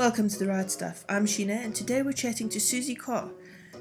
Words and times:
Welcome 0.00 0.30
to 0.30 0.38
The 0.38 0.46
Write 0.46 0.70
Stuff. 0.70 1.04
I'm 1.10 1.26
Sheena, 1.26 1.62
and 1.62 1.74
today 1.74 2.00
we're 2.00 2.12
chatting 2.12 2.48
to 2.48 2.58
Suzie 2.58 2.98
Carr. 2.98 3.28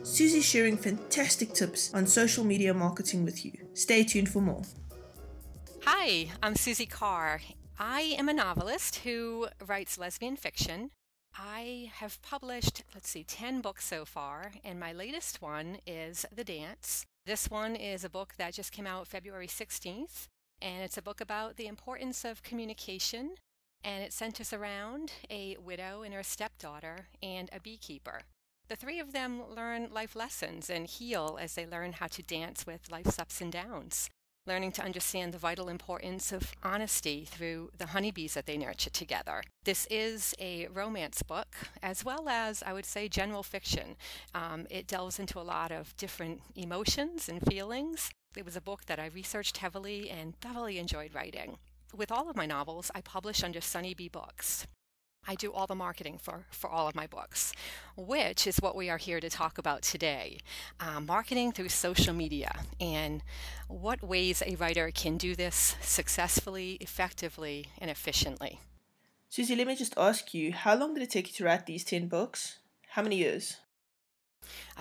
Suzie's 0.02 0.44
sharing 0.44 0.76
fantastic 0.76 1.54
tips 1.54 1.94
on 1.94 2.06
social 2.06 2.44
media 2.44 2.74
marketing 2.74 3.24
with 3.24 3.46
you. 3.46 3.53
Stay 3.74 4.03
tuned 4.03 4.27
for 4.27 4.42
more. 4.42 4.63
Hi, 5.85 6.27
I'm 6.43 6.55
Suzie 6.55 6.90
Carr. 6.90 7.40
I 7.79 8.18
am 8.20 8.27
a 8.27 8.34
novelist 8.34 8.97
who 8.97 9.47
writes 9.66 9.97
lesbian 9.97 10.36
fiction. 10.36 10.91
I 11.38 11.89
have 11.93 12.21
published, 12.21 12.83
let's 12.93 13.07
see, 13.07 13.23
10 13.23 13.61
books 13.61 13.86
so 13.86 14.04
far, 14.04 14.51
and 14.65 14.77
my 14.77 14.91
latest 14.91 15.41
one 15.41 15.77
is 15.88 16.25
The 16.36 16.43
Dance. 16.43 17.05
This 17.25 17.49
one 17.49 17.77
is 17.77 18.04
a 18.04 18.09
book 18.09 18.33
that 18.38 18.55
just 18.55 18.73
came 18.73 18.86
out 18.86 19.07
February 19.07 19.47
16th, 19.47 20.27
and 20.61 20.83
it's 20.83 20.97
a 20.97 21.01
book 21.01 21.21
about 21.21 21.55
the 21.55 21.67
importance 21.67 22.25
of 22.25 22.43
communication 22.43 23.36
and 23.84 24.04
it 24.04 24.14
centers 24.14 24.54
around 24.54 25.14
a 25.30 25.57
widow 25.64 26.02
and 26.02 26.14
her 26.14 26.23
stepdaughter 26.23 27.07
and 27.21 27.49
a 27.53 27.59
beekeeper. 27.59 28.22
The 28.67 28.76
three 28.76 28.99
of 28.99 29.13
them 29.13 29.41
learn 29.49 29.90
life 29.91 30.16
lessons 30.16 30.70
and 30.70 30.86
heal 30.86 31.40
as 31.41 31.55
they 31.55 31.66
learn 31.66 31.94
how 31.94 32.08
to 32.08 32.22
dance 32.22 32.67
with 32.67 32.91
life's 32.91 33.17
ups 33.17 33.41
and 33.41 33.52
downs, 33.52 34.09
learning 34.45 34.73
to 34.73 34.84
understand 34.84 35.34
the 35.34 35.39
vital 35.39 35.70
importance 35.70 36.31
of 36.31 36.52
honesty 36.62 37.26
through 37.26 37.72
the 37.76 37.88
honeybees 37.88 38.36
that 38.36 38.45
they 38.45 38.58
nurture 38.58 38.91
together. 38.91 39.41
This 39.63 39.88
is 39.89 40.36
a 40.39 40.67
romance 40.67 41.23
book, 41.23 41.55
as 41.81 42.05
well 42.05 42.30
as, 42.30 42.61
I 42.61 42.73
would 42.73 42.86
say, 42.86 43.08
general 43.08 43.41
fiction. 43.41 43.95
Um, 44.36 44.67
it 44.70 44.86
delves 44.86 45.17
into 45.17 45.39
a 45.39 45.41
lot 45.41 45.72
of 45.72 45.98
different 45.98 46.41
emotions 46.55 47.27
and 47.27 47.41
feelings. 47.41 48.11
It 48.38 48.45
was 48.45 48.55
a 48.55 48.61
book 48.61 48.86
that 48.86 49.00
I 49.00 49.08
researched 49.08 49.58
heavily 49.58 50.11
and 50.11 50.39
thoroughly 50.39 50.77
enjoyed 50.77 51.16
writing 51.16 51.58
with 51.95 52.11
all 52.11 52.29
of 52.29 52.35
my 52.35 52.45
novels, 52.45 52.91
I 52.93 53.02
publish 53.02 53.43
under 53.43 53.61
Sunny 53.61 53.93
Bee 53.93 54.09
Books. 54.09 54.67
I 55.27 55.35
do 55.35 55.52
all 55.52 55.67
the 55.67 55.75
marketing 55.75 56.17
for, 56.17 56.45
for 56.49 56.70
all 56.70 56.88
of 56.88 56.95
my 56.95 57.05
books, 57.05 57.53
which 57.95 58.47
is 58.47 58.57
what 58.57 58.75
we 58.75 58.89
are 58.89 58.97
here 58.97 59.20
to 59.20 59.30
talk 59.30 59.58
about 59.58 59.81
today 59.81 60.39
uh, 60.80 60.99
marketing 60.99 61.52
through 61.52 61.69
social 61.69 62.14
media 62.14 62.61
and 62.80 63.22
what 63.67 64.02
ways 64.02 64.41
a 64.45 64.55
writer 64.55 64.91
can 64.91 65.17
do 65.17 65.36
this 65.36 65.75
successfully, 65.81 66.77
effectively, 66.81 67.67
and 67.77 67.92
efficiently. 67.92 68.59
Suzie, 69.31 69.58
let 69.58 69.67
me 69.67 69.75
just 69.75 69.94
ask 69.97 70.33
you 70.33 70.52
how 70.53 70.75
long 70.75 70.94
did 70.95 71.03
it 71.03 71.11
take 71.11 71.27
you 71.27 71.33
to 71.33 71.44
write 71.44 71.66
these 71.66 71.83
10 71.83 72.08
books? 72.08 72.58
How 72.89 73.03
many 73.03 73.17
years? 73.17 73.58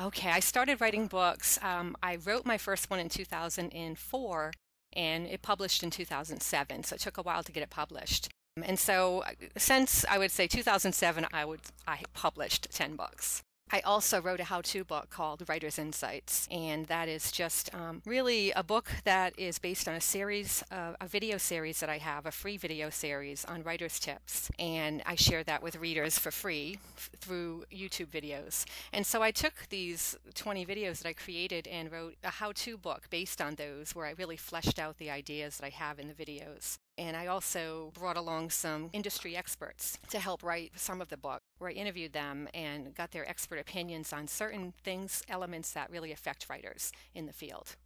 Okay, 0.01 0.31
I 0.31 0.41
started 0.41 0.81
writing 0.81 1.09
books. 1.09 1.59
Um, 1.63 1.97
I 2.03 2.17
wrote 2.17 2.47
my 2.47 2.57
first 2.57 2.89
one 2.89 3.01
in 3.01 3.11
2004 3.11 4.53
and 4.99 5.29
it 5.29 5.43
published 5.43 5.85
in 5.85 5.91
2007. 5.91 6.83
So 6.83 6.95
it 6.95 7.01
took 7.01 7.17
a 7.17 7.23
while 7.23 7.45
to 7.45 7.53
get 7.53 7.63
it 7.63 7.71
published. 7.71 8.29
And 8.63 8.79
so 8.79 9.21
uh, 9.21 9.31
since 9.57 10.05
I 10.11 10.19
would 10.19 10.33
say 10.33 10.49
2007, 10.49 11.27
I 11.33 11.45
would 11.45 11.61
I 11.87 12.03
published 12.13 12.67
10 12.73 12.97
books. 12.97 13.43
I 13.71 13.81
also 13.81 14.21
wrote 14.21 14.41
a 14.41 14.45
how 14.45 14.63
to 14.63 14.83
book 14.83 15.11
called 15.11 15.47
Writer's 15.47 15.79
Insights, 15.79 16.49
and 16.51 16.87
that 16.87 17.07
is 17.07 17.31
just 17.31 17.75
um, 17.75 18.01
really 18.07 18.51
a 18.53 18.63
book 18.63 18.91
that 19.05 19.39
is 19.39 19.59
based 19.59 19.87
on 19.87 19.95
a 19.95 20.01
series, 20.01 20.65
uh, 20.71 20.95
a 21.01 21.07
video 21.07 21.37
series 21.37 21.81
that 21.81 21.91
I 21.91 21.99
have, 21.99 22.25
a 22.25 22.31
free 22.31 22.57
video 22.57 22.89
series 22.89 23.45
on 23.45 23.63
writer's 23.63 23.99
tips. 23.99 24.51
And 24.59 25.03
I 25.05 25.17
share 25.17 25.45
that 25.45 25.63
with 25.63 25.77
readers 25.77 26.19
for 26.19 26.31
free 26.31 26.79
f- 26.97 27.11
through 27.19 27.65
YouTube 27.71 28.09
videos. 28.09 28.65
And 28.93 29.07
so 29.07 29.23
I 29.23 29.33
took 29.33 29.69
these 29.69 30.17
20 30.35 30.65
videos 30.65 31.03
that 31.03 31.09
I 31.09 31.13
created 31.13 31.69
and 31.69 31.93
wrote 31.93 32.15
a 32.25 32.31
how 32.31 32.53
to 32.53 32.79
book 32.79 33.09
based 33.11 33.43
on 33.43 33.57
those, 33.57 33.95
where 33.95 34.07
I 34.07 34.15
really 34.17 34.39
fleshed 34.39 34.79
out 34.79 34.97
the 34.97 35.11
ideas 35.11 35.59
that 35.59 35.67
I 35.67 35.71
have 35.71 35.99
in 35.99 36.09
the 36.09 36.15
videos. 36.15 36.79
And 36.99 37.17
I 37.17 37.29
also 37.29 37.93
brought 37.95 38.17
along 38.17 38.51
some 38.51 38.91
industry 38.93 39.37
experts 39.37 39.99
to 40.11 40.19
help 40.19 40.43
write 40.43 40.73
some 40.75 41.01
of 41.01 41.09
the 41.09 41.17
book, 41.17 41.43
where 41.59 41.71
I 41.71 41.75
interviewed 41.75 42.13
them 42.13 42.49
and 42.53 42.93
got 42.95 43.13
their 43.13 43.29
expert 43.29 43.61
opinions 43.61 44.13
on 44.13 44.27
certain 44.27 44.75
things, 44.83 45.23
elements 45.29 45.73
that 45.73 45.91
really 45.91 46.11
affect 46.11 46.49
writers 46.51 46.93
in 47.15 47.27
the 47.27 47.33
field. 47.33 47.77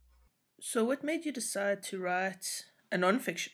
So, 0.60 0.82
what 0.84 1.04
made 1.04 1.26
you 1.26 1.32
decide 1.32 1.82
to 1.84 1.98
write 1.98 2.64
a 2.91 2.97
nonfiction? 2.97 3.50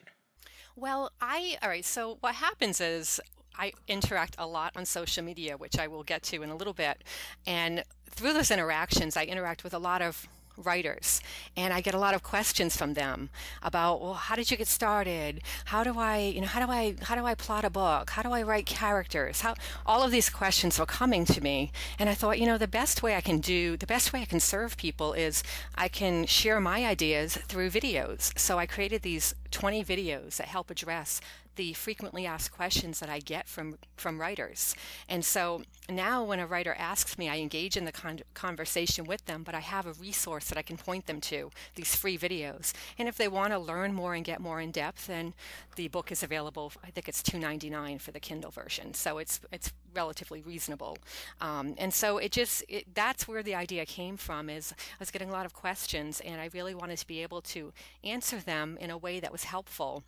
Well, 0.76 1.10
I, 1.20 1.56
all 1.60 1.68
right, 1.68 1.84
so 1.84 2.18
what 2.20 2.36
happens 2.36 2.80
is 2.80 3.20
I 3.58 3.72
interact 3.88 4.36
a 4.38 4.46
lot 4.46 4.76
on 4.76 4.84
social 4.84 5.24
media, 5.24 5.56
which 5.56 5.76
I 5.76 5.88
will 5.88 6.04
get 6.04 6.22
to 6.24 6.42
in 6.42 6.50
a 6.50 6.56
little 6.56 6.72
bit. 6.72 7.02
And 7.46 7.82
through 8.08 8.32
those 8.32 8.52
interactions, 8.52 9.16
I 9.16 9.24
interact 9.24 9.64
with 9.64 9.74
a 9.74 9.78
lot 9.78 10.02
of 10.02 10.28
writers 10.64 11.20
and 11.56 11.72
I 11.72 11.80
get 11.80 11.94
a 11.94 11.98
lot 11.98 12.14
of 12.14 12.22
questions 12.22 12.76
from 12.76 12.94
them 12.94 13.30
about 13.62 14.00
well 14.00 14.14
how 14.14 14.34
did 14.34 14.50
you 14.50 14.56
get 14.56 14.68
started? 14.68 15.40
How 15.66 15.84
do 15.84 15.98
I 15.98 16.18
you 16.18 16.40
know 16.40 16.46
how 16.46 16.64
do 16.64 16.70
I 16.70 16.94
how 17.02 17.14
do 17.14 17.24
I 17.24 17.34
plot 17.34 17.64
a 17.64 17.70
book? 17.70 18.10
How 18.10 18.22
do 18.22 18.32
I 18.32 18.42
write 18.42 18.66
characters? 18.66 19.40
How 19.42 19.54
all 19.86 20.02
of 20.02 20.10
these 20.10 20.28
questions 20.28 20.78
were 20.78 20.86
coming 20.86 21.24
to 21.26 21.40
me 21.40 21.72
and 21.98 22.08
I 22.08 22.14
thought 22.14 22.38
you 22.38 22.46
know 22.46 22.58
the 22.58 22.68
best 22.68 23.02
way 23.02 23.14
I 23.16 23.20
can 23.20 23.38
do 23.38 23.76
the 23.76 23.86
best 23.86 24.12
way 24.12 24.22
I 24.22 24.24
can 24.24 24.40
serve 24.40 24.76
people 24.76 25.12
is 25.12 25.42
I 25.74 25.88
can 25.88 26.26
share 26.26 26.60
my 26.60 26.84
ideas 26.84 27.36
through 27.36 27.70
videos. 27.70 28.38
So 28.38 28.58
I 28.58 28.66
created 28.66 29.02
these 29.02 29.34
20 29.50 29.84
videos 29.84 30.36
that 30.36 30.48
help 30.48 30.70
address 30.70 31.20
the 31.58 31.72
frequently 31.72 32.24
asked 32.24 32.52
questions 32.52 33.00
that 33.00 33.10
I 33.10 33.18
get 33.18 33.48
from 33.48 33.78
from 33.96 34.20
writers. 34.20 34.76
And 35.08 35.24
so 35.24 35.62
now 35.90 36.22
when 36.22 36.38
a 36.38 36.46
writer 36.46 36.74
asks 36.78 37.18
me, 37.18 37.28
I 37.28 37.38
engage 37.38 37.76
in 37.76 37.84
the 37.84 37.90
con- 37.90 38.20
conversation 38.32 39.04
with 39.04 39.26
them, 39.26 39.42
but 39.42 39.56
I 39.56 39.60
have 39.60 39.84
a 39.84 39.92
resource 39.94 40.44
that 40.48 40.56
I 40.56 40.62
can 40.62 40.76
point 40.76 41.06
them 41.06 41.20
to, 41.22 41.50
these 41.74 41.96
free 41.96 42.16
videos. 42.16 42.72
And 42.96 43.08
if 43.08 43.16
they 43.16 43.26
want 43.26 43.52
to 43.52 43.58
learn 43.58 43.92
more 43.92 44.14
and 44.14 44.24
get 44.24 44.40
more 44.40 44.60
in 44.60 44.70
depth, 44.70 45.08
then 45.08 45.34
the 45.74 45.88
book 45.88 46.12
is 46.12 46.22
available. 46.22 46.72
I 46.84 46.90
think 46.90 47.08
it's 47.08 47.22
$2.99 47.22 48.00
for 48.00 48.12
the 48.12 48.20
Kindle 48.20 48.52
version. 48.52 48.94
So 48.94 49.18
it's 49.18 49.40
it's 49.50 49.72
relatively 49.92 50.40
reasonable. 50.42 50.96
Um, 51.40 51.74
and 51.76 51.92
so 51.92 52.18
it 52.18 52.30
just 52.30 52.62
it, 52.68 52.94
that's 52.94 53.26
where 53.26 53.42
the 53.42 53.56
idea 53.56 53.84
came 53.84 54.16
from 54.16 54.48
is 54.48 54.72
I 54.72 54.96
was 55.00 55.10
getting 55.10 55.28
a 55.28 55.32
lot 55.32 55.44
of 55.44 55.54
questions 55.54 56.20
and 56.20 56.40
I 56.40 56.50
really 56.52 56.76
wanted 56.76 56.98
to 56.98 57.06
be 57.06 57.20
able 57.24 57.42
to 57.42 57.72
answer 58.04 58.38
them 58.38 58.78
in 58.80 58.90
a 58.90 58.96
way 58.96 59.18
that 59.18 59.32
was 59.32 59.42
helpful 59.42 60.04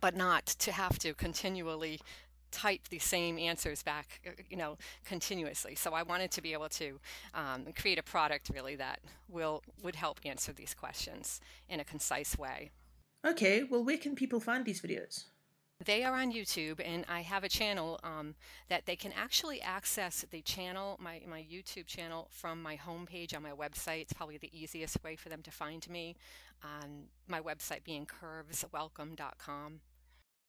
but 0.00 0.16
not 0.16 0.46
to 0.46 0.72
have 0.72 0.98
to 1.00 1.14
continually 1.14 2.00
type 2.54 2.88
the 2.88 3.00
same 3.00 3.38
answers 3.38 3.82
back, 3.82 4.20
uh, 4.26 4.30
you 4.48 4.56
know, 4.56 4.78
continuously. 5.04 5.74
So 5.74 5.92
I 5.92 6.04
wanted 6.04 6.30
to 6.32 6.40
be 6.40 6.52
able 6.52 6.68
to 6.70 7.00
um, 7.34 7.66
create 7.76 7.98
a 7.98 8.02
product 8.02 8.50
really 8.54 8.76
that 8.76 9.00
will 9.28 9.62
would 9.82 9.96
help 9.96 10.20
answer 10.24 10.52
these 10.52 10.72
questions 10.72 11.40
in 11.68 11.80
a 11.80 11.84
concise 11.84 12.38
way. 12.38 12.70
Okay, 13.26 13.64
well, 13.64 13.82
where 13.82 13.96
can 13.96 14.14
people 14.14 14.38
find 14.38 14.64
these 14.64 14.80
videos? 14.80 15.24
They 15.84 16.02
are 16.04 16.14
on 16.14 16.32
YouTube, 16.32 16.80
and 16.84 17.04
I 17.08 17.20
have 17.20 17.44
a 17.44 17.48
channel 17.48 18.00
um, 18.02 18.34
that 18.68 18.86
they 18.86 18.96
can 18.96 19.12
actually 19.12 19.60
access 19.60 20.24
the 20.30 20.40
channel, 20.40 20.98
my, 21.00 21.20
my 21.28 21.40
YouTube 21.40 21.86
channel, 21.86 22.28
from 22.30 22.62
my 22.62 22.76
homepage 22.76 23.36
on 23.36 23.42
my 23.42 23.50
website. 23.50 24.00
It's 24.00 24.12
probably 24.12 24.38
the 24.38 24.56
easiest 24.58 25.02
way 25.04 25.16
for 25.16 25.28
them 25.28 25.42
to 25.42 25.50
find 25.50 25.88
me. 25.90 26.16
On 26.62 27.08
my 27.28 27.40
website 27.40 27.84
being 27.84 28.06
curveswelcome.com. 28.06 29.80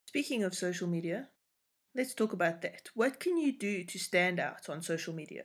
Speaking 0.06 0.44
of 0.44 0.56
social 0.56 0.88
media, 0.88 1.28
let's 1.94 2.14
talk 2.14 2.32
about 2.32 2.62
that. 2.62 2.90
What 2.94 3.20
can 3.20 3.38
you 3.38 3.58
do 3.58 3.84
to 3.84 4.00
stand 4.00 4.40
out 4.40 4.70
on 4.70 4.82
social 4.82 5.14
media? 5.14 5.44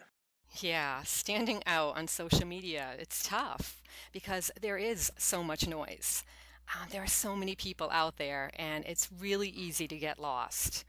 Yeah, 0.61 1.03
standing 1.03 1.63
out 1.67 1.97
on 1.97 2.07
social 2.07 2.47
media, 2.47 2.91
it's 2.99 3.27
tough 3.27 3.83
because 4.13 4.51
there 4.61 4.79
is 4.79 5.13
so 5.17 5.43
much 5.43 5.67
noise. 5.67 6.25
Uh, 6.73 6.87
there 6.91 7.03
are 7.03 7.09
so 7.09 7.35
many 7.35 7.57
people 7.57 7.91
out 7.91 8.17
there, 8.17 8.51
and 8.55 8.85
it's 8.85 9.09
really 9.19 9.49
easy 9.49 9.89
to 9.89 9.97
get 9.97 10.21
lost. 10.21 10.85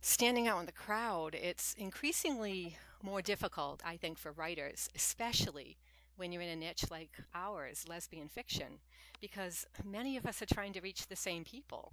Standing 0.00 0.46
out 0.46 0.60
in 0.60 0.66
the 0.66 0.72
crowd, 0.72 1.34
it's 1.34 1.74
increasingly 1.74 2.76
more 3.02 3.20
difficult, 3.20 3.82
I 3.84 3.96
think, 3.96 4.16
for 4.16 4.30
writers, 4.30 4.88
especially 4.94 5.76
when 6.16 6.30
you're 6.30 6.42
in 6.42 6.48
a 6.48 6.56
niche 6.56 6.84
like 6.88 7.10
ours, 7.34 7.84
lesbian 7.88 8.28
fiction, 8.28 8.78
because 9.20 9.66
many 9.84 10.16
of 10.16 10.24
us 10.24 10.40
are 10.40 10.46
trying 10.46 10.72
to 10.74 10.80
reach 10.80 11.08
the 11.08 11.16
same 11.16 11.42
people. 11.42 11.92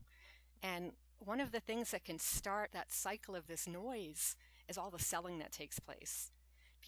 And 0.61 0.91
one 1.17 1.41
of 1.41 1.51
the 1.51 1.59
things 1.59 1.91
that 1.91 2.05
can 2.05 2.19
start 2.19 2.69
that 2.73 2.91
cycle 2.91 3.35
of 3.35 3.47
this 3.47 3.67
noise 3.67 4.35
is 4.69 4.77
all 4.77 4.91
the 4.91 4.99
selling 4.99 5.39
that 5.39 5.51
takes 5.51 5.79
place. 5.79 6.31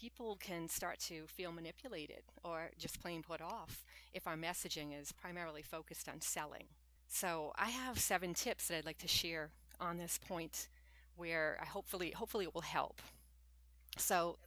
People 0.00 0.36
can 0.40 0.68
start 0.68 1.00
to 1.00 1.26
feel 1.26 1.50
manipulated 1.50 2.22
or 2.44 2.70
just 2.78 3.00
plain 3.00 3.22
put 3.22 3.40
off 3.40 3.84
if 4.12 4.28
our 4.28 4.36
messaging 4.36 4.98
is 4.98 5.10
primarily 5.10 5.62
focused 5.62 6.08
on 6.08 6.20
selling. 6.20 6.64
So 7.08 7.52
I 7.56 7.70
have 7.70 7.98
seven 7.98 8.32
tips 8.34 8.68
that 8.68 8.78
I'd 8.78 8.86
like 8.86 8.98
to 8.98 9.08
share 9.08 9.50
on 9.80 9.96
this 9.96 10.18
point 10.18 10.68
where 11.16 11.58
I 11.60 11.64
hopefully 11.64 12.12
hopefully 12.12 12.44
it 12.44 12.54
will 12.54 12.60
help. 12.60 13.02
So 13.96 14.38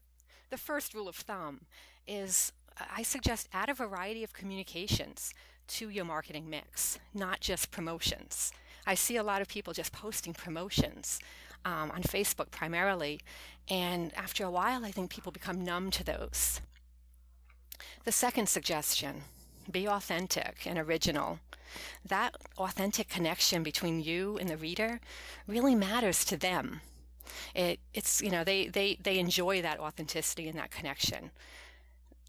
the 0.52 0.58
first 0.58 0.94
rule 0.94 1.10
of 1.10 1.16
thumb 1.16 1.62
is 2.08 2.54
uh, 2.80 2.86
I 2.96 3.04
suggest 3.04 3.50
add 3.52 3.70
a 3.70 3.74
variety 3.74 4.24
of 4.24 4.32
communications 4.32 5.34
to 5.68 5.90
your 5.90 6.06
marketing 6.06 6.50
mix, 6.50 6.98
not 7.14 7.42
just 7.42 7.72
promotions. 7.72 8.54
I 8.86 8.96
see 8.96 9.18
a 9.18 9.24
lot 9.24 9.42
of 9.42 9.48
people 9.48 9.74
just 9.74 9.92
posting 9.92 10.34
promotions 10.34 11.20
um, 11.66 11.92
on 11.92 12.04
Facebook 12.04 12.52
primarily, 12.52 13.20
and 13.70 14.14
after 14.16 14.44
a 14.44 14.52
while, 14.52 14.84
I 14.86 14.92
think 14.92 15.10
people 15.10 15.32
become 15.32 15.64
numb 15.64 15.92
to 15.92 16.04
those. 16.04 16.62
The 18.04 18.12
second 18.12 18.50
suggestion 18.50 19.24
be 19.70 19.88
authentic 19.88 20.66
and 20.66 20.78
original. 20.78 21.40
That 22.06 22.36
authentic 22.58 23.08
connection 23.10 23.64
between 23.64 24.02
you 24.02 24.38
and 24.38 24.50
the 24.50 24.58
reader 24.58 25.00
really 25.48 25.76
matters 25.76 26.26
to 26.26 26.38
them. 26.38 26.82
It, 27.56 27.80
it's, 27.94 28.22
you 28.22 28.30
know, 28.30 28.44
they, 28.44 28.68
they, 28.68 28.98
they 29.02 29.20
enjoy 29.20 29.62
that 29.62 29.80
authenticity 29.80 30.48
and 30.50 30.58
that 30.58 30.72
connection. 30.72 31.32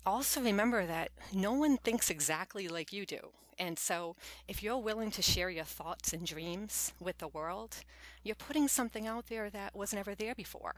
Also, 0.05 0.41
remember 0.41 0.87
that 0.87 1.11
no 1.33 1.53
one 1.53 1.77
thinks 1.79 2.11
exactly 2.11 2.69
like 2.69 2.93
you 2.93 3.07
do. 3.07 3.31
And 3.63 3.79
so, 3.79 4.17
if 4.49 4.61
you're 4.61 4.77
willing 4.79 5.13
to 5.13 5.23
share 5.23 5.49
your 5.49 5.63
thoughts 5.63 6.13
and 6.13 6.27
dreams 6.27 6.93
with 6.99 7.19
the 7.19 7.29
world, 7.29 7.77
you're 8.25 8.35
putting 8.35 8.67
something 8.67 9.07
out 9.07 9.29
there 9.29 9.51
that 9.51 9.77
was 9.77 9.95
never 9.95 10.17
there 10.17 10.35
before. 10.35 10.75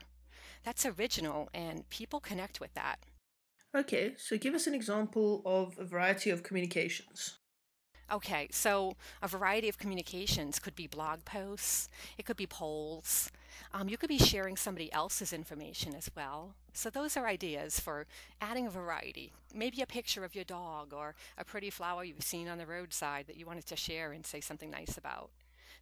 That's 0.64 0.84
original, 0.84 1.48
and 1.54 1.88
people 1.88 2.20
connect 2.20 2.60
with 2.60 2.74
that. 2.74 2.96
Okay, 3.74 4.12
so 4.18 4.36
give 4.36 4.52
us 4.52 4.66
an 4.66 4.74
example 4.74 5.40
of 5.46 5.78
a 5.78 5.84
variety 5.86 6.28
of 6.28 6.42
communications. 6.42 7.38
Okay, 8.12 8.48
so 8.50 8.96
a 9.22 9.28
variety 9.28 9.70
of 9.70 9.78
communications 9.78 10.58
could 10.58 10.76
be 10.76 10.86
blog 10.86 11.24
posts, 11.24 11.88
it 12.18 12.26
could 12.26 12.36
be 12.36 12.46
polls, 12.46 13.30
um, 13.72 13.88
you 13.88 13.96
could 13.96 14.10
be 14.10 14.18
sharing 14.18 14.58
somebody 14.58 14.92
else's 14.92 15.32
information 15.32 15.94
as 15.94 16.10
well. 16.14 16.54
So, 16.76 16.90
those 16.90 17.16
are 17.16 17.26
ideas 17.26 17.78
for 17.78 18.06
adding 18.40 18.66
a 18.66 18.70
variety. 18.70 19.32
Maybe 19.54 19.80
a 19.80 19.86
picture 19.86 20.24
of 20.24 20.34
your 20.34 20.44
dog 20.44 20.92
or 20.92 21.14
a 21.38 21.44
pretty 21.44 21.70
flower 21.70 22.02
you've 22.02 22.24
seen 22.24 22.48
on 22.48 22.58
the 22.58 22.66
roadside 22.66 23.28
that 23.28 23.36
you 23.36 23.46
wanted 23.46 23.66
to 23.66 23.76
share 23.76 24.10
and 24.10 24.26
say 24.26 24.40
something 24.40 24.70
nice 24.70 24.98
about. 24.98 25.30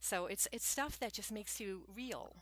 So, 0.01 0.27
it's, 0.27 0.47
it's 0.53 0.67
stuff 0.67 1.01
that 1.01 1.15
just 1.15 1.33
makes 1.33 1.59
you 1.59 1.85
real. 1.97 2.37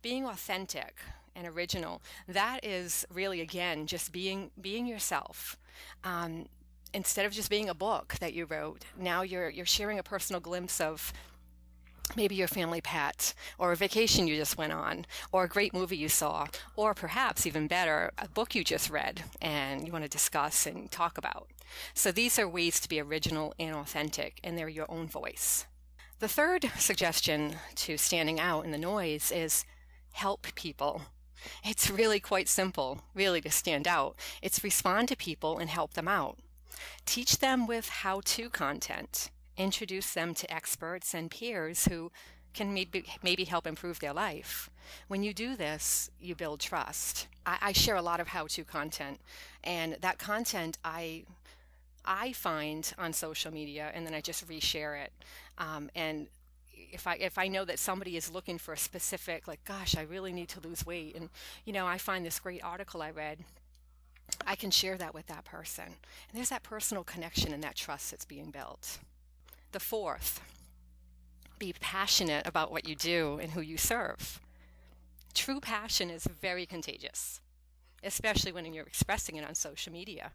Being 0.00 0.24
authentic 0.24 0.98
and 1.36 1.46
original, 1.46 2.00
that 2.26 2.64
is 2.64 3.06
really, 3.12 3.42
again, 3.42 3.86
just 3.86 4.12
being, 4.12 4.50
being 4.58 4.86
yourself. 4.86 5.58
Um, 6.02 6.46
instead 6.94 7.26
of 7.26 7.32
just 7.32 7.50
being 7.50 7.68
a 7.68 7.74
book 7.74 8.16
that 8.20 8.32
you 8.32 8.46
wrote, 8.46 8.84
now 8.98 9.22
you're 9.22 9.50
you're 9.50 9.66
sharing 9.66 9.98
a 9.98 10.02
personal 10.02 10.40
glimpse 10.40 10.80
of 10.80 11.12
maybe 12.16 12.34
your 12.34 12.48
family 12.48 12.80
pet 12.80 13.34
or 13.58 13.72
a 13.72 13.76
vacation 13.76 14.26
you 14.26 14.36
just 14.36 14.58
went 14.58 14.72
on 14.72 15.06
or 15.32 15.44
a 15.44 15.48
great 15.48 15.72
movie 15.72 15.96
you 15.96 16.08
saw 16.08 16.46
or 16.76 16.94
perhaps 16.94 17.46
even 17.46 17.66
better 17.66 18.12
a 18.18 18.28
book 18.28 18.54
you 18.54 18.64
just 18.64 18.90
read 18.90 19.22
and 19.40 19.86
you 19.86 19.92
want 19.92 20.04
to 20.04 20.10
discuss 20.10 20.66
and 20.66 20.90
talk 20.90 21.18
about. 21.18 21.48
So 21.94 22.10
these 22.10 22.38
are 22.38 22.48
ways 22.48 22.80
to 22.80 22.88
be 22.88 23.00
original 23.00 23.54
and 23.58 23.74
authentic 23.74 24.40
and 24.42 24.56
they're 24.56 24.68
your 24.68 24.90
own 24.90 25.06
voice. 25.06 25.66
The 26.18 26.28
third 26.28 26.70
suggestion 26.76 27.56
to 27.76 27.96
standing 27.96 28.38
out 28.38 28.64
in 28.64 28.72
the 28.72 28.78
noise 28.78 29.32
is 29.32 29.64
help 30.12 30.54
people. 30.54 31.02
It's 31.64 31.90
really 31.90 32.20
quite 32.20 32.48
simple 32.48 33.02
really 33.14 33.40
to 33.40 33.50
stand 33.50 33.88
out. 33.88 34.16
It's 34.42 34.62
respond 34.62 35.08
to 35.08 35.16
people 35.16 35.58
and 35.58 35.70
help 35.70 35.94
them 35.94 36.08
out. 36.08 36.38
Teach 37.06 37.38
them 37.38 37.66
with 37.66 37.88
how 37.88 38.20
to 38.24 38.50
content. 38.50 39.30
Introduce 39.56 40.12
them 40.12 40.34
to 40.34 40.52
experts 40.52 41.14
and 41.14 41.30
peers 41.30 41.86
who 41.86 42.10
can 42.54 42.74
maybe, 42.74 43.04
maybe 43.22 43.44
help 43.44 43.66
improve 43.66 44.00
their 44.00 44.12
life. 44.12 44.70
When 45.08 45.22
you 45.22 45.32
do 45.32 45.54
this, 45.54 46.10
you 46.20 46.34
build 46.34 46.60
trust. 46.60 47.28
I, 47.46 47.58
I 47.60 47.72
share 47.72 47.96
a 47.96 48.02
lot 48.02 48.20
of 48.20 48.28
how 48.28 48.46
to 48.48 48.64
content, 48.64 49.20
and 49.62 49.96
that 50.00 50.18
content 50.18 50.78
I 50.84 51.24
I 52.04 52.32
find 52.32 52.90
on 52.98 53.12
social 53.12 53.52
media, 53.52 53.90
and 53.94 54.06
then 54.06 54.14
I 54.14 54.20
just 54.20 54.48
reshare 54.48 55.04
it. 55.04 55.12
Um, 55.58 55.90
and 55.94 56.28
if 56.72 57.06
I 57.06 57.14
if 57.16 57.38
I 57.38 57.46
know 57.46 57.64
that 57.66 57.78
somebody 57.78 58.16
is 58.16 58.32
looking 58.32 58.58
for 58.58 58.72
a 58.72 58.78
specific, 58.78 59.46
like, 59.46 59.62
gosh, 59.64 59.96
I 59.96 60.02
really 60.02 60.32
need 60.32 60.48
to 60.48 60.60
lose 60.60 60.84
weight, 60.84 61.14
and 61.14 61.28
you 61.64 61.72
know, 61.72 61.86
I 61.86 61.98
find 61.98 62.24
this 62.24 62.40
great 62.40 62.64
article 62.64 63.02
I 63.02 63.10
read 63.10 63.44
I 64.46 64.54
can 64.54 64.70
share 64.70 64.96
that 64.98 65.14
with 65.14 65.26
that 65.26 65.44
person. 65.44 65.84
And 65.84 66.34
there's 66.34 66.50
that 66.50 66.62
personal 66.62 67.04
connection 67.04 67.52
and 67.52 67.62
that 67.62 67.76
trust 67.76 68.10
that's 68.10 68.24
being 68.24 68.50
built. 68.50 68.98
The 69.72 69.80
fourth, 69.80 70.40
be 71.58 71.72
passionate 71.78 72.46
about 72.46 72.72
what 72.72 72.88
you 72.88 72.96
do 72.96 73.38
and 73.40 73.52
who 73.52 73.60
you 73.60 73.76
serve. 73.76 74.40
True 75.32 75.60
passion 75.60 76.10
is 76.10 76.24
very 76.24 76.66
contagious, 76.66 77.40
especially 78.02 78.50
when 78.50 78.72
you're 78.72 78.86
expressing 78.86 79.36
it 79.36 79.46
on 79.46 79.54
social 79.54 79.92
media. 79.92 80.32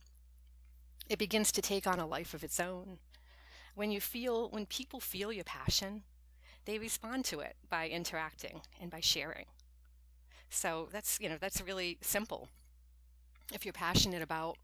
It 1.09 1.19
begins 1.19 1.51
to 1.51 1.61
take 1.61 1.85
on 1.85 1.99
a 1.99 2.07
life 2.07 2.33
of 2.33 2.43
its 2.43 2.59
own. 2.59 2.99
When 3.75 3.91
you 3.91 3.99
feel, 3.99 4.49
when 4.49 4.65
people 4.65 4.99
feel 5.01 5.33
your 5.33 5.43
passion, 5.43 6.03
they 6.63 6.79
respond 6.79 7.25
to 7.25 7.41
it 7.41 7.57
by 7.69 7.89
interacting 7.89 8.61
and 8.81 8.89
by 8.89 9.01
sharing. 9.01 9.45
So 10.49 10.87
that's, 10.91 11.19
you 11.19 11.27
know, 11.27 11.37
that's 11.39 11.61
really 11.61 11.97
simple 12.01 12.47
if 13.53 13.65
you're 13.65 13.73
passionate 13.73 14.21
about 14.21 14.57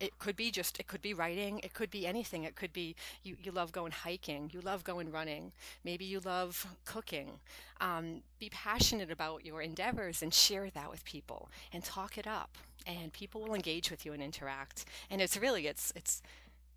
it 0.00 0.18
could 0.18 0.36
be 0.36 0.50
just 0.50 0.78
it 0.80 0.86
could 0.86 1.02
be 1.02 1.14
writing 1.14 1.60
it 1.60 1.74
could 1.74 1.90
be 1.90 2.06
anything. 2.06 2.44
It 2.44 2.56
could 2.56 2.72
be 2.72 2.96
you, 3.22 3.36
you 3.42 3.52
love 3.52 3.72
going 3.72 3.92
hiking 3.92 4.50
you 4.52 4.60
love 4.60 4.84
going 4.84 5.10
running 5.10 5.52
maybe 5.84 6.04
you 6.04 6.20
love 6.20 6.66
cooking. 6.84 7.40
Um, 7.80 8.22
be 8.38 8.50
passionate 8.50 9.10
about 9.10 9.44
your 9.44 9.60
endeavors 9.60 10.22
and 10.22 10.32
share 10.32 10.70
that 10.70 10.90
with 10.90 11.04
people 11.04 11.50
and 11.72 11.84
talk 11.84 12.18
it 12.18 12.26
up 12.26 12.56
and 12.86 13.12
people 13.12 13.40
will 13.40 13.54
engage 13.54 13.90
with 13.90 14.04
you 14.04 14.12
and 14.12 14.22
interact. 14.22 14.84
And 15.10 15.20
it's 15.20 15.36
really 15.36 15.66
it's 15.66 15.92
it's 15.96 16.22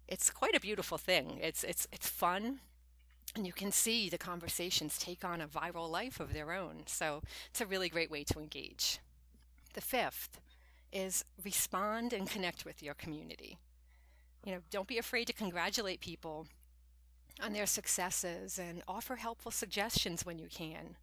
it's 0.08 0.30
quite 0.30 0.56
a 0.56 0.60
beautiful 0.60 0.98
thing. 0.98 1.40
It's 1.42 1.64
it's 1.64 1.88
it's 1.92 2.10
fun 2.10 2.60
and 3.36 3.46
you 3.46 3.54
can 3.54 3.72
see 3.72 4.10
the 4.10 4.18
conversations 4.18 4.98
take 4.98 5.24
on 5.24 5.42
a 5.42 5.48
viral 5.48 5.90
life 5.90 6.20
of 6.20 6.34
their 6.34 6.52
own. 6.52 6.84
So 6.88 7.22
it's 7.50 7.62
a 7.62 7.66
really 7.66 7.90
great 7.90 8.10
way 8.10 8.24
to 8.26 8.40
engage. 8.40 9.00
The 9.74 9.82
fifth 9.82 10.40
is 10.92 11.26
respond 11.44 12.14
and 12.14 12.30
connect 12.30 12.66
with 12.66 12.82
your 12.82 12.94
community. 12.94 13.58
You 14.46 14.54
know, 14.54 14.60
don't 14.72 14.88
be 14.88 14.98
afraid 14.98 15.26
to 15.26 15.34
congratulate 15.34 16.00
people 16.00 16.48
on 17.42 17.54
their 17.54 17.66
successes 17.66 18.58
and 18.58 18.82
offer 18.88 19.18
helpful 19.18 19.52
suggestions 19.52 20.26
when 20.26 20.40
you 20.40 20.48
can. 20.48 20.96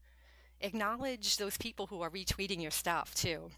Acknowledge 0.60 1.36
those 1.36 1.56
people 1.58 1.86
who 1.86 2.00
are 2.00 2.10
retweeting 2.10 2.62
your 2.62 2.70
stuff 2.70 3.14
too. 3.14 3.50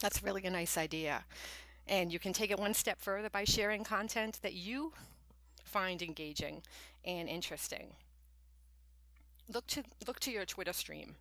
That's 0.00 0.22
really 0.22 0.44
a 0.44 0.50
nice 0.50 0.76
idea. 0.76 1.24
And 1.86 2.12
you 2.12 2.18
can 2.18 2.32
take 2.32 2.50
it 2.50 2.58
one 2.58 2.74
step 2.74 2.98
further 3.00 3.30
by 3.30 3.44
sharing 3.44 3.84
content 3.84 4.40
that 4.42 4.54
you 4.54 4.92
find 5.64 6.02
engaging 6.02 6.62
and 7.04 7.28
interesting. 7.28 7.88
Look 9.52 9.66
to 9.68 9.84
look 10.06 10.18
to 10.20 10.30
your 10.30 10.46
Twitter 10.46 10.72
stream 10.72 11.16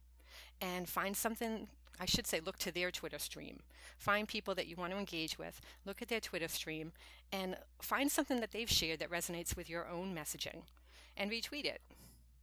and 0.61 0.87
find 0.87 1.15
something 1.15 1.67
I 1.99 2.05
should 2.05 2.27
say, 2.27 2.39
look 2.39 2.57
to 2.59 2.71
their 2.71 2.91
Twitter 2.91 3.19
stream. 3.19 3.59
Find 3.97 4.27
people 4.27 4.55
that 4.55 4.67
you 4.67 4.75
want 4.75 4.91
to 4.91 4.97
engage 4.97 5.37
with, 5.37 5.61
look 5.85 6.01
at 6.01 6.07
their 6.07 6.19
Twitter 6.19 6.47
stream, 6.47 6.91
and 7.31 7.55
find 7.81 8.11
something 8.11 8.39
that 8.39 8.51
they've 8.51 8.69
shared 8.69 8.99
that 8.99 9.11
resonates 9.11 9.55
with 9.55 9.69
your 9.69 9.87
own 9.87 10.15
messaging 10.15 10.63
and 11.15 11.31
retweet 11.31 11.65
it. 11.65 11.81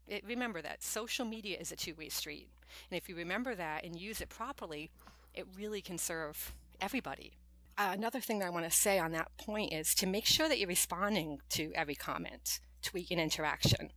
it 0.06 0.24
remember 0.26 0.62
that 0.62 0.82
social 0.82 1.24
media 1.24 1.58
is 1.58 1.72
a 1.72 1.76
two 1.76 1.94
way 1.94 2.08
street. 2.08 2.48
And 2.90 2.96
if 2.96 3.08
you 3.08 3.16
remember 3.16 3.54
that 3.54 3.84
and 3.84 4.00
use 4.00 4.20
it 4.20 4.28
properly, 4.28 4.90
it 5.34 5.46
really 5.56 5.80
can 5.80 5.98
serve 5.98 6.54
everybody. 6.80 7.32
Uh, 7.76 7.90
another 7.92 8.20
thing 8.20 8.38
that 8.38 8.46
I 8.46 8.50
want 8.50 8.66
to 8.66 8.70
say 8.70 8.98
on 8.98 9.12
that 9.12 9.30
point 9.38 9.72
is 9.72 9.94
to 9.96 10.06
make 10.06 10.26
sure 10.26 10.48
that 10.48 10.58
you're 10.58 10.68
responding 10.68 11.40
to 11.50 11.72
every 11.74 11.94
comment, 11.94 12.60
tweet, 12.82 13.10
and 13.10 13.20
interaction. 13.20 13.90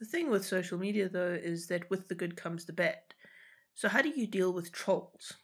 The 0.00 0.06
thing 0.06 0.30
with 0.30 0.44
social 0.44 0.78
media, 0.78 1.08
though, 1.08 1.38
is 1.40 1.68
that 1.68 1.88
with 1.88 2.08
the 2.08 2.16
good 2.16 2.36
comes 2.36 2.64
the 2.64 2.72
bad. 2.72 3.11
So, 3.74 3.88
how 3.88 4.02
do 4.02 4.10
you 4.10 4.26
deal 4.26 4.52
with 4.52 4.72
trolls? 4.72 5.34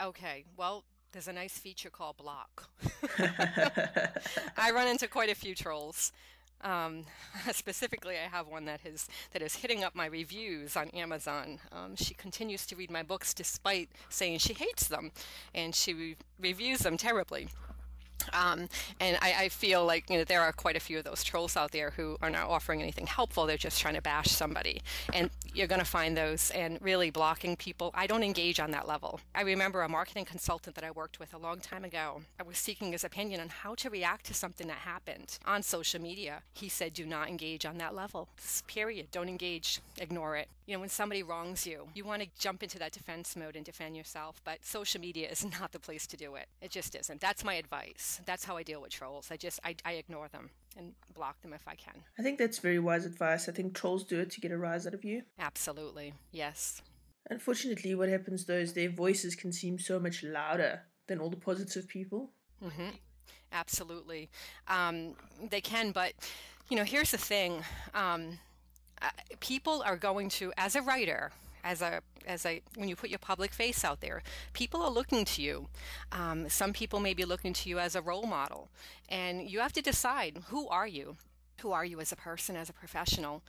Okay, 0.00 0.44
well, 0.56 0.84
there's 1.12 1.28
a 1.28 1.32
nice 1.32 1.56
feature 1.58 1.90
called 1.90 2.16
Block. 2.16 2.70
I 4.56 4.70
run 4.72 4.88
into 4.88 5.06
quite 5.06 5.30
a 5.30 5.34
few 5.34 5.54
trolls. 5.54 6.10
Um, 6.62 7.04
specifically, 7.52 8.16
I 8.16 8.28
have 8.28 8.48
one 8.48 8.64
that 8.64 8.80
is 8.84 9.06
that 9.32 9.42
is 9.42 9.56
hitting 9.56 9.84
up 9.84 9.94
my 9.94 10.06
reviews 10.06 10.76
on 10.76 10.88
Amazon. 10.90 11.60
Um, 11.70 11.94
she 11.94 12.14
continues 12.14 12.66
to 12.66 12.76
read 12.76 12.90
my 12.90 13.02
books 13.02 13.34
despite 13.34 13.90
saying 14.08 14.38
she 14.38 14.54
hates 14.54 14.88
them, 14.88 15.12
and 15.54 15.74
she 15.74 15.94
re- 15.94 16.16
reviews 16.40 16.80
them 16.80 16.96
terribly. 16.96 17.48
Um, 18.32 18.68
and 19.00 19.18
I, 19.20 19.34
I, 19.44 19.48
feel 19.48 19.84
like 19.84 20.08
you 20.10 20.18
know 20.18 20.24
there 20.24 20.40
are 20.40 20.52
quite 20.52 20.76
a 20.76 20.80
few 20.80 20.98
of 20.98 21.04
those 21.04 21.22
trolls 21.22 21.56
out 21.56 21.72
there 21.72 21.90
who 21.90 22.16
are 22.22 22.30
not 22.30 22.48
offering 22.48 22.80
anything 22.80 23.06
helpful. 23.06 23.46
They're 23.46 23.56
just 23.56 23.80
trying 23.80 23.94
to 23.94 24.02
bash 24.02 24.28
somebody, 24.28 24.82
and 25.12 25.30
you're 25.52 25.66
going 25.66 25.80
to 25.80 25.86
find 25.86 26.16
those 26.16 26.50
and 26.50 26.78
really 26.80 27.10
blocking 27.10 27.56
people. 27.56 27.90
I 27.94 28.06
don't 28.06 28.22
engage 28.22 28.58
on 28.60 28.70
that 28.72 28.88
level. 28.88 29.20
I 29.34 29.42
remember 29.42 29.82
a 29.82 29.88
marketing 29.88 30.24
consultant 30.24 30.74
that 30.76 30.84
I 30.84 30.90
worked 30.90 31.20
with 31.20 31.32
a 31.32 31.38
long 31.38 31.60
time 31.60 31.84
ago. 31.84 32.22
I 32.38 32.42
was 32.42 32.58
seeking 32.58 32.92
his 32.92 33.04
opinion 33.04 33.40
on 33.40 33.48
how 33.48 33.74
to 33.76 33.90
react 33.90 34.26
to 34.26 34.34
something 34.34 34.66
that 34.66 34.78
happened 34.78 35.38
on 35.46 35.62
social 35.62 36.00
media. 36.00 36.42
He 36.52 36.68
said, 36.68 36.94
"Do 36.94 37.06
not 37.06 37.28
engage 37.28 37.64
on 37.64 37.78
that 37.78 37.94
level. 37.94 38.28
Period. 38.66 39.10
Don't 39.10 39.28
engage. 39.28 39.80
Ignore 39.98 40.36
it." 40.36 40.48
You 40.66 40.74
know, 40.74 40.80
when 40.80 40.88
somebody 40.88 41.22
wrongs 41.22 41.66
you, 41.66 41.88
you 41.94 42.04
want 42.04 42.22
to 42.22 42.28
jump 42.38 42.62
into 42.62 42.78
that 42.78 42.92
defense 42.92 43.36
mode 43.36 43.54
and 43.54 43.64
defend 43.64 43.96
yourself, 43.96 44.40
but 44.44 44.64
social 44.64 45.00
media 45.00 45.28
is 45.28 45.44
not 45.60 45.72
the 45.72 45.78
place 45.78 46.06
to 46.06 46.16
do 46.16 46.36
it. 46.36 46.48
It 46.62 46.70
just 46.70 46.94
isn't. 46.94 47.20
That's 47.20 47.44
my 47.44 47.54
advice. 47.54 48.13
That's 48.24 48.44
how 48.44 48.56
I 48.56 48.62
deal 48.62 48.80
with 48.80 48.92
trolls. 48.92 49.28
I 49.30 49.36
just 49.36 49.60
I, 49.64 49.76
I 49.84 49.92
ignore 49.92 50.28
them 50.28 50.50
and 50.76 50.92
block 51.14 51.40
them 51.42 51.52
if 51.52 51.66
I 51.66 51.74
can. 51.74 51.94
I 52.18 52.22
think 52.22 52.38
that's 52.38 52.58
very 52.58 52.78
wise 52.78 53.04
advice. 53.06 53.48
I 53.48 53.52
think 53.52 53.74
trolls 53.74 54.04
do 54.04 54.20
it 54.20 54.30
to 54.30 54.40
get 54.40 54.52
a 54.52 54.58
rise 54.58 54.86
out 54.86 54.94
of 54.94 55.04
you. 55.04 55.22
Absolutely. 55.38 56.14
Yes. 56.32 56.82
Unfortunately, 57.30 57.94
what 57.94 58.08
happens 58.08 58.44
though 58.44 58.54
is 58.54 58.72
their 58.72 58.90
voices 58.90 59.34
can 59.34 59.52
seem 59.52 59.78
so 59.78 59.98
much 59.98 60.22
louder 60.22 60.82
than 61.06 61.20
all 61.20 61.30
the 61.30 61.36
positive 61.36 61.88
people. 61.88 62.30
Mm-hmm. 62.62 62.90
Absolutely. 63.52 64.30
Um, 64.66 65.14
they 65.50 65.60
can, 65.60 65.92
but, 65.92 66.12
you 66.68 66.76
know, 66.76 66.82
here's 66.84 67.12
the 67.12 67.18
thing. 67.18 67.62
Um, 67.94 68.38
uh, 69.00 69.10
people 69.40 69.82
are 69.86 69.96
going 69.96 70.28
to, 70.30 70.52
as 70.56 70.74
a 70.74 70.82
writer, 70.82 71.30
as 71.64 71.82
a 71.82 72.00
as 72.26 72.46
a 72.46 72.62
when 72.76 72.88
you 72.88 72.94
put 72.94 73.10
your 73.10 73.18
public 73.18 73.52
face 73.52 73.84
out 73.84 74.00
there 74.00 74.22
people 74.52 74.82
are 74.82 74.90
looking 74.90 75.24
to 75.24 75.42
you. 75.42 75.68
Um, 76.12 76.48
some 76.48 76.72
people 76.72 77.00
may 77.00 77.14
be 77.14 77.24
looking 77.24 77.52
to 77.52 77.68
you 77.68 77.78
as 77.78 77.94
a 77.94 78.00
role 78.02 78.26
model. 78.26 78.68
And 79.08 79.48
you 79.50 79.60
have 79.60 79.72
to 79.74 79.82
decide 79.82 80.38
who 80.48 80.68
are 80.68 80.86
you? 80.86 81.16
Who 81.60 81.72
are 81.72 81.84
you 81.84 82.00
as 82.00 82.12
a 82.12 82.16
person 82.16 82.56
as 82.56 82.68
a 82.68 82.72
professional? 82.72 83.42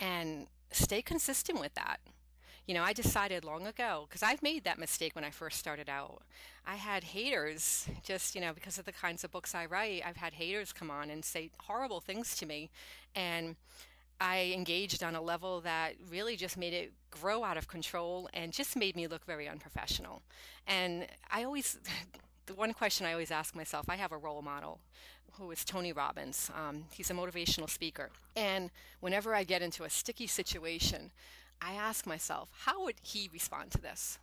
And 0.00 0.46
stay 0.70 1.02
consistent 1.02 1.60
with 1.60 1.74
that. 1.74 2.00
You 2.66 2.74
know 2.74 2.84
i 2.84 2.92
decided 2.92 3.44
long 3.44 3.66
ago 3.66 4.06
because 4.08 4.22
i've 4.22 4.40
made 4.40 4.62
that 4.62 4.78
mistake 4.78 5.16
when 5.16 5.24
i 5.24 5.30
first 5.30 5.58
started 5.58 5.88
out. 5.88 6.22
I 6.64 6.76
had 6.76 7.02
haters 7.02 7.88
just 8.04 8.36
you 8.36 8.40
know 8.40 8.52
because 8.52 8.78
of 8.78 8.84
the 8.84 8.92
kinds 8.92 9.24
of 9.24 9.32
books 9.32 9.52
i 9.52 9.66
write 9.66 10.02
i've 10.06 10.16
had 10.16 10.34
haters 10.34 10.72
come 10.72 10.88
on 10.88 11.10
and 11.10 11.24
say 11.24 11.50
horrible 11.66 12.00
things 12.00 12.36
to 12.36 12.46
me. 12.46 12.70
And 13.16 13.56
I 14.20 14.52
engaged 14.54 15.02
on 15.02 15.16
a 15.16 15.20
level 15.20 15.60
that 15.62 15.94
really 16.08 16.36
just 16.36 16.56
made 16.56 16.72
it 16.72 16.92
grow 17.12 17.44
out 17.44 17.56
of 17.56 17.68
control 17.68 18.28
and 18.34 18.52
just 18.52 18.74
made 18.74 18.96
me 18.96 19.06
look 19.06 19.24
very 19.24 19.48
unprofessional. 19.48 20.22
And 20.66 21.06
I 21.30 21.44
always, 21.44 21.78
the 22.46 22.54
one 22.54 22.72
question 22.72 23.06
I 23.06 23.12
always 23.12 23.30
ask 23.30 23.54
myself 23.54 23.88
I 23.88 23.96
have 23.96 24.10
a 24.10 24.18
role 24.18 24.42
model 24.42 24.80
who 25.38 25.50
is 25.50 25.64
Tony 25.64 25.92
Robbins. 25.92 26.50
Um, 26.54 26.84
he's 26.92 27.10
a 27.10 27.14
motivational 27.14 27.70
speaker. 27.70 28.10
And 28.36 28.70
whenever 29.00 29.34
I 29.34 29.44
get 29.44 29.62
into 29.62 29.84
a 29.84 29.90
sticky 29.90 30.26
situation, 30.26 31.10
I 31.60 31.72
ask 31.74 32.06
myself, 32.06 32.48
how 32.64 32.84
would 32.84 32.96
he 33.02 33.30
respond 33.32 33.70
to 33.72 33.80
this? 33.80 34.18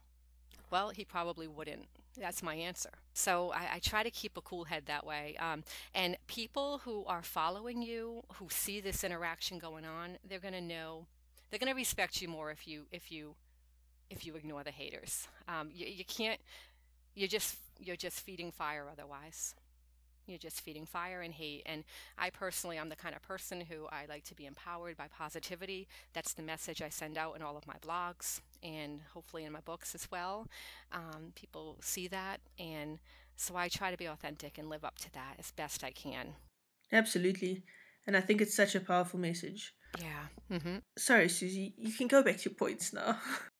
Well, 0.69 0.89
he 0.89 1.03
probably 1.03 1.48
wouldn't. 1.48 1.88
That's 2.19 2.43
my 2.43 2.53
answer. 2.53 2.89
So 3.13 3.51
I, 3.51 3.75
I 3.75 3.79
try 3.79 4.03
to 4.03 4.12
keep 4.12 4.38
a 4.38 4.41
cool 4.41 4.65
head 4.65 4.84
that 4.86 5.05
way. 5.05 5.36
Um, 5.39 5.63
and 5.96 6.17
people 6.27 6.81
who 6.84 7.05
are 7.05 7.24
following 7.24 7.81
you, 7.81 8.24
who 8.36 8.48
see 8.50 8.81
this 8.81 9.03
interaction 9.03 9.58
going 9.58 9.86
on, 9.86 10.17
they're 10.27 10.39
going 10.39 10.53
to 10.53 10.62
know, 10.62 11.05
they're 11.50 11.60
going 11.60 11.72
to 11.72 11.75
respect 11.75 12.22
you 12.22 12.27
more 12.27 12.51
if 12.51 12.68
you 12.68 12.86
if 12.91 13.12
you 13.12 13.36
if 14.10 14.25
you 14.25 14.36
ignore 14.36 14.63
the 14.63 14.72
haters. 14.72 15.27
Um, 15.48 15.70
you, 15.74 15.86
you 15.86 16.06
can't. 16.06 16.39
You're 17.15 17.27
just 17.27 17.58
you're 17.79 17.96
just 17.96 18.20
feeding 18.20 18.51
fire 18.51 18.88
otherwise 18.91 19.56
you're 20.29 20.39
just 20.39 20.62
feeding 20.62 20.86
fire 20.86 21.22
and 21.22 21.34
hate. 21.34 21.63
And 21.65 21.84
I 22.18 22.29
personally, 22.29 22.77
I'm 22.77 22.89
the 22.89 22.96
kind 22.96 23.15
of 23.15 23.22
person 23.22 23.62
who 23.62 23.88
I 23.91 24.06
like 24.08 24.24
to 24.25 24.36
be 24.36 24.46
empowered 24.46 24.96
by 24.96 25.08
positivity. 25.08 25.88
That's 26.13 26.34
the 26.34 26.44
message 26.44 26.82
I 26.82 26.89
send 26.89 27.18
out 27.18 27.36
in 27.36 27.41
all 27.41 27.58
of 27.58 27.68
my 27.68 27.75
blogs 27.82 28.41
and 28.62 29.01
hopefully 29.13 29.46
in 29.46 29.51
my 29.51 29.62
books 29.62 29.96
as 29.96 30.10
well. 30.12 30.48
Um, 30.91 31.34
people 31.36 31.77
see 31.82 32.08
that. 32.10 32.39
And 32.58 33.00
so 33.36 33.56
I 33.56 33.68
try 33.68 33.91
to 33.91 33.98
be 33.98 34.06
authentic 34.06 34.58
and 34.58 34.70
live 34.70 34.86
up 34.86 34.98
to 35.00 35.13
that 35.13 35.36
as 35.39 35.51
best 35.51 35.84
I 35.84 35.91
can. 35.91 36.36
Absolutely. 36.91 37.63
And 38.08 38.15
I 38.15 38.22
think 38.22 38.41
it's 38.41 38.56
such 38.56 38.75
a 38.75 38.79
powerful 38.79 39.20
message. 39.20 39.74
Yeah. 39.98 40.58
Mm-hmm. 40.58 40.77
Sorry, 40.98 41.27
Suzie, 41.27 41.74
you 41.77 41.93
can 41.93 42.08
go 42.08 42.24
back 42.24 42.38
to 42.38 42.50
your 42.50 42.55
points 42.55 42.93
now. 42.93 43.17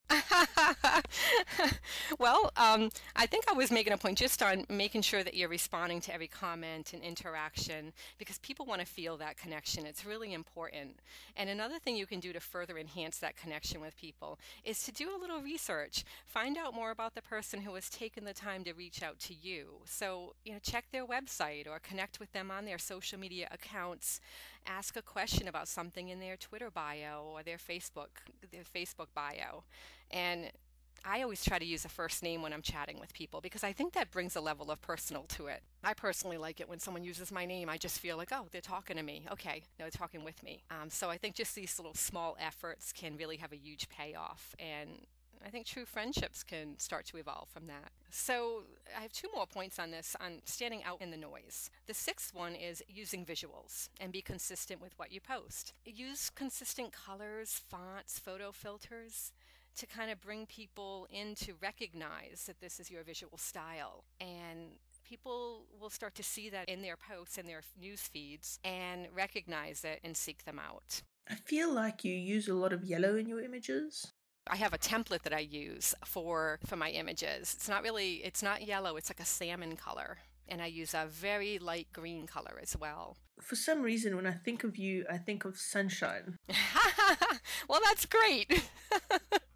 well, 2.20 2.52
um, 2.58 2.90
I 3.16 3.26
think 3.26 3.46
I 3.50 3.54
was 3.54 3.72
making 3.72 3.94
a 3.94 3.98
point 3.98 4.18
just 4.18 4.42
on 4.42 4.66
making 4.70 5.02
sure 5.02 5.24
that 5.24 5.34
you're 5.36 5.50
responding 5.50 6.02
to 6.02 6.14
every 6.14 6.28
comment 6.28 6.94
and 6.94 7.04
interaction 7.04 7.94
because 8.18 8.38
people 8.40 8.66
want 8.66 8.82
to 8.82 8.88
feel 8.88 9.18
that 9.18 9.38
connection. 9.38 9.86
It's 9.86 10.06
really 10.06 10.34
important. 10.34 11.00
And 11.38 11.50
another 11.50 11.80
thing 11.80 11.96
you 11.96 12.06
can 12.06 12.20
do 12.20 12.34
to 12.34 12.40
further 12.40 12.78
enhance 12.78 13.18
that 13.20 13.38
connection 13.38 13.82
with 13.82 13.98
people 13.98 14.40
is 14.64 14.84
to 14.84 14.92
do 14.92 15.16
a 15.16 15.20
little 15.20 15.42
research. 15.42 16.04
Find 16.26 16.58
out 16.58 16.74
more 16.74 16.92
about 16.92 17.16
the 17.16 17.22
person 17.22 17.62
who 17.62 17.76
has 17.76 17.90
taken 17.90 18.26
the 18.26 18.34
time 18.34 18.64
to 18.64 18.74
reach 18.74 19.04
out 19.04 19.20
to 19.20 19.34
you. 19.34 19.82
So, 19.86 20.34
you 20.46 20.54
know, 20.54 20.60
check 20.62 20.86
their 20.92 21.06
website 21.06 21.68
or 21.68 21.80
connect 21.80 22.20
with 22.20 22.32
them 22.34 22.52
on 22.52 22.66
their 22.66 22.78
social 22.78 23.20
media 23.20 23.48
accounts. 23.52 24.20
Ask 24.68 24.96
a 24.96 25.02
question 25.02 25.48
about 25.48 25.68
something 25.68 26.10
in 26.10 26.20
their 26.20 26.38
Twitter 26.38 26.70
bio 26.70 27.24
or 27.24 27.44
their 27.44 27.58
Facebook 27.58 28.10
their 28.52 28.64
Facebook 28.64 29.08
bio 29.16 29.64
and 30.12 30.52
I 31.06 31.22
always 31.22 31.44
try 31.44 31.60
to 31.60 31.66
use 31.66 31.86
a 31.86 31.90
first 31.90 32.24
name 32.24 32.42
when 32.42 32.54
I'm 32.54 32.62
chatting 32.62 33.00
with 33.00 33.14
people 33.14 33.42
because 33.42 33.64
I 33.64 33.72
think 33.72 33.94
that 33.94 34.12
brings 34.12 34.36
a 34.36 34.42
level 34.42 34.70
of 34.70 34.82
personal 34.82 35.24
to 35.30 35.48
it. 35.48 35.62
I 35.84 35.94
personally 35.94 36.38
like 36.38 36.60
it 36.60 36.68
when 36.68 36.80
someone 36.80 37.04
uses 37.04 37.32
my 37.32 37.46
name. 37.46 37.70
I 37.70 37.78
just 37.78 38.00
feel 38.00 38.18
like, 38.18 38.30
oh, 38.32 38.48
they're 38.52 38.62
talking 38.62 38.98
to 38.98 39.04
me. 39.04 39.26
Okay, 39.32 39.64
no, 39.80 39.86
they're 39.86 39.92
talking 39.92 40.24
with 40.24 40.42
me. 40.44 40.64
Um, 40.70 40.90
so 40.90 41.10
I 41.10 41.18
think 41.18 41.36
just 41.36 41.56
these 41.56 41.78
little 41.80 41.94
small 41.94 42.36
efforts 42.40 42.92
can 42.92 43.18
really 43.18 43.38
have 43.38 43.54
a 43.54 43.58
huge 43.58 43.88
payoff. 43.90 44.56
And 44.60 44.90
I 45.46 45.50
think 45.50 45.66
true 45.66 45.86
friendships 45.86 46.44
can 46.44 46.78
start 46.78 47.06
to 47.08 47.18
evolve 47.18 47.48
from 47.50 47.68
that. 47.68 47.92
So 48.12 48.64
I 48.98 49.02
have 49.02 49.14
two 49.14 49.30
more 49.34 49.46
points 49.48 49.80
on 49.80 49.92
this 49.92 50.16
on 50.20 50.42
standing 50.46 50.84
out 50.84 51.02
in 51.02 51.12
the 51.12 51.18
noise. 51.18 51.70
The 51.88 51.94
sixth 51.94 52.34
one 52.34 52.56
is 52.56 52.84
using 52.88 53.26
visuals 53.26 53.88
and 54.02 54.12
be 54.12 54.22
consistent 54.22 54.82
with 54.82 54.94
what 54.98 55.14
you 55.14 55.22
post. 55.22 55.74
Use 55.86 56.30
consistent 56.30 56.92
colors, 56.92 57.62
fonts, 57.70 58.20
photo 58.20 58.52
filters 58.52 59.32
to 59.78 59.86
kind 59.86 60.12
of 60.12 60.22
bring 60.22 60.46
people 60.46 61.08
in 61.12 61.36
to 61.36 61.54
recognize 61.62 62.44
that 62.48 62.60
this 62.60 62.80
is 62.80 62.92
your 62.92 63.04
visual 63.04 63.38
style. 63.38 64.04
And 64.20 64.72
people 65.04 65.66
will 65.80 65.90
start 65.90 66.16
to 66.16 66.24
see 66.24 66.50
that 66.50 66.70
in 66.70 66.82
their 66.82 66.98
posts 66.98 67.38
and 67.38 67.48
their 67.48 67.62
news 67.80 68.02
feeds 68.02 68.60
and 68.64 69.08
recognize 69.14 69.84
it 69.84 70.00
and 70.04 70.16
seek 70.16 70.46
them 70.46 70.60
out. 70.60 71.02
I 71.30 71.36
feel 71.36 71.72
like 71.72 72.04
you 72.04 72.14
use 72.14 72.48
a 72.48 72.54
lot 72.54 72.74
of 72.74 72.84
yellow 72.84 73.16
in 73.16 73.28
your 73.28 73.42
images. 73.42 74.12
I 74.48 74.56
have 74.56 74.74
a 74.74 74.78
template 74.78 75.24
that 75.24 75.34
I 75.34 75.40
use 75.40 75.94
for 76.06 76.60
for 76.66 76.76
my 76.76 76.90
images. 76.90 77.54
It's 77.54 77.70
not 77.70 77.84
really 77.84 78.16
it's 78.24 78.42
not 78.42 78.66
yellow, 78.66 78.98
it's 78.98 79.10
like 79.10 79.20
a 79.20 79.26
salmon 79.26 79.76
color. 79.76 80.18
And 80.48 80.62
I 80.62 80.66
use 80.66 80.96
a 80.96 81.06
very 81.08 81.60
light 81.60 81.88
green 81.94 82.26
color 82.26 82.60
as 82.62 82.76
well. 82.76 83.18
For 83.40 83.56
some 83.56 83.84
reason 83.84 84.16
when 84.16 84.26
I 84.26 84.32
think 84.32 84.64
of 84.64 84.78
you, 84.78 85.06
I 85.10 85.18
think 85.18 85.46
of 85.46 85.58
sunshine. 85.58 86.38
well, 87.70 87.80
that's 87.84 88.08
great. 88.08 88.64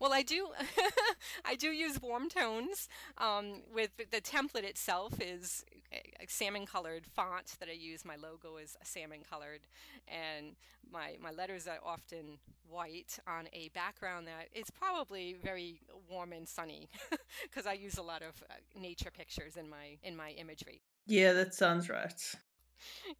well, 0.00 0.12
I 0.12 0.22
do, 0.22 0.48
I 1.44 1.54
do 1.54 1.68
use 1.68 2.00
warm 2.00 2.28
tones. 2.28 2.88
Um, 3.18 3.62
with 3.72 3.90
the 3.96 4.20
template 4.20 4.64
itself 4.64 5.14
is 5.20 5.64
a 5.92 6.26
salmon 6.26 6.66
colored 6.66 7.06
font 7.06 7.56
that 7.60 7.68
I 7.68 7.72
use. 7.72 8.04
My 8.04 8.16
logo 8.16 8.56
is 8.56 8.76
salmon 8.82 9.20
colored, 9.28 9.60
and 10.08 10.56
my 10.90 11.16
my 11.20 11.30
letters 11.30 11.68
are 11.68 11.78
often 11.84 12.38
white 12.68 13.18
on 13.26 13.48
a 13.52 13.68
background 13.68 14.26
that 14.26 14.48
is 14.58 14.70
probably 14.70 15.36
very 15.42 15.80
warm 16.08 16.32
and 16.32 16.48
sunny, 16.48 16.88
because 17.42 17.66
I 17.66 17.74
use 17.74 17.98
a 17.98 18.02
lot 18.02 18.22
of 18.22 18.42
uh, 18.50 18.54
nature 18.80 19.10
pictures 19.10 19.56
in 19.56 19.68
my 19.68 19.98
in 20.02 20.16
my 20.16 20.30
imagery. 20.30 20.80
Yeah, 21.06 21.32
that 21.34 21.54
sounds 21.54 21.88
right 21.88 22.34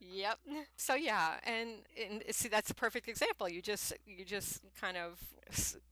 yep. 0.01 0.39
So 0.77 0.95
yeah, 0.95 1.35
and, 1.45 1.71
and 2.01 2.23
see 2.31 2.49
that's 2.49 2.71
a 2.71 2.75
perfect 2.75 3.09
example. 3.09 3.49
You 3.49 3.63
just 3.63 3.93
you 4.07 4.25
just 4.25 4.61
kind 4.81 4.97
of 4.97 5.19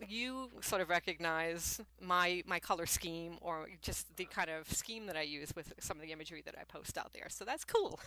you 0.07 0.51
sort 0.61 0.81
of 0.81 0.89
recognize 0.89 1.81
my 2.01 2.43
my 2.47 2.61
color 2.61 2.87
scheme 2.87 3.39
or 3.41 3.69
just 3.83 4.17
the 4.17 4.25
kind 4.25 4.51
of 4.51 4.73
scheme 4.73 5.07
that 5.07 5.17
I 5.17 5.23
use 5.23 5.55
with 5.55 5.73
some 5.81 5.97
of 5.97 6.03
the 6.03 6.13
imagery 6.13 6.43
that 6.45 6.55
I 6.59 6.65
post 6.65 6.99
out 6.99 7.13
there. 7.13 7.29
So 7.29 7.45
that's 7.45 7.65
cool. 7.65 7.99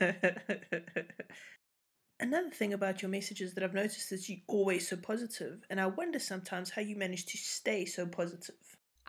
Another 2.20 2.50
thing 2.50 2.72
about 2.72 3.02
your 3.02 3.10
messages 3.10 3.54
that 3.54 3.64
I've 3.64 3.74
noticed 3.74 4.12
is 4.12 4.28
you're 4.28 4.38
always 4.46 4.88
so 4.88 4.96
positive, 4.96 5.64
and 5.70 5.80
I 5.80 5.86
wonder 5.86 6.20
sometimes 6.20 6.70
how 6.70 6.80
you 6.80 6.94
manage 6.94 7.26
to 7.26 7.36
stay 7.36 7.84
so 7.84 8.06
positive. 8.06 8.54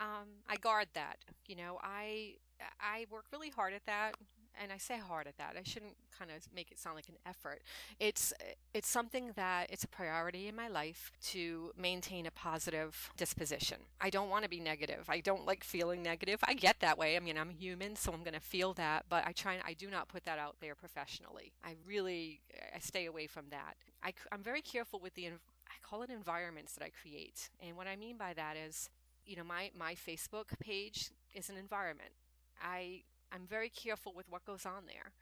Um, 0.00 0.26
I 0.48 0.56
guard 0.56 0.88
that. 0.94 1.18
You 1.46 1.54
know, 1.56 1.78
I 1.80 2.34
I 2.80 3.06
work 3.10 3.26
really 3.32 3.50
hard 3.50 3.72
at 3.72 3.86
that 3.86 4.14
and 4.60 4.72
I 4.72 4.78
say 4.78 4.98
hard 4.98 5.26
at 5.26 5.36
that. 5.38 5.54
I 5.58 5.62
shouldn't 5.62 5.96
kind 6.16 6.30
of 6.30 6.36
make 6.54 6.70
it 6.70 6.78
sound 6.78 6.96
like 6.96 7.08
an 7.08 7.16
effort. 7.26 7.62
It's 7.98 8.32
it's 8.72 8.88
something 8.88 9.32
that 9.36 9.70
it's 9.70 9.84
a 9.84 9.88
priority 9.88 10.48
in 10.48 10.56
my 10.56 10.68
life 10.68 11.12
to 11.30 11.72
maintain 11.76 12.26
a 12.26 12.30
positive 12.30 13.10
disposition. 13.16 13.78
I 14.00 14.10
don't 14.10 14.30
want 14.30 14.44
to 14.44 14.50
be 14.50 14.60
negative. 14.60 15.06
I 15.08 15.20
don't 15.20 15.46
like 15.46 15.64
feeling 15.64 16.02
negative. 16.02 16.40
I 16.44 16.54
get 16.54 16.80
that 16.80 16.98
way. 16.98 17.16
I 17.16 17.20
mean, 17.20 17.38
I'm 17.38 17.50
human, 17.50 17.96
so 17.96 18.12
I'm 18.12 18.22
going 18.22 18.34
to 18.34 18.40
feel 18.40 18.72
that, 18.74 19.06
but 19.08 19.26
I 19.26 19.32
try 19.32 19.58
I 19.64 19.74
do 19.74 19.90
not 19.90 20.08
put 20.08 20.24
that 20.24 20.38
out 20.38 20.56
there 20.60 20.74
professionally. 20.74 21.52
I 21.64 21.74
really 21.86 22.40
I 22.74 22.78
stay 22.78 23.06
away 23.06 23.26
from 23.26 23.46
that. 23.50 23.76
I, 24.02 24.12
I'm 24.32 24.42
very 24.42 24.62
careful 24.62 25.00
with 25.00 25.14
the 25.14 25.26
I 25.26 25.76
call 25.82 26.02
it 26.02 26.10
environments 26.10 26.74
that 26.74 26.84
I 26.84 26.90
create. 26.90 27.50
And 27.60 27.76
what 27.76 27.86
I 27.86 27.96
mean 27.96 28.16
by 28.16 28.34
that 28.34 28.56
is, 28.56 28.90
you 29.24 29.36
know, 29.36 29.44
my 29.44 29.70
my 29.76 29.94
Facebook 29.94 30.58
page 30.60 31.10
is 31.34 31.50
an 31.50 31.56
environment. 31.56 32.10
I 32.62 33.02
I'm 33.34 33.46
very 33.46 33.68
careful 33.68 34.12
with 34.14 34.26
what 34.28 34.44
goes 34.44 34.64
on 34.64 34.84
there. 34.86 35.12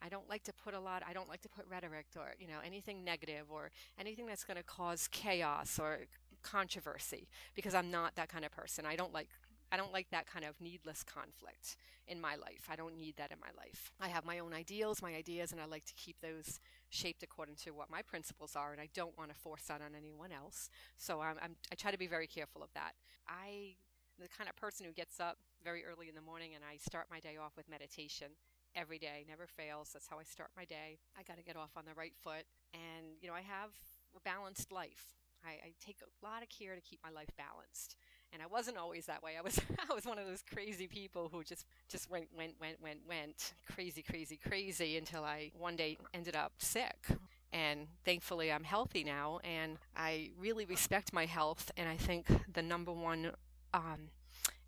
I 0.00 0.08
don't 0.08 0.28
like 0.28 0.44
to 0.44 0.52
put 0.52 0.74
a 0.74 0.80
lot, 0.80 1.02
I 1.06 1.12
don't 1.12 1.28
like 1.28 1.42
to 1.42 1.48
put 1.48 1.66
rhetoric 1.68 2.06
or, 2.16 2.34
you 2.38 2.46
know, 2.46 2.60
anything 2.64 3.04
negative 3.04 3.46
or 3.50 3.70
anything 3.98 4.26
that's 4.26 4.44
going 4.44 4.56
to 4.56 4.62
cause 4.62 5.08
chaos 5.10 5.78
or 5.78 6.06
controversy 6.42 7.28
because 7.54 7.74
I'm 7.74 7.90
not 7.90 8.14
that 8.14 8.28
kind 8.28 8.44
of 8.44 8.52
person. 8.52 8.86
I 8.86 8.96
don't 8.96 9.12
like 9.12 9.28
I 9.70 9.76
don't 9.76 9.92
like 9.92 10.08
that 10.12 10.26
kind 10.26 10.46
of 10.46 10.58
needless 10.62 11.02
conflict 11.02 11.76
in 12.06 12.18
my 12.20 12.36
life. 12.36 12.68
I 12.70 12.76
don't 12.76 12.96
need 12.96 13.16
that 13.18 13.30
in 13.30 13.38
my 13.38 13.50
life. 13.56 13.92
I 14.00 14.08
have 14.08 14.24
my 14.24 14.38
own 14.38 14.54
ideals, 14.54 15.02
my 15.02 15.14
ideas, 15.14 15.52
and 15.52 15.60
I 15.60 15.66
like 15.66 15.84
to 15.86 15.94
keep 15.94 16.16
those 16.22 16.58
shaped 16.88 17.22
according 17.22 17.56
to 17.64 17.72
what 17.72 17.90
my 17.90 18.00
principles 18.00 18.56
are, 18.56 18.72
and 18.72 18.80
I 18.80 18.88
don't 18.94 19.16
want 19.18 19.30
to 19.30 19.36
force 19.36 19.64
that 19.64 19.82
on 19.82 19.94
anyone 19.94 20.32
else. 20.32 20.70
So 20.96 21.20
I'm, 21.20 21.36
I'm, 21.42 21.56
I 21.70 21.74
try 21.74 21.90
to 21.90 21.98
be 21.98 22.06
very 22.06 22.26
careful 22.26 22.62
of 22.62 22.72
that. 22.72 22.92
I 23.28 23.76
the 24.18 24.28
kind 24.28 24.48
of 24.48 24.56
person 24.56 24.86
who 24.86 24.92
gets 24.92 25.20
up 25.20 25.36
very 25.64 25.84
early 25.84 26.08
in 26.08 26.14
the 26.14 26.20
morning 26.22 26.52
and 26.54 26.64
I 26.64 26.76
start 26.76 27.06
my 27.10 27.20
day 27.20 27.36
off 27.36 27.56
with 27.56 27.68
meditation 27.68 28.28
every 28.76 28.98
day, 28.98 29.24
never 29.28 29.46
fails. 29.46 29.90
That's 29.92 30.06
how 30.06 30.18
I 30.18 30.24
start 30.24 30.50
my 30.56 30.64
day. 30.64 30.98
I 31.18 31.22
got 31.22 31.36
to 31.36 31.42
get 31.42 31.56
off 31.56 31.70
on 31.76 31.84
the 31.84 31.94
right 31.94 32.14
foot. 32.22 32.44
And, 32.74 33.16
you 33.20 33.28
know, 33.28 33.34
I 33.34 33.40
have 33.40 33.70
a 34.16 34.20
balanced 34.20 34.72
life. 34.72 35.14
I, 35.44 35.50
I, 35.50 35.72
take 35.84 35.98
a 36.02 36.26
lot 36.26 36.42
of 36.42 36.48
care 36.48 36.74
to 36.74 36.80
keep 36.80 37.00
my 37.02 37.10
life 37.10 37.30
balanced. 37.36 37.96
And 38.32 38.42
I 38.42 38.46
wasn't 38.46 38.76
always 38.76 39.06
that 39.06 39.22
way. 39.22 39.32
I 39.38 39.42
was 39.42 39.60
I 39.90 39.94
was 39.94 40.04
one 40.04 40.18
of 40.18 40.26
those 40.26 40.42
crazy 40.42 40.86
people 40.86 41.28
who 41.32 41.44
just 41.44 41.64
just 41.88 42.10
went 42.10 42.26
went 42.36 42.54
went 42.60 42.82
went 42.82 43.00
went 43.08 43.54
crazy 43.72 44.02
crazy 44.02 44.36
crazy 44.36 44.96
until 44.96 45.24
I 45.24 45.52
one 45.56 45.76
day 45.76 45.96
ended 46.12 46.34
up 46.34 46.52
sick. 46.58 47.06
And 47.52 47.86
thankfully 48.04 48.52
I'm 48.52 48.64
healthy 48.64 49.04
now 49.04 49.38
and 49.44 49.78
I 49.96 50.30
really 50.38 50.66
respect 50.66 51.12
my 51.12 51.24
health 51.24 51.70
and 51.76 51.88
I 51.88 51.96
think 51.96 52.26
the 52.52 52.62
number 52.62 52.92
one 52.92 53.32
um, 53.72 54.10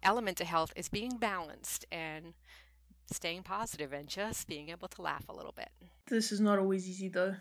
element 0.02 0.36
to 0.38 0.44
health 0.44 0.72
is 0.76 0.88
being 0.88 1.16
balanced 1.16 1.84
and 1.90 2.34
staying 3.10 3.42
positive 3.42 3.92
and 3.92 4.08
just 4.08 4.46
being 4.46 4.68
able 4.68 4.88
to 4.88 5.02
laugh 5.02 5.28
a 5.28 5.34
little 5.34 5.52
bit. 5.52 5.70
This 6.06 6.32
is 6.32 6.40
not 6.40 6.58
always 6.58 6.88
easy 6.88 7.08
though 7.08 7.34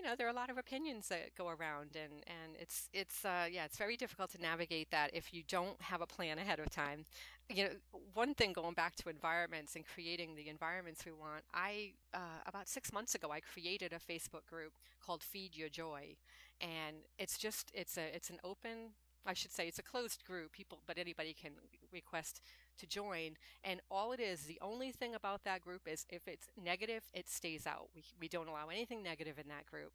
you 0.00 0.06
know 0.08 0.14
there 0.16 0.26
are 0.26 0.30
a 0.30 0.34
lot 0.34 0.48
of 0.48 0.56
opinions 0.56 1.08
that 1.08 1.34
go 1.36 1.48
around 1.48 1.90
and 1.94 2.24
and 2.26 2.56
it's 2.58 2.88
it's 2.94 3.24
uh, 3.24 3.46
yeah 3.50 3.64
it's 3.64 3.76
very 3.76 3.96
difficult 3.96 4.30
to 4.30 4.40
navigate 4.40 4.90
that 4.90 5.10
if 5.12 5.34
you 5.34 5.42
don't 5.46 5.80
have 5.82 6.00
a 6.00 6.06
plan 6.06 6.38
ahead 6.38 6.58
of 6.58 6.70
time 6.70 7.04
you 7.50 7.64
know 7.64 7.70
one 8.14 8.32
thing 8.32 8.52
going 8.54 8.72
back 8.72 8.96
to 8.96 9.10
environments 9.10 9.76
and 9.76 9.84
creating 9.86 10.34
the 10.34 10.48
environments 10.48 11.04
we 11.04 11.12
want 11.12 11.44
i 11.52 11.92
uh, 12.14 12.40
about 12.46 12.66
six 12.66 12.92
months 12.92 13.14
ago 13.14 13.30
i 13.30 13.40
created 13.40 13.92
a 13.92 14.12
facebook 14.12 14.46
group 14.48 14.72
called 15.04 15.22
feed 15.22 15.54
your 15.54 15.68
joy 15.68 16.16
and 16.62 16.96
it's 17.18 17.36
just 17.36 17.70
it's 17.74 17.98
a 17.98 18.14
it's 18.14 18.30
an 18.30 18.38
open 18.42 18.92
I 19.26 19.34
should 19.34 19.52
say 19.52 19.68
it's 19.68 19.78
a 19.78 19.82
closed 19.82 20.24
group, 20.24 20.52
people, 20.52 20.78
but 20.86 20.98
anybody 20.98 21.34
can 21.34 21.52
request 21.92 22.40
to 22.78 22.86
join. 22.86 23.36
And 23.62 23.80
all 23.90 24.12
it 24.12 24.20
is, 24.20 24.44
the 24.44 24.58
only 24.62 24.92
thing 24.92 25.14
about 25.14 25.44
that 25.44 25.60
group 25.60 25.82
is 25.86 26.06
if 26.08 26.26
it's 26.26 26.48
negative, 26.62 27.02
it 27.12 27.28
stays 27.28 27.66
out. 27.66 27.88
We, 27.94 28.02
we 28.18 28.28
don't 28.28 28.48
allow 28.48 28.68
anything 28.68 29.02
negative 29.02 29.38
in 29.38 29.48
that 29.48 29.66
group. 29.66 29.92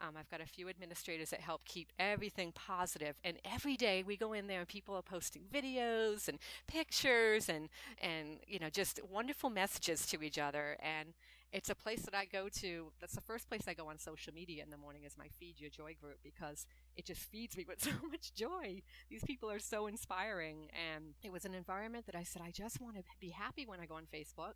Um, 0.00 0.14
I've 0.18 0.30
got 0.30 0.40
a 0.40 0.46
few 0.46 0.68
administrators 0.68 1.30
that 1.30 1.40
help 1.40 1.64
keep 1.64 1.92
everything 1.98 2.52
positive. 2.52 3.16
And 3.24 3.38
every 3.44 3.76
day 3.76 4.04
we 4.06 4.16
go 4.16 4.32
in 4.32 4.46
there 4.46 4.60
and 4.60 4.68
people 4.68 4.94
are 4.94 5.02
posting 5.02 5.42
videos 5.52 6.28
and 6.28 6.38
pictures 6.68 7.48
and, 7.48 7.68
and, 8.00 8.38
you 8.46 8.60
know, 8.60 8.70
just 8.70 9.00
wonderful 9.10 9.50
messages 9.50 10.06
to 10.06 10.22
each 10.22 10.38
other. 10.38 10.76
And 10.80 11.14
it's 11.52 11.70
a 11.70 11.74
place 11.74 12.02
that 12.02 12.14
I 12.14 12.26
go 12.26 12.48
to. 12.60 12.92
That's 13.00 13.14
the 13.14 13.22
first 13.22 13.48
place 13.48 13.62
I 13.66 13.74
go 13.74 13.88
on 13.88 13.98
social 13.98 14.34
media 14.34 14.62
in 14.62 14.70
the 14.70 14.76
morning 14.76 15.04
is 15.04 15.16
my 15.16 15.28
Feed 15.38 15.58
Your 15.58 15.70
Joy 15.70 15.94
group 16.00 16.18
because 16.22 16.66
it 16.96 17.06
just 17.06 17.20
feeds 17.22 17.56
me 17.56 17.64
with 17.66 17.80
so 17.82 17.90
much 18.10 18.34
joy. 18.34 18.82
These 19.08 19.24
people 19.24 19.50
are 19.50 19.58
so 19.58 19.86
inspiring. 19.86 20.68
And 20.94 21.14
it 21.22 21.32
was 21.32 21.44
an 21.44 21.54
environment 21.54 22.06
that 22.06 22.14
I 22.14 22.22
said, 22.22 22.42
I 22.42 22.50
just 22.50 22.80
want 22.80 22.96
to 22.96 23.02
be 23.20 23.30
happy 23.30 23.64
when 23.66 23.80
I 23.80 23.86
go 23.86 23.94
on 23.94 24.04
Facebook 24.14 24.54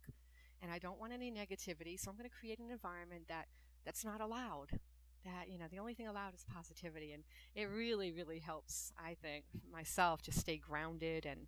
and 0.61 0.71
I 0.71 0.79
don't 0.79 1.01
want 1.01 1.13
any 1.13 1.31
negativity. 1.31 1.99
So 1.99 2.11
I'm 2.11 2.17
going 2.17 2.29
to 2.29 2.37
create 2.37 2.59
an 2.59 2.71
environment 2.71 3.25
that 3.29 3.47
that's 3.85 4.05
not 4.05 4.21
allowed. 4.21 4.79
That, 5.25 5.49
you 5.49 5.59
know, 5.59 5.67
the 5.71 5.79
only 5.79 5.95
thing 5.95 6.09
allowed 6.09 6.35
is 6.35 6.45
positivity. 6.53 7.13
And 7.13 7.23
it 7.55 7.65
really, 7.71 8.13
really 8.13 8.39
helps, 8.41 8.93
I 8.99 9.17
think, 9.23 9.45
myself 9.73 10.21
just 10.21 10.39
stay 10.41 10.59
grounded 10.59 11.25
and 11.27 11.47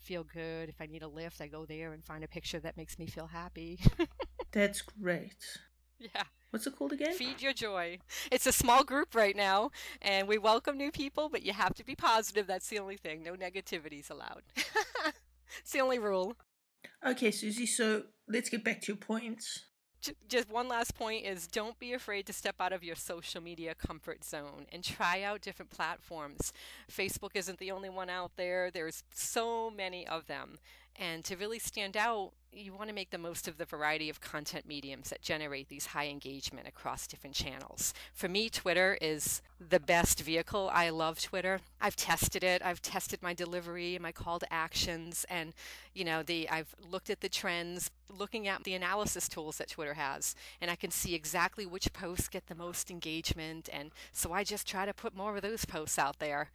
feel 0.00 0.24
good. 0.24 0.68
If 0.68 0.80
I 0.80 0.86
need 0.86 1.02
a 1.02 1.08
lift, 1.08 1.40
I 1.40 1.46
go 1.46 1.64
there 1.64 1.92
and 1.92 2.04
find 2.04 2.24
a 2.24 2.28
picture 2.28 2.58
that 2.60 2.76
makes 2.76 2.98
me 2.98 3.06
feel 3.06 3.28
happy. 3.28 3.78
That's 4.52 4.82
great. 4.82 5.58
Yeah. 5.98 6.24
What's 6.50 6.66
it 6.66 6.76
called 6.76 6.92
again? 6.92 7.14
Feed 7.14 7.40
Your 7.40 7.54
Joy. 7.54 7.98
It's 8.30 8.46
a 8.46 8.52
small 8.52 8.84
group 8.84 9.14
right 9.14 9.34
now, 9.34 9.70
and 10.02 10.28
we 10.28 10.36
welcome 10.36 10.76
new 10.76 10.90
people, 10.90 11.30
but 11.30 11.42
you 11.42 11.54
have 11.54 11.74
to 11.74 11.84
be 11.84 11.94
positive. 11.94 12.46
That's 12.46 12.68
the 12.68 12.78
only 12.78 12.98
thing. 12.98 13.22
No 13.22 13.34
negativities 13.34 14.10
allowed. 14.10 14.42
it's 15.58 15.72
the 15.72 15.80
only 15.80 15.98
rule. 15.98 16.36
Okay, 17.06 17.28
Suzie, 17.28 17.66
so 17.66 18.02
let's 18.28 18.50
get 18.50 18.62
back 18.62 18.82
to 18.82 18.92
your 18.92 18.98
points 18.98 19.60
just 20.28 20.50
one 20.50 20.68
last 20.68 20.94
point 20.94 21.24
is 21.24 21.46
don't 21.46 21.78
be 21.78 21.92
afraid 21.92 22.26
to 22.26 22.32
step 22.32 22.56
out 22.60 22.72
of 22.72 22.82
your 22.82 22.96
social 22.96 23.40
media 23.40 23.74
comfort 23.74 24.24
zone 24.24 24.66
and 24.72 24.82
try 24.82 25.22
out 25.22 25.42
different 25.42 25.70
platforms. 25.70 26.52
Facebook 26.90 27.30
isn't 27.34 27.58
the 27.58 27.70
only 27.70 27.90
one 27.90 28.10
out 28.10 28.32
there. 28.36 28.70
There's 28.70 29.04
so 29.14 29.70
many 29.70 30.06
of 30.06 30.26
them. 30.26 30.58
And 30.96 31.24
to 31.24 31.36
really 31.36 31.58
stand 31.58 31.96
out, 31.96 32.32
you 32.52 32.72
want 32.74 32.88
to 32.88 32.94
make 32.94 33.10
the 33.10 33.18
most 33.18 33.48
of 33.48 33.56
the 33.56 33.64
variety 33.64 34.10
of 34.10 34.20
content 34.20 34.66
mediums 34.66 35.10
that 35.10 35.22
generate 35.22 35.68
these 35.68 35.86
high 35.86 36.08
engagement 36.08 36.68
across 36.68 37.06
different 37.06 37.34
channels. 37.34 37.94
For 38.12 38.28
me, 38.28 38.50
Twitter 38.50 38.98
is 39.00 39.40
the 39.58 39.80
best 39.80 40.20
vehicle. 40.20 40.70
I 40.72 40.90
love 40.90 41.20
Twitter. 41.20 41.60
I've 41.80 41.96
tested 41.96 42.44
it. 42.44 42.62
I've 42.62 42.82
tested 42.82 43.22
my 43.22 43.32
delivery 43.32 43.98
my 44.00 44.12
call 44.12 44.38
to 44.38 44.52
actions 44.52 45.24
and 45.30 45.54
you 45.94 46.04
know, 46.04 46.22
the 46.22 46.48
I've 46.48 46.74
looked 46.90 47.10
at 47.10 47.20
the 47.20 47.28
trends, 47.28 47.90
looking 48.08 48.48
at 48.48 48.64
the 48.64 48.74
analysis 48.74 49.28
tools 49.28 49.58
that 49.58 49.68
Twitter 49.68 49.94
has, 49.94 50.34
and 50.60 50.70
I 50.70 50.74
can 50.74 50.90
see 50.90 51.14
exactly 51.14 51.66
which 51.66 51.92
posts 51.92 52.28
get 52.28 52.46
the 52.46 52.54
most 52.54 52.90
engagement 52.90 53.68
and 53.72 53.90
so 54.12 54.32
I 54.32 54.44
just 54.44 54.66
try 54.66 54.84
to 54.84 54.94
put 54.94 55.16
more 55.16 55.36
of 55.36 55.42
those 55.42 55.64
posts 55.64 55.98
out 55.98 56.18
there. 56.18 56.50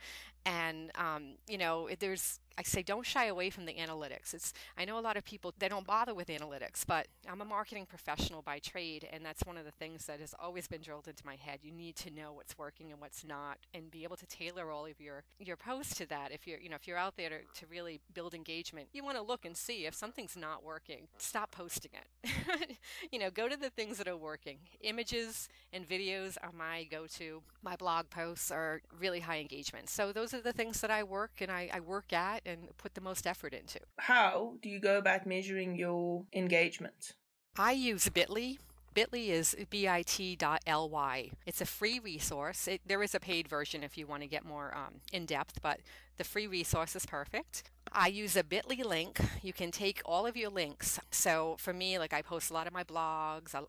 And 0.48 0.92
um, 0.96 1.34
you 1.46 1.58
know, 1.58 1.90
there's 2.00 2.40
I 2.58 2.64
say 2.64 2.82
don't 2.82 3.06
shy 3.06 3.26
away 3.26 3.50
from 3.50 3.66
the 3.66 3.74
analytics. 3.74 4.34
It's 4.34 4.54
I 4.78 4.86
know 4.86 4.98
a 4.98 5.02
lot 5.02 5.18
of 5.18 5.26
people 5.26 5.54
they 5.60 5.68
don't 5.68 5.86
bother 5.86 6.16
with 6.16 6.30
analytics, 6.30 6.86
but 6.88 7.08
I'm 7.30 7.42
a 7.42 7.46
marketing 7.46 7.86
professional 7.86 8.42
by 8.42 8.60
trade, 8.60 9.08
and 9.12 9.26
that's 9.26 9.44
one 9.46 9.58
of 9.58 9.66
the 9.66 9.72
things 9.72 10.06
that 10.06 10.22
has 10.22 10.34
always 10.42 10.68
been 10.68 10.82
drilled 10.82 11.08
into 11.10 11.26
my 11.26 11.36
head. 11.36 11.60
You 11.64 11.72
need 11.72 11.98
to 11.98 12.10
know 12.10 12.32
what's 12.34 12.58
working 12.58 12.92
and 12.92 13.02
what's 13.02 13.26
not, 13.26 13.58
and 13.74 13.92
be 13.92 14.06
able 14.06 14.16
to 14.16 14.26
tailor 14.26 14.72
all 14.72 14.86
of 14.86 15.02
your 15.02 15.24
your 15.38 15.58
posts 15.58 15.96
to 15.96 16.06
that. 16.08 16.32
If 16.32 16.48
you're 16.48 16.60
you 16.60 16.70
know 16.70 16.78
if 16.78 16.88
you're 16.88 16.98
out 16.98 17.18
there 17.18 17.30
to, 17.30 17.36
to 17.60 17.66
really 17.70 18.00
build 18.14 18.34
engagement, 18.34 18.88
you 18.94 19.04
want 19.04 19.18
to 19.18 19.24
look 19.24 19.44
and 19.44 19.56
see 19.56 19.86
if 19.86 19.94
something's 19.94 20.38
not 20.38 20.64
working. 20.64 21.10
Stop 21.18 21.52
posting 21.52 21.92
it. 21.94 22.78
you 23.12 23.20
know, 23.20 23.30
go 23.30 23.50
to 23.50 23.58
the 23.58 23.70
things 23.70 23.98
that 23.98 24.08
are 24.08 24.18
working. 24.18 24.60
Images 24.82 25.50
and 25.74 25.88
videos 25.88 26.38
are 26.42 26.52
my 26.52 26.86
go-to. 26.86 27.44
My 27.62 27.76
blog 27.76 28.10
posts 28.10 28.50
are 28.50 28.82
really 29.00 29.20
high 29.20 29.40
engagement. 29.40 29.90
So 29.90 30.12
those 30.12 30.34
are 30.34 30.37
the 30.42 30.54
things 30.54 30.82
that 30.82 30.92
I 30.92 31.04
work 31.04 31.42
and 31.42 31.52
I, 31.52 31.70
I 31.74 31.80
work 31.80 32.14
at 32.14 32.42
and 32.46 32.76
put 32.78 32.96
the 32.96 33.02
most 33.02 33.28
effort 33.28 33.54
into. 33.54 33.80
How 33.98 34.56
do 34.62 34.70
you 34.70 34.80
go 34.80 34.98
about 34.98 35.26
measuring 35.26 35.76
your 35.76 36.26
engagement? 36.34 37.14
I 37.58 37.72
use 37.72 38.08
Bitly. 38.10 38.58
Bitly 38.98 39.28
is 39.28 39.56
bit.ly. 39.70 41.30
It's 41.46 41.62
a 41.62 41.66
free 41.68 42.00
resource. 42.00 42.68
It, 42.68 42.82
there 42.84 43.04
is 43.04 43.14
a 43.14 43.20
paid 43.20 43.48
version 43.48 43.84
if 43.84 43.96
you 43.96 44.08
want 44.08 44.24
to 44.24 44.28
get 44.28 44.44
more 44.44 44.74
um, 44.76 45.02
in 45.14 45.28
depth, 45.28 45.62
but 45.62 45.82
the 46.18 46.24
free 46.24 46.48
resource 46.48 46.96
is 46.96 47.06
perfect. 47.06 47.70
I 47.92 48.08
use 48.08 48.36
a 48.36 48.44
bit.ly 48.44 48.82
link. 48.84 49.20
You 49.44 49.54
can 49.54 49.70
take 49.70 50.02
all 50.04 50.26
of 50.26 50.36
your 50.36 50.50
links. 50.50 51.00
So 51.12 51.58
for 51.60 51.74
me, 51.74 52.00
like 52.00 52.12
I 52.12 52.24
post 52.24 52.50
a 52.50 52.56
lot 52.56 52.66
of 52.66 52.74
my 52.74 52.84
blogs, 52.84 53.54
I 53.54 53.62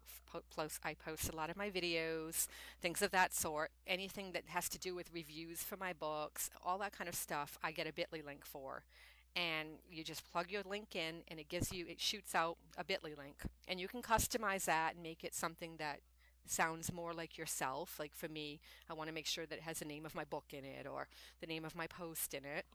post, 0.57 0.81
I 0.83 0.95
post 0.95 1.29
a 1.29 1.37
lot 1.37 1.51
of 1.51 1.59
my 1.59 1.69
videos, 1.69 2.47
things 2.81 3.03
of 3.03 3.11
that 3.11 3.35
sort. 3.35 3.71
Anything 3.87 4.33
that 4.33 4.45
has 4.47 4.71
to 4.71 4.79
do 4.79 4.95
with 4.95 5.13
reviews 5.13 5.63
for 5.63 5.77
my 5.77 5.93
books, 5.93 6.49
all 6.65 6.79
that 6.79 6.93
kind 6.97 7.07
of 7.07 7.15
stuff, 7.15 7.59
I 7.63 7.73
get 7.73 7.87
a 7.87 7.93
bit.ly 7.93 8.23
link 8.25 8.47
for. 8.47 8.83
And 9.37 9.69
you 9.91 10.03
just 10.03 10.31
plug 10.33 10.51
your 10.51 10.63
link 10.69 10.97
in 10.97 11.23
and 11.29 11.39
it 11.39 11.49
gives 11.49 11.73
you, 11.73 11.87
it 11.87 12.01
shoots 12.01 12.35
out 12.35 12.57
a 12.77 12.85
bit.ly 12.85 13.11
link. 13.17 13.37
And 13.69 13.79
you 13.79 13.87
can 13.87 14.03
customize 14.03 14.65
that 14.65 14.95
and 14.95 15.03
make 15.03 15.23
it 15.23 15.35
something 15.35 15.77
that 15.79 16.01
sounds 16.47 16.93
more 16.93 17.13
like 17.13 17.39
yourself. 17.39 17.99
Like 17.99 18.15
for 18.15 18.29
me, 18.29 18.61
I 18.91 18.95
want 18.95 19.09
to 19.09 19.15
make 19.15 19.27
sure 19.27 19.47
that 19.47 19.59
it 19.59 19.63
has 19.63 19.79
the 19.79 19.85
name 19.85 20.05
of 20.05 20.15
my 20.15 20.25
book 20.25 20.47
in 20.53 20.65
it 20.65 20.87
or 20.87 21.09
the 21.41 21.47
name 21.47 21.65
of 21.65 21.77
my 21.77 21.87
post 21.87 22.35
in 22.35 22.45
it. 22.45 22.67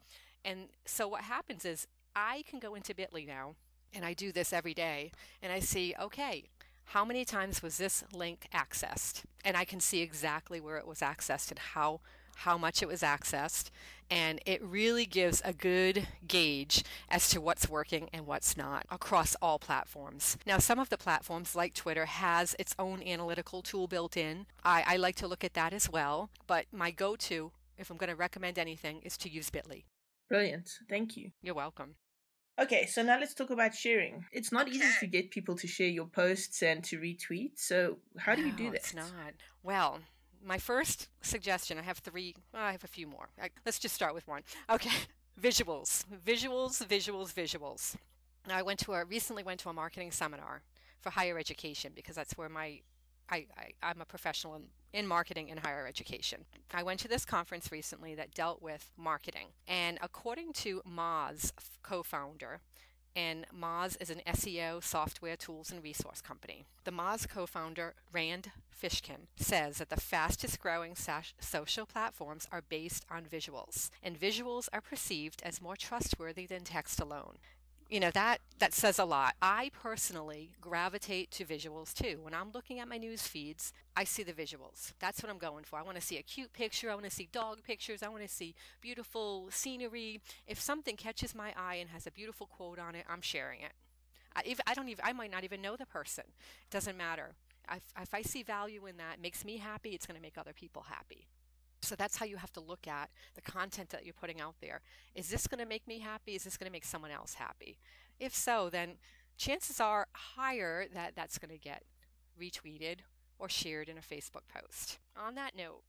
And 0.46 0.68
so 0.86 1.08
what 1.08 1.22
happens 1.22 1.66
is 1.66 1.88
I 2.16 2.44
can 2.48 2.60
go 2.60 2.76
into 2.76 2.94
Bitly 2.94 3.28
now, 3.28 3.56
and 3.94 4.06
I 4.06 4.14
do 4.14 4.32
this 4.32 4.54
every 4.54 4.74
day, 4.74 5.12
and 5.42 5.52
I 5.52 5.60
see, 5.60 5.96
okay, 6.00 6.46
how 6.86 7.06
many 7.06 7.26
times 7.26 7.64
was 7.64 7.78
this 7.78 8.04
link 8.14 8.48
accessed? 8.54 9.24
And 9.46 9.56
I 9.56 9.66
can 9.66 9.80
see 9.80 10.02
exactly 10.02 10.60
where 10.60 10.78
it 10.78 10.88
was 10.88 11.00
accessed 11.00 11.50
and 11.50 11.60
how 11.60 12.02
how 12.36 12.58
much 12.58 12.82
it 12.82 12.88
was 12.88 13.02
accessed, 13.02 13.70
and 14.10 14.40
it 14.46 14.62
really 14.62 15.06
gives 15.06 15.42
a 15.44 15.54
good 15.54 16.08
gauge 16.28 16.84
as 17.10 17.30
to 17.30 17.42
what's 17.42 17.70
working 17.70 18.10
and 18.14 18.28
what's 18.28 18.56
not 18.58 18.86
across 18.92 19.36
all 19.42 19.60
platforms. 19.60 20.38
Now, 20.46 20.58
some 20.58 20.80
of 20.80 20.90
the 20.90 20.98
platforms, 20.98 21.56
like 21.56 21.74
Twitter, 21.74 22.06
has 22.06 22.56
its 22.60 22.76
own 22.78 23.02
analytical 23.04 23.62
tool 23.62 23.88
built 23.88 24.18
in. 24.18 24.46
I, 24.64 24.84
I 24.86 24.98
like 24.98 25.16
to 25.18 25.28
look 25.28 25.44
at 25.44 25.54
that 25.54 25.74
as 25.74 25.90
well, 25.90 26.30
but 26.48 26.66
my 26.72 26.92
go-to, 26.92 27.52
if 27.78 27.90
I'm 27.90 27.98
going 27.98 28.10
to 28.10 28.16
recommend 28.16 28.60
anything, 28.60 29.02
is 29.04 29.18
to 29.18 29.30
use 29.30 29.50
Bitly. 29.50 29.84
Brilliant. 30.30 30.70
Thank 30.90 31.18
you. 31.18 31.32
You're 31.42 31.56
welcome. 31.56 31.96
Okay, 32.62 32.86
so 32.86 33.02
now 33.02 33.20
let's 33.20 33.34
talk 33.34 33.50
about 33.50 33.74
sharing. 33.74 34.26
It's 34.32 34.52
not 34.52 34.68
easy 34.68 34.86
to 35.00 35.08
get 35.08 35.32
people 35.32 35.56
to 35.56 35.66
share 35.66 35.88
your 35.88 36.06
posts 36.06 36.62
and 36.62 36.84
to 36.84 37.00
retweet. 37.00 37.54
So, 37.56 37.98
how 38.18 38.36
do 38.36 38.44
you 38.44 38.52
do 38.52 38.70
that? 38.70 38.76
It's 38.76 38.94
not. 38.94 39.34
Well, 39.64 40.02
my 40.46 40.58
first 40.58 41.08
suggestion, 41.22 41.78
I 41.78 41.82
have 41.84 42.00
three, 42.00 42.36
well, 42.54 42.64
I 42.64 42.72
have 42.72 42.84
a 42.84 42.88
few 42.88 43.08
more. 43.08 43.30
I, 43.42 43.50
let's 43.66 43.80
just 43.80 43.96
start 43.96 44.14
with 44.14 44.28
one. 44.28 44.42
Okay, 44.70 44.92
visuals. 45.42 46.06
Visuals, 46.26 46.86
visuals, 46.86 47.34
visuals. 47.34 47.96
Now, 48.48 48.58
I 48.58 48.62
went 48.62 48.80
to 48.82 48.94
a 48.94 49.06
recently 49.06 49.44
went 49.44 49.60
to 49.62 49.70
a 49.70 49.74
marketing 49.74 50.12
seminar 50.12 50.64
for 51.00 51.12
higher 51.12 51.38
education 51.38 51.94
because 51.96 52.16
that's 52.16 52.38
where 52.38 52.50
my 52.50 52.80
I, 53.30 53.48
I, 53.82 53.92
am 53.92 54.02
a 54.02 54.06
professional 54.06 54.56
in, 54.56 54.64
in 54.92 55.08
marketing 55.08 55.50
in 55.50 55.58
higher 55.58 55.88
education. 55.88 56.46
I 56.74 56.84
went 56.84 57.00
to 57.02 57.08
this 57.08 57.26
conference 57.26 57.72
recently 57.72 58.16
that 58.16 58.34
dealt 58.34 58.62
with 58.62 58.92
marketing. 58.98 59.48
And 59.68 59.98
according 60.02 60.54
to 60.54 60.82
Moz 60.88 61.52
co 61.82 62.04
founder, 62.04 62.60
and 63.16 63.46
Moz 63.54 63.98
is 64.00 64.10
an 64.10 64.22
SEO 64.28 64.84
software 64.84 65.36
tools 65.36 65.72
and 65.72 65.84
resource 65.84 66.22
company. 66.22 66.66
The 66.84 66.92
Moz 66.92 67.28
co 67.28 67.46
founder, 67.46 67.94
Rand 68.12 68.52
Fishkin, 68.72 69.28
says 69.36 69.78
that 69.78 69.90
the 69.90 70.00
fastest 70.00 70.60
growing 70.60 70.96
social 71.40 71.86
platforms 71.86 72.48
are 72.52 72.64
based 72.68 73.06
on 73.10 73.24
visuals, 73.24 73.90
and 74.02 74.20
visuals 74.20 74.68
are 74.74 74.82
perceived 74.82 75.42
as 75.44 75.62
more 75.62 75.76
trustworthy 75.76 76.46
than 76.46 76.64
text 76.64 77.00
alone 77.00 77.38
you 77.90 78.00
know 78.00 78.12
that 78.12 78.40
that 78.60 78.74
says 78.74 78.98
a 78.98 79.06
lot. 79.06 79.36
I 79.42 79.72
personally 79.82 80.52
gravitate 80.62 81.32
to 81.32 81.46
visuals 81.46 81.94
too. 81.94 82.20
When 82.22 82.34
i'm 82.34 82.52
looking 82.54 82.80
at 82.80 82.88
my 82.88 82.98
news 82.98 83.28
feeds 83.28 83.74
i 83.96 84.04
see 84.04 84.24
the 84.24 84.34
visuals. 84.34 84.94
That's 85.00 85.22
what 85.22 85.30
i'm 85.30 85.38
going 85.38 85.64
for. 85.64 85.78
I 85.78 85.84
want 85.84 85.98
to 85.98 86.04
see 86.04 86.18
a 86.18 86.24
cute 86.24 86.54
picture. 86.54 86.90
I 86.90 86.94
want 86.96 87.06
to 87.06 87.12
see 87.12 87.30
dog 87.32 87.64
pictures. 87.64 88.04
I 88.04 88.10
want 88.10 88.24
to 88.24 88.30
see 88.30 88.56
beautiful 88.82 89.48
scenery. 89.52 90.22
If 90.48 90.60
something 90.60 90.96
catches 90.96 91.36
my 91.36 91.54
eye 91.58 91.76
and 91.76 91.90
has 91.90 92.08
a 92.08 92.12
beautiful 92.12 92.48
quote 92.48 92.80
on 92.80 92.96
it 92.96 93.06
i'm 93.10 93.22
sharing 93.22 93.62
it. 93.62 93.74
I, 94.36 94.42
if, 94.46 94.60
I 94.66 94.74
don't 94.74 94.90
even 94.90 95.04
i 95.06 95.14
might 95.14 95.32
not 95.32 95.44
even 95.44 95.62
know 95.62 95.76
the 95.76 95.86
person. 95.86 96.26
It 96.28 96.72
doesn't 96.72 96.98
matter. 96.98 97.32
If, 97.72 97.84
if 98.02 98.14
i 98.14 98.22
see 98.22 98.44
value 98.44 98.86
in 98.86 98.98
that 98.98 99.22
makes 99.22 99.46
me 99.46 99.58
happy 99.58 99.90
it's 99.92 100.06
going 100.06 100.18
to 100.18 100.22
make 100.22 100.38
other 100.38 100.54
people 100.54 100.84
happy 100.90 101.28
so 101.84 101.96
that's 101.96 102.18
how 102.18 102.26
you 102.26 102.38
have 102.38 102.54
to 102.54 102.60
look 102.60 102.88
at 102.88 103.10
the 103.36 103.42
content 103.42 103.90
that 103.90 104.06
you're 104.06 104.14
putting 104.14 104.42
out 104.42 104.56
there. 104.62 104.82
Is 105.16 105.30
this 105.30 105.48
going 105.48 105.60
to 105.60 105.66
make 105.66 105.88
me 105.88 106.00
happy? 106.00 106.36
Is 106.36 106.44
this 106.44 106.58
going 106.58 106.68
to 106.68 106.72
make 106.72 106.86
someone 106.86 107.12
else 107.12 107.36
happy? 107.36 107.78
If 108.20 108.36
so, 108.36 108.70
then 108.70 108.96
chances 109.38 109.80
are 109.80 110.08
higher 110.14 110.86
that 110.94 111.14
that's 111.16 111.38
going 111.38 111.52
to 111.52 111.58
get 111.58 111.84
retweeted 112.40 113.00
or 113.40 113.50
shared 113.50 113.90
in 113.90 113.98
a 113.98 114.02
Facebook 114.02 114.48
post. 114.48 115.00
On 115.18 115.36
that 115.36 115.56
note, 115.56 115.84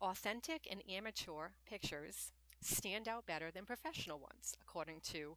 authentic 0.00 0.66
and 0.70 0.82
amateur 0.88 1.50
pictures 1.68 2.32
stand 2.60 3.08
out 3.08 3.26
better 3.26 3.50
than 3.50 3.64
professional 3.64 4.18
ones, 4.18 4.54
according 4.62 5.00
to 5.00 5.36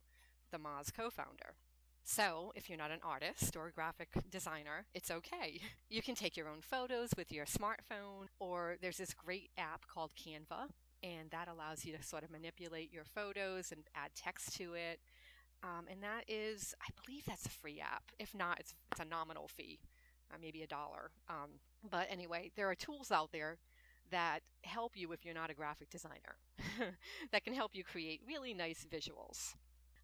the 0.51 0.57
Moz 0.57 0.93
co 0.93 1.09
founder. 1.09 1.55
So, 2.03 2.51
if 2.55 2.67
you're 2.67 2.77
not 2.77 2.91
an 2.91 2.99
artist 3.03 3.55
or 3.55 3.67
a 3.67 3.71
graphic 3.71 4.09
designer, 4.29 4.85
it's 4.93 5.11
okay. 5.11 5.61
You 5.89 6.01
can 6.01 6.15
take 6.15 6.37
your 6.37 6.47
own 6.47 6.61
photos 6.61 7.09
with 7.17 7.33
your 7.33 7.45
smartphone, 7.45 8.27
or 8.39 8.77
there's 8.81 8.97
this 8.97 9.13
great 9.13 9.49
app 9.57 9.85
called 9.87 10.13
Canva, 10.15 10.69
and 11.03 11.29
that 11.31 11.49
allows 11.49 11.83
you 11.83 11.95
to 11.97 12.01
sort 12.01 12.23
of 12.23 12.31
manipulate 12.31 12.93
your 12.93 13.03
photos 13.03 13.73
and 13.73 13.83
add 13.93 14.11
text 14.15 14.55
to 14.57 14.73
it. 14.73 15.01
Um, 15.63 15.85
and 15.91 16.01
that 16.01 16.23
is, 16.29 16.73
I 16.81 16.87
believe 17.03 17.25
that's 17.25 17.45
a 17.45 17.49
free 17.49 17.81
app. 17.81 18.03
If 18.19 18.33
not, 18.33 18.59
it's, 18.59 18.73
it's 18.91 19.01
a 19.01 19.05
nominal 19.05 19.49
fee, 19.49 19.79
uh, 20.33 20.37
maybe 20.41 20.63
a 20.63 20.67
dollar. 20.67 21.11
Um, 21.29 21.59
but 21.89 22.07
anyway, 22.09 22.51
there 22.55 22.69
are 22.69 22.75
tools 22.75 23.11
out 23.11 23.31
there 23.33 23.57
that 24.09 24.39
help 24.63 24.93
you 24.95 25.11
if 25.11 25.25
you're 25.25 25.33
not 25.33 25.49
a 25.49 25.53
graphic 25.53 25.89
designer, 25.89 26.37
that 27.31 27.43
can 27.43 27.53
help 27.53 27.71
you 27.75 27.83
create 27.83 28.21
really 28.25 28.53
nice 28.53 28.85
visuals. 28.89 29.55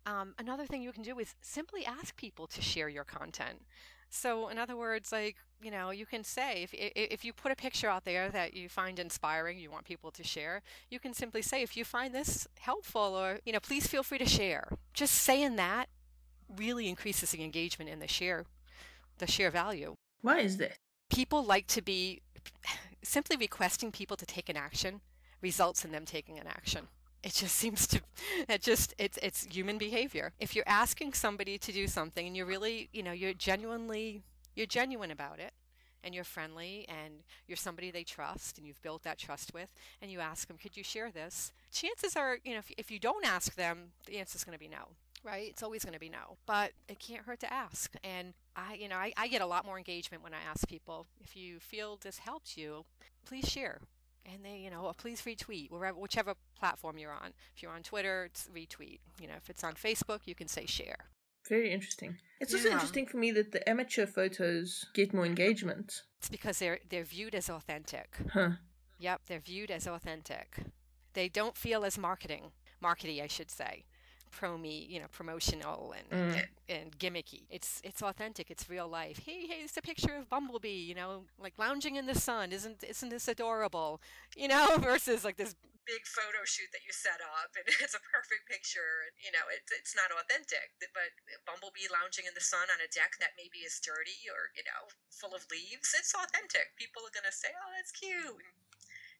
Um, 0.07 0.33
another 0.39 0.65
thing 0.65 0.81
you 0.81 0.93
can 0.93 1.03
do 1.03 1.19
is 1.19 1.35
simply 1.41 1.85
ask 1.85 2.15
people 2.15 2.47
to 2.47 2.61
share 2.61 2.87
your 2.87 3.03
content. 3.03 3.63
So, 4.09 4.47
in 4.47 4.57
other 4.57 4.77
words, 4.77 5.11
like, 5.11 5.35
you 5.61 5.69
know, 5.69 5.89
you 5.89 6.05
can 6.05 6.23
say 6.23 6.63
if, 6.63 6.73
if 6.73 7.25
you 7.25 7.33
put 7.33 7.51
a 7.51 7.55
picture 7.55 7.89
out 7.89 8.05
there 8.05 8.29
that 8.29 8.53
you 8.53 8.69
find 8.69 8.99
inspiring, 8.99 9.59
you 9.59 9.69
want 9.69 9.83
people 9.83 10.11
to 10.11 10.23
share, 10.23 10.61
you 10.89 10.97
can 10.97 11.13
simply 11.13 11.41
say, 11.41 11.61
if 11.61 11.75
you 11.75 11.83
find 11.83 12.15
this 12.15 12.47
helpful 12.57 13.01
or, 13.01 13.39
you 13.45 13.51
know, 13.51 13.59
please 13.59 13.85
feel 13.85 14.01
free 14.01 14.17
to 14.17 14.25
share. 14.25 14.69
Just 14.93 15.13
saying 15.13 15.57
that 15.57 15.89
really 16.55 16.87
increases 16.87 17.31
the 17.31 17.43
engagement 17.43 17.91
and 17.91 18.01
the 18.01 18.07
share, 18.07 18.45
the 19.17 19.27
share 19.27 19.51
value. 19.51 19.95
Why 20.21 20.39
is 20.39 20.55
that? 20.57 20.77
People 21.09 21.43
like 21.43 21.67
to 21.67 21.81
be 21.81 22.21
simply 23.03 23.35
requesting 23.35 23.91
people 23.91 24.15
to 24.15 24.25
take 24.25 24.47
an 24.47 24.55
action 24.55 25.01
results 25.41 25.83
in 25.83 25.91
them 25.91 26.05
taking 26.05 26.39
an 26.39 26.47
action 26.47 26.87
it 27.27 27.33
just 27.33 27.55
seems 27.63 27.85
to 27.87 28.01
it 28.47 28.61
just 28.61 28.95
it's 28.97 29.19
it's 29.21 29.43
human 29.43 29.77
behavior. 29.77 30.31
If 30.39 30.55
you're 30.55 30.67
asking 30.67 31.13
somebody 31.13 31.57
to 31.57 31.71
do 31.71 31.87
something 31.87 32.25
and 32.25 32.35
you're 32.35 32.45
really 32.45 32.89
you 32.93 33.03
know 33.03 33.11
you're 33.11 33.33
genuinely 33.33 34.23
you're 34.55 34.65
genuine 34.65 35.11
about 35.11 35.39
it 35.39 35.51
and 36.03 36.15
you're 36.15 36.23
friendly 36.23 36.85
and 36.87 37.23
you're 37.47 37.57
somebody 37.57 37.91
they 37.91 38.03
trust 38.03 38.57
and 38.57 38.65
you've 38.65 38.81
built 38.81 39.03
that 39.03 39.17
trust 39.17 39.53
with 39.53 39.69
and 40.01 40.09
you 40.09 40.19
ask 40.19 40.47
them 40.47 40.57
could 40.57 40.77
you 40.77 40.83
share 40.83 41.11
this? 41.11 41.51
Chances 41.71 42.15
are 42.15 42.37
you 42.43 42.53
know 42.53 42.59
if, 42.59 42.71
if 42.77 42.89
you 42.89 42.99
don't 42.99 43.25
ask 43.25 43.55
them 43.55 43.91
the 44.05 44.17
answer 44.19 44.37
is 44.37 44.43
going 44.43 44.57
to 44.57 44.59
be 44.59 44.69
no 44.69 44.87
right? 45.23 45.49
It's 45.49 45.63
always 45.63 45.83
going 45.83 45.95
to 45.95 45.99
be 45.99 46.09
no 46.09 46.37
but 46.45 46.71
it 46.87 46.99
can't 46.99 47.25
hurt 47.25 47.41
to 47.41 47.53
ask. 47.53 47.93
And 48.03 48.33
i 48.55 48.73
you 48.75 48.87
know 48.87 48.95
I, 48.95 49.11
I 49.17 49.27
get 49.27 49.41
a 49.41 49.45
lot 49.45 49.65
more 49.65 49.77
engagement 49.77 50.23
when 50.23 50.33
i 50.33 50.41
ask 50.49 50.67
people 50.67 51.05
if 51.21 51.35
you 51.35 51.59
feel 51.59 51.99
this 52.01 52.19
helps 52.19 52.57
you 52.57 52.85
please 53.25 53.47
share 53.47 53.81
and 54.31 54.43
they, 54.43 54.57
you 54.57 54.69
know, 54.69 54.91
please 54.97 55.21
retweet 55.21 55.71
wherever, 55.71 55.97
whichever 55.97 56.33
platform 56.59 56.97
you're 56.97 57.11
on. 57.11 57.33
If 57.55 57.63
you're 57.63 57.71
on 57.71 57.83
Twitter, 57.83 58.25
it's 58.25 58.49
retweet. 58.53 58.99
You 59.21 59.27
know, 59.27 59.35
if 59.37 59.49
it's 59.49 59.63
on 59.63 59.73
Facebook, 59.73 60.21
you 60.25 60.35
can 60.35 60.47
say 60.47 60.65
share. 60.65 61.09
Very 61.47 61.71
interesting. 61.71 62.17
It's 62.41 62.53
also 62.53 62.69
interesting 62.69 63.05
for 63.07 63.17
me 63.17 63.31
that 63.31 63.51
the 63.53 63.67
amateur 63.69 64.05
photos 64.05 64.85
get 64.93 65.13
more 65.13 65.25
engagement. 65.25 66.01
It's 66.19 66.29
because 66.29 66.59
they're 66.59 66.79
they're 66.89 67.05
viewed 67.05 67.33
as 67.33 67.49
authentic. 67.49 68.17
Huh. 68.33 68.51
Yep, 68.99 69.21
they're 69.27 69.39
viewed 69.39 69.71
as 69.71 69.87
authentic. 69.87 70.57
They 71.13 71.29
don't 71.29 71.55
feel 71.55 71.85
as 71.85 71.97
marketing, 71.97 72.51
markety, 72.83 73.23
I 73.23 73.27
should 73.27 73.49
say 73.49 73.85
promy, 74.31 74.89
you 74.89 74.99
know, 74.99 75.07
promotional 75.11 75.93
and, 75.97 76.09
mm. 76.09 76.47
and, 76.69 76.77
and 76.81 76.99
gimmicky. 76.99 77.43
It's 77.49 77.81
it's 77.83 78.01
authentic. 78.01 78.49
It's 78.49 78.69
real 78.69 78.87
life. 78.87 79.21
Hey, 79.25 79.47
hey, 79.47 79.61
it's 79.63 79.77
a 79.77 79.81
picture 79.81 80.15
of 80.15 80.29
Bumblebee, 80.29 80.69
you 80.69 80.95
know, 80.95 81.23
like 81.39 81.53
lounging 81.57 81.95
in 81.95 82.05
the 82.05 82.15
sun. 82.15 82.51
Isn't 82.51 82.83
isn't 82.83 83.09
this 83.09 83.27
adorable? 83.27 84.01
You 84.35 84.47
know, 84.47 84.77
versus 84.81 85.23
like 85.23 85.37
this 85.37 85.55
big 85.87 86.03
photo 86.03 86.43
shoot 86.43 86.67
that 86.75 86.83
you 86.83 86.91
set 86.91 87.23
up 87.23 87.55
and 87.55 87.63
it's 87.79 87.95
a 87.95 88.03
perfect 88.11 88.43
picture 88.43 89.07
and 89.07 89.15
you 89.23 89.31
know 89.31 89.47
it, 89.47 89.63
it's 89.71 89.95
not 89.95 90.11
authentic 90.11 90.75
but 90.91 91.15
bumblebee 91.47 91.87
lounging 91.87 92.27
in 92.27 92.35
the 92.35 92.43
sun 92.43 92.67
on 92.67 92.83
a 92.83 92.91
deck 92.91 93.15
that 93.23 93.39
maybe 93.39 93.63
is 93.63 93.79
dirty 93.79 94.27
or 94.27 94.51
you 94.59 94.67
know 94.67 94.91
full 95.07 95.31
of 95.31 95.47
leaves 95.47 95.95
it's 95.95 96.11
authentic 96.11 96.75
people 96.75 96.99
are 97.07 97.15
going 97.15 97.25
to 97.25 97.31
say 97.31 97.47
oh 97.55 97.71
that's 97.79 97.95
cute 97.95 98.35
and 98.35 98.51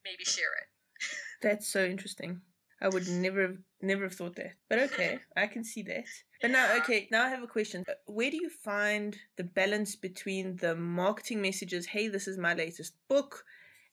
maybe 0.04 0.28
share 0.28 0.52
it 0.60 0.68
that's 1.42 1.72
so 1.72 1.88
interesting 1.88 2.44
I 2.82 2.90
would 2.90 3.08
never 3.08 3.42
have 3.42 3.58
never 3.82 4.04
have 4.04 4.14
thought 4.14 4.36
that. 4.36 4.54
But 4.70 4.80
okay, 4.80 5.20
I 5.36 5.48
can 5.48 5.64
see 5.64 5.82
that. 5.84 6.06
But 6.42 6.52
now 6.52 6.76
okay, 6.78 7.08
now 7.12 7.26
I 7.26 7.30
have 7.30 7.44
a 7.44 7.48
question. 7.48 7.84
Uh, 7.88 7.94
where 8.06 8.32
do 8.32 8.38
you 8.38 8.50
find 8.50 9.18
the 9.36 9.44
balance 9.44 9.96
between 9.96 10.58
the 10.58 10.76
marketing 10.76 11.42
messages, 11.42 11.88
hey, 11.88 12.08
this 12.08 12.28
is 12.28 12.38
my 12.38 12.54
latest 12.54 12.94
book, 13.08 13.44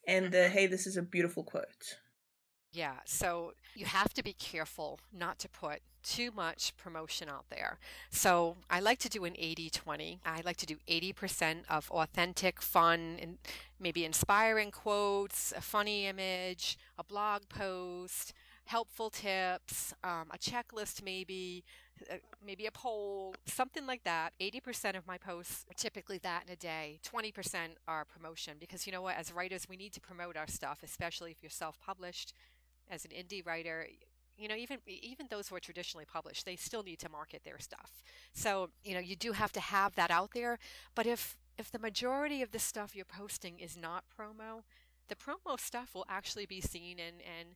and 0.07 0.31
the 0.31 0.39
mm-hmm. 0.39 0.53
hey, 0.53 0.67
this 0.67 0.87
is 0.87 0.97
a 0.97 1.03
beautiful 1.03 1.45
quote? 1.45 1.99
Yeah, 2.73 2.97
so 3.07 3.53
you 3.77 3.87
have 3.87 4.13
to 4.15 4.23
be 4.23 4.33
careful 4.33 4.99
not 5.13 5.39
to 5.39 5.49
put 5.49 5.81
too 6.03 6.31
much 6.33 6.77
promotion 6.77 7.29
out 7.29 7.47
there. 7.49 7.79
So 8.11 8.57
I 8.69 8.81
like 8.81 8.99
to 9.01 9.09
do 9.09 9.25
an 9.25 9.35
80 9.39 9.71
20. 9.71 10.21
I 10.25 10.43
like 10.45 10.57
to 10.59 10.67
do 10.67 10.77
80% 10.89 11.63
of 11.71 11.91
authentic, 11.91 12.61
fun, 12.61 13.19
and 13.21 13.39
maybe 13.79 14.05
inspiring 14.05 14.71
quotes, 14.71 15.53
a 15.57 15.61
funny 15.61 16.07
image, 16.07 16.77
a 16.99 17.05
blog 17.05 17.49
post, 17.49 18.35
helpful 18.67 19.11
tips, 19.11 19.95
um, 20.03 20.29
a 20.33 20.39
checklist 20.39 21.03
maybe, 21.03 21.65
uh, 22.11 22.17
maybe 22.45 22.67
a 22.67 22.71
poll, 22.71 23.35
something 23.47 23.87
like 23.87 24.05
that. 24.05 24.33
80% 24.41 24.97
of 24.97 25.07
my 25.07 25.19
posts 25.19 25.65
are 25.71 25.75
typically 25.75 26.19
that 26.19 26.45
in 26.47 26.53
a 26.53 26.57
day. 26.57 27.01
20% 27.05 27.77
are 27.87 28.05
promotion 28.05 28.55
because 28.59 28.87
you 28.87 28.93
know 28.93 29.03
what, 29.03 29.17
as 29.17 29.33
writers, 29.33 29.67
we 29.69 29.77
need 29.77 29.93
to 29.93 30.01
promote 30.01 30.37
our 30.37 30.49
stuff, 30.49 30.81
especially 30.83 31.31
if 31.31 31.43
you're 31.43 31.51
self 31.51 31.79
published. 31.81 32.33
As 32.91 33.07
an 33.07 33.13
indie 33.13 33.45
writer, 33.45 33.87
you 34.37 34.49
know 34.49 34.55
even 34.55 34.79
even 34.87 35.27
those 35.31 35.49
who 35.49 35.57
are 35.57 35.61
traditionally 35.61 36.05
published 36.05 36.45
they 36.45 36.57
still 36.57 36.83
need 36.83 36.99
to 36.99 37.09
market 37.09 37.43
their 37.45 37.59
stuff 37.59 38.03
so 38.33 38.71
you 38.83 38.95
know 38.95 39.01
you 39.01 39.17
do 39.17 39.33
have 39.33 39.53
to 39.53 39.61
have 39.61 39.95
that 39.95 40.11
out 40.11 40.31
there 40.35 40.59
but 40.95 41.07
if 41.07 41.37
if 41.57 41.71
the 41.71 41.79
majority 41.79 42.43
of 42.43 42.51
the 42.51 42.59
stuff 42.59 42.97
you're 42.97 43.05
posting 43.05 43.59
is 43.59 43.77
not 43.77 44.05
promo 44.19 44.63
the 45.09 45.15
promo 45.15 45.59
stuff 45.59 45.95
will 45.95 46.07
actually 46.09 46.47
be 46.47 46.61
seen 46.61 46.99
and 46.99 47.17
and 47.21 47.51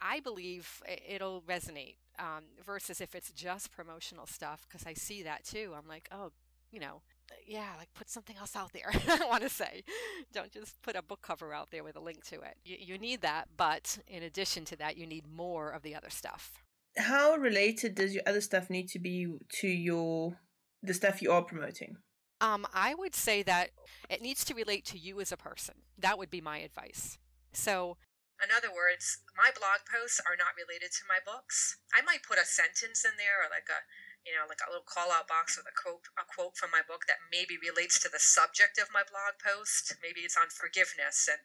I 0.00 0.20
believe 0.20 0.82
it'll 1.08 1.42
resonate 1.42 1.96
um, 2.18 2.44
versus 2.64 3.00
if 3.00 3.14
it's 3.14 3.30
just 3.30 3.72
promotional 3.72 4.26
stuff 4.26 4.66
because 4.68 4.86
I 4.86 4.94
see 4.94 5.22
that 5.22 5.44
too. 5.44 5.74
I'm 5.76 5.88
like, 5.88 6.08
oh, 6.12 6.32
you 6.70 6.80
know, 6.80 7.02
yeah, 7.46 7.72
like 7.78 7.92
put 7.94 8.10
something 8.10 8.36
else 8.36 8.56
out 8.56 8.72
there. 8.72 8.90
I 9.08 9.26
want 9.26 9.42
to 9.42 9.48
say, 9.48 9.84
don't 10.32 10.52
just 10.52 10.80
put 10.82 10.96
a 10.96 11.02
book 11.02 11.22
cover 11.22 11.52
out 11.52 11.70
there 11.70 11.84
with 11.84 11.96
a 11.96 12.00
link 12.00 12.24
to 12.26 12.36
it. 12.36 12.56
You, 12.64 12.76
you 12.78 12.98
need 12.98 13.22
that, 13.22 13.48
but 13.56 13.98
in 14.06 14.22
addition 14.22 14.64
to 14.66 14.76
that, 14.76 14.96
you 14.96 15.06
need 15.06 15.24
more 15.26 15.70
of 15.70 15.82
the 15.82 15.94
other 15.94 16.10
stuff. 16.10 16.52
How 16.96 17.36
related 17.36 17.94
does 17.94 18.14
your 18.14 18.22
other 18.26 18.40
stuff 18.40 18.70
need 18.70 18.88
to 18.88 18.98
be 18.98 19.26
to 19.60 19.68
your 19.68 20.36
the 20.82 20.94
stuff 20.94 21.22
you 21.22 21.30
are 21.32 21.42
promoting? 21.42 21.96
Um, 22.40 22.66
I 22.72 22.94
would 22.94 23.14
say 23.14 23.42
that 23.42 23.70
it 24.08 24.22
needs 24.22 24.44
to 24.44 24.54
relate 24.54 24.84
to 24.86 24.98
you 24.98 25.20
as 25.20 25.32
a 25.32 25.36
person. 25.36 25.74
That 25.98 26.18
would 26.18 26.30
be 26.30 26.40
my 26.40 26.58
advice. 26.58 27.18
So 27.52 27.96
in 28.38 28.54
other 28.54 28.70
words, 28.70 29.22
my 29.34 29.50
blog 29.50 29.82
posts 29.86 30.22
are 30.22 30.38
not 30.38 30.58
related 30.58 30.94
to 30.98 31.08
my 31.10 31.18
books. 31.18 31.78
I 31.90 32.02
might 32.02 32.26
put 32.26 32.38
a 32.38 32.46
sentence 32.46 33.02
in 33.02 33.18
there 33.18 33.42
or 33.42 33.50
like 33.50 33.66
a 33.70 33.82
you 34.26 34.34
know, 34.34 34.44
like 34.44 34.60
a 34.60 34.68
little 34.68 34.84
call 34.84 35.08
out 35.08 35.30
box 35.30 35.56
with 35.56 35.64
a 35.64 35.72
quote 35.72 36.04
a 36.18 36.26
quote 36.26 36.58
from 36.58 36.74
my 36.74 36.84
book 36.84 37.08
that 37.08 37.22
maybe 37.32 37.56
relates 37.56 37.96
to 38.02 38.10
the 38.12 38.20
subject 38.20 38.76
of 38.76 38.92
my 38.92 39.06
blog 39.06 39.40
post. 39.40 39.94
Maybe 40.04 40.26
it's 40.26 40.36
on 40.36 40.52
forgiveness 40.52 41.30
and 41.30 41.40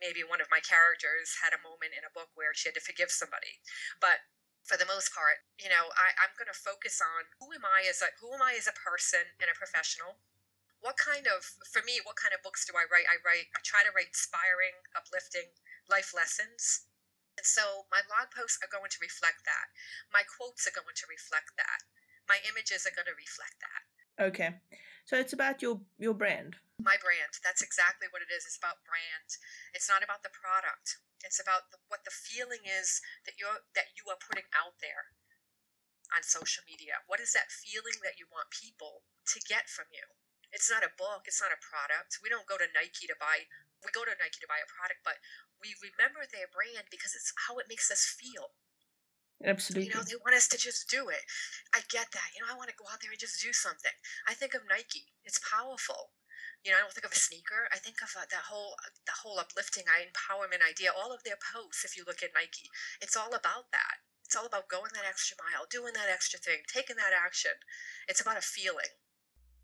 maybe 0.00 0.24
one 0.24 0.40
of 0.40 0.48
my 0.48 0.62
characters 0.62 1.44
had 1.44 1.52
a 1.52 1.60
moment 1.60 1.92
in 1.92 2.06
a 2.06 2.14
book 2.14 2.32
where 2.34 2.56
she 2.56 2.70
had 2.70 2.78
to 2.78 2.82
forgive 2.82 3.12
somebody. 3.12 3.60
But 4.00 4.24
for 4.64 4.78
the 4.78 4.88
most 4.88 5.10
part. 5.14 5.42
You 5.58 5.70
know, 5.70 5.90
I, 5.94 6.14
I'm 6.18 6.34
to 6.38 6.54
focus 6.54 6.98
on 7.02 7.30
who 7.38 7.54
am 7.54 7.66
I 7.66 7.86
as 7.86 8.02
a 8.02 8.10
who 8.18 8.34
am 8.34 8.42
I 8.42 8.58
as 8.58 8.66
a 8.66 8.74
person 8.74 9.38
and 9.38 9.50
a 9.50 9.58
professional. 9.58 10.22
What 10.82 10.98
kind 10.98 11.30
of, 11.30 11.46
for 11.70 11.80
me, 11.86 12.02
what 12.02 12.18
kind 12.18 12.34
of 12.34 12.42
books 12.42 12.66
do 12.66 12.74
I 12.74 12.90
write? 12.90 13.06
I 13.06 13.22
write, 13.22 13.54
I 13.54 13.62
try 13.62 13.86
to 13.86 13.94
write 13.94 14.10
inspiring, 14.10 14.74
uplifting 14.98 15.54
life 15.86 16.10
lessons. 16.10 16.90
And 17.38 17.46
so 17.46 17.88
my 17.88 18.02
blog 18.04 18.34
posts 18.34 18.58
are 18.60 18.68
going 18.68 18.90
to 18.92 19.00
reflect 19.00 19.46
that. 19.46 19.70
My 20.10 20.26
quotes 20.26 20.66
are 20.66 20.74
going 20.74 20.98
to 20.98 21.06
reflect 21.08 21.54
that. 21.56 21.86
My 22.28 22.42
images 22.44 22.84
are 22.84 22.92
going 22.92 23.08
to 23.08 23.16
reflect 23.16 23.56
that. 23.62 23.82
Okay. 24.20 24.50
So 25.06 25.18
it's 25.18 25.32
about 25.32 25.64
your 25.64 25.82
your 25.98 26.14
brand. 26.14 26.60
My 26.78 27.00
brand. 27.00 27.34
That's 27.42 27.64
exactly 27.64 28.06
what 28.12 28.22
it 28.22 28.30
is. 28.30 28.44
It's 28.46 28.60
about 28.60 28.84
brand. 28.86 29.28
It's 29.74 29.88
not 29.88 30.04
about 30.04 30.22
the 30.22 30.34
product. 30.34 31.00
It's 31.24 31.40
about 31.40 31.70
the, 31.72 31.78
what 31.88 32.04
the 32.04 32.14
feeling 32.14 32.62
is 32.66 33.00
that 33.26 33.38
you're 33.40 33.66
that 33.74 33.96
you 33.98 34.06
are 34.12 34.20
putting 34.20 34.46
out 34.54 34.78
there 34.78 35.16
on 36.12 36.22
social 36.22 36.62
media. 36.68 37.02
What 37.08 37.18
is 37.18 37.32
that 37.32 37.50
feeling 37.50 37.98
that 38.04 38.20
you 38.20 38.28
want 38.28 38.52
people 38.52 39.02
to 39.32 39.38
get 39.48 39.66
from 39.66 39.88
you? 39.90 40.04
It's 40.52 40.68
not 40.68 40.84
a 40.84 40.92
book, 40.94 41.24
it's 41.26 41.40
not 41.40 41.50
a 41.50 41.60
product. 41.60 42.20
We 42.20 42.28
don't 42.28 42.46
go 42.46 42.60
to 42.60 42.68
Nike 42.76 43.08
to 43.08 43.16
buy 43.18 43.48
we 43.82 43.90
go 43.90 44.06
to 44.06 44.14
Nike 44.14 44.38
to 44.38 44.50
buy 44.50 44.62
a 44.62 44.70
product, 44.70 45.02
but 45.02 45.18
we 45.58 45.74
remember 45.82 46.22
their 46.22 46.46
brand 46.50 46.86
because 46.90 47.18
it's 47.18 47.34
how 47.46 47.58
it 47.58 47.66
makes 47.66 47.90
us 47.90 48.06
feel. 48.06 48.54
Absolutely. 49.42 49.90
You 49.90 49.94
know, 49.98 50.06
they 50.06 50.18
want 50.22 50.38
us 50.38 50.46
to 50.54 50.58
just 50.58 50.86
do 50.86 51.10
it. 51.10 51.26
I 51.74 51.82
get 51.90 52.14
that. 52.14 52.30
You 52.30 52.46
know, 52.46 52.50
I 52.50 52.54
want 52.54 52.70
to 52.70 52.78
go 52.78 52.86
out 52.86 53.02
there 53.02 53.10
and 53.10 53.18
just 53.18 53.42
do 53.42 53.50
something. 53.50 53.94
I 54.22 54.38
think 54.38 54.54
of 54.54 54.62
Nike. 54.70 55.10
It's 55.26 55.42
powerful. 55.42 56.14
You 56.62 56.70
know, 56.70 56.78
I 56.78 56.86
don't 56.86 56.94
think 56.94 57.10
of 57.10 57.14
a 57.14 57.18
sneaker. 57.18 57.66
I 57.74 57.82
think 57.82 57.98
of 58.06 58.14
uh, 58.14 58.30
that 58.30 58.46
whole 58.46 58.78
uh, 58.78 58.94
the 59.02 59.18
whole 59.18 59.42
uplifting, 59.42 59.90
empowerment 59.90 60.62
idea. 60.62 60.94
All 60.94 61.10
of 61.10 61.26
their 61.26 61.38
posts, 61.38 61.82
if 61.82 61.98
you 61.98 62.06
look 62.06 62.22
at 62.22 62.38
Nike, 62.38 62.70
it's 63.02 63.18
all 63.18 63.34
about 63.34 63.74
that. 63.74 64.06
It's 64.22 64.38
all 64.38 64.46
about 64.46 64.70
going 64.70 64.94
that 64.94 65.10
extra 65.10 65.34
mile, 65.42 65.66
doing 65.66 65.92
that 65.98 66.06
extra 66.06 66.38
thing, 66.38 66.62
taking 66.70 66.96
that 67.02 67.10
action. 67.10 67.58
It's 68.06 68.22
about 68.22 68.38
a 68.38 68.46
feeling. 68.46 68.94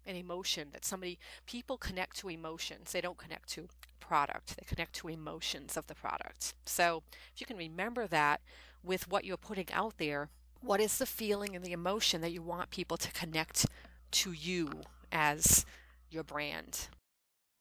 An 0.06 0.16
emotion 0.16 0.68
that 0.72 0.84
somebody 0.84 1.18
people 1.46 1.76
connect 1.76 2.16
to 2.18 2.28
emotions. 2.28 2.92
They 2.92 3.00
don't 3.00 3.18
connect 3.18 3.50
to 3.50 3.68
product. 4.00 4.56
They 4.56 4.64
connect 4.66 4.94
to 4.94 5.08
emotions 5.08 5.76
of 5.76 5.86
the 5.86 5.94
product. 5.94 6.54
So 6.64 7.02
if 7.34 7.40
you 7.40 7.46
can 7.46 7.58
remember 7.58 8.06
that 8.06 8.40
with 8.82 9.10
what 9.10 9.24
you're 9.24 9.36
putting 9.36 9.70
out 9.72 9.98
there, 9.98 10.30
what 10.60 10.80
is 10.80 10.98
the 10.98 11.06
feeling 11.06 11.54
and 11.54 11.64
the 11.64 11.72
emotion 11.72 12.20
that 12.22 12.32
you 12.32 12.42
want 12.42 12.70
people 12.70 12.96
to 12.96 13.12
connect 13.12 13.66
to 14.10 14.32
you 14.32 14.70
as 15.12 15.64
your 16.10 16.24
brand. 16.24 16.88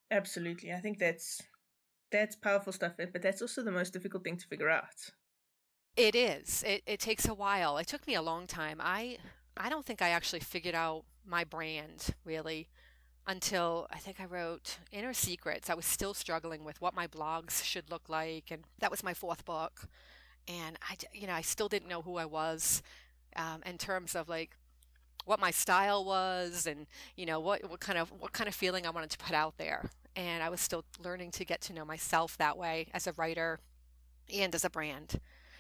Absolutely. 0.10 0.72
I 0.72 0.80
think 0.80 1.00
that's 1.00 1.42
that's 2.12 2.36
powerful 2.36 2.72
stuff, 2.72 2.94
but 2.98 3.22
that's 3.22 3.42
also 3.42 3.64
the 3.64 3.72
most 3.72 3.92
difficult 3.92 4.24
thing 4.24 4.38
to 4.38 4.48
figure 4.48 4.70
out. 4.70 5.12
It 5.98 6.16
is. 6.16 6.64
It 6.66 6.84
it 6.86 7.00
takes 7.00 7.28
a 7.28 7.34
while. 7.34 7.78
It 7.78 7.88
took 7.88 8.08
me 8.08 8.16
a 8.16 8.22
long 8.22 8.48
time. 8.48 8.80
I 8.82 9.18
I 9.58 9.70
don't 9.70 9.86
think 9.86 10.02
I 10.02 10.10
actually 10.10 10.40
figured 10.40 10.76
out 10.76 11.04
my 11.28 11.44
brand 11.44 12.16
really 12.26 12.70
until 13.28 13.88
I 13.92 13.98
think 13.98 14.20
I 14.20 14.26
wrote 14.26 14.78
Inner 14.92 15.14
Secrets. 15.14 15.70
I 15.70 15.74
was 15.74 15.86
still 15.86 16.14
struggling 16.14 16.64
with 16.64 16.82
what 16.82 16.96
my 16.96 17.08
blogs 17.08 17.64
should 17.64 17.92
look 17.92 18.08
like, 18.08 18.46
and 18.52 18.64
that 18.80 18.90
was 18.90 19.04
my 19.04 19.14
fourth 19.14 19.44
book. 19.44 19.88
And 20.48 20.78
I, 20.90 20.96
you 21.14 21.28
know, 21.28 21.34
I 21.34 21.42
still 21.42 21.68
didn't 21.68 21.90
know 21.90 22.02
who 22.02 22.16
I 22.16 22.26
was 22.26 22.82
um, 23.36 23.62
in 23.66 23.78
terms 23.78 24.16
of 24.16 24.30
like 24.30 24.52
what 25.26 25.42
my 25.42 25.52
style 25.52 26.06
was 26.06 26.66
and 26.66 26.88
you 27.18 27.26
know 27.26 27.38
what 27.38 27.70
what 27.70 27.82
kind 27.82 28.00
of 28.00 28.10
what 28.18 28.32
kind 28.32 28.48
of 28.48 28.56
feeling 28.56 28.88
I 28.88 28.92
wanted 28.92 29.10
to 29.12 29.18
put 29.18 29.36
out 29.36 29.58
there. 29.58 29.90
And 30.16 30.42
I 30.42 30.50
was 30.50 30.62
still 30.62 30.86
learning 31.04 31.32
to 31.32 31.46
get 31.46 31.62
to 31.62 31.74
know 31.74 31.86
myself 31.86 32.38
that 32.38 32.58
way 32.58 32.88
as 32.94 33.06
a 33.06 33.14
writer 33.14 33.60
and 34.34 34.56
as 34.56 34.66
a 34.66 34.70
brand. 34.70 35.20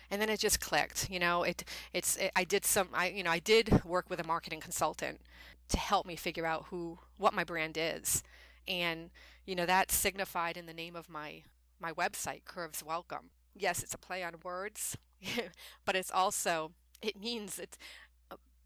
And 0.10 0.22
then 0.22 0.30
it 0.30 0.39
just 0.39 0.60
clicked. 0.60 1.10
You 1.10 1.20
know, 1.20 1.43
it 1.43 1.63
it's 1.93 2.15
it, 2.17 2.32
I 2.36 2.43
did 2.43 2.65
some 2.65 2.89
I 2.93 3.10
you 3.10 3.24
know 3.24 3.32
I 3.32 3.39
did 3.39 3.84
work 3.84 4.10
with 4.10 4.20
a 4.20 4.28
marketing 4.28 4.60
consultant 4.62 5.22
to 5.70 5.78
help 5.78 6.06
me 6.06 6.15
figure 6.15 6.46
out 6.46 6.65
who 6.70 7.00
what 7.17 7.34
my 7.34 7.43
brand 7.43 7.78
is. 7.78 8.24
And 8.67 9.10
you 9.46 9.56
know 9.56 9.65
that 9.65 9.91
signified 9.91 10.58
in 10.58 10.65
the 10.65 10.74
name 10.74 10.96
of 10.96 11.10
my 11.10 11.43
my 11.80 11.91
website 11.93 12.46
Curves 12.46 12.84
Welcome. 12.84 13.32
Yes, 13.56 13.84
it's 13.84 13.93
a 13.93 13.98
play 13.98 14.24
on 14.24 14.36
words, 14.43 14.98
but 15.86 15.96
it's 15.96 16.12
also 16.12 16.72
it 17.02 17.20
means 17.20 17.60
it's 17.60 17.78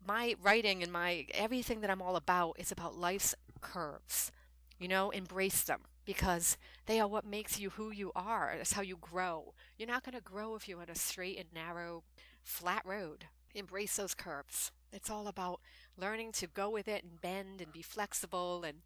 my 0.06 0.36
writing 0.41 0.82
and 0.84 0.91
my 0.91 1.25
everything 1.34 1.82
that 1.82 1.89
I'm 1.89 2.01
all 2.01 2.15
about 2.15 2.56
is 2.60 2.71
about 2.71 2.97
life's 2.97 3.36
curves. 3.62 4.32
You 4.80 4.88
know, 4.88 5.12
embrace 5.12 5.62
them 5.63 5.82
because 6.05 6.57
they 6.85 6.99
are 6.99 7.07
what 7.07 7.25
makes 7.25 7.59
you 7.59 7.71
who 7.71 7.91
you 7.91 8.11
are. 8.15 8.53
That's 8.57 8.73
how 8.73 8.81
you 8.81 8.97
grow. 8.97 9.53
You're 9.77 9.87
not 9.87 10.03
going 10.03 10.15
to 10.15 10.21
grow 10.21 10.55
if 10.55 10.67
you're 10.67 10.81
on 10.81 10.89
a 10.89 10.95
straight 10.95 11.37
and 11.37 11.47
narrow, 11.53 12.03
flat 12.41 12.83
road. 12.85 13.25
Embrace 13.53 13.95
those 13.95 14.13
curves. 14.13 14.71
It's 14.93 15.09
all 15.09 15.27
about 15.27 15.59
learning 15.97 16.31
to 16.33 16.47
go 16.47 16.69
with 16.69 16.87
it 16.87 17.03
and 17.03 17.21
bend 17.21 17.61
and 17.61 17.71
be 17.71 17.81
flexible 17.81 18.63
and 18.63 18.79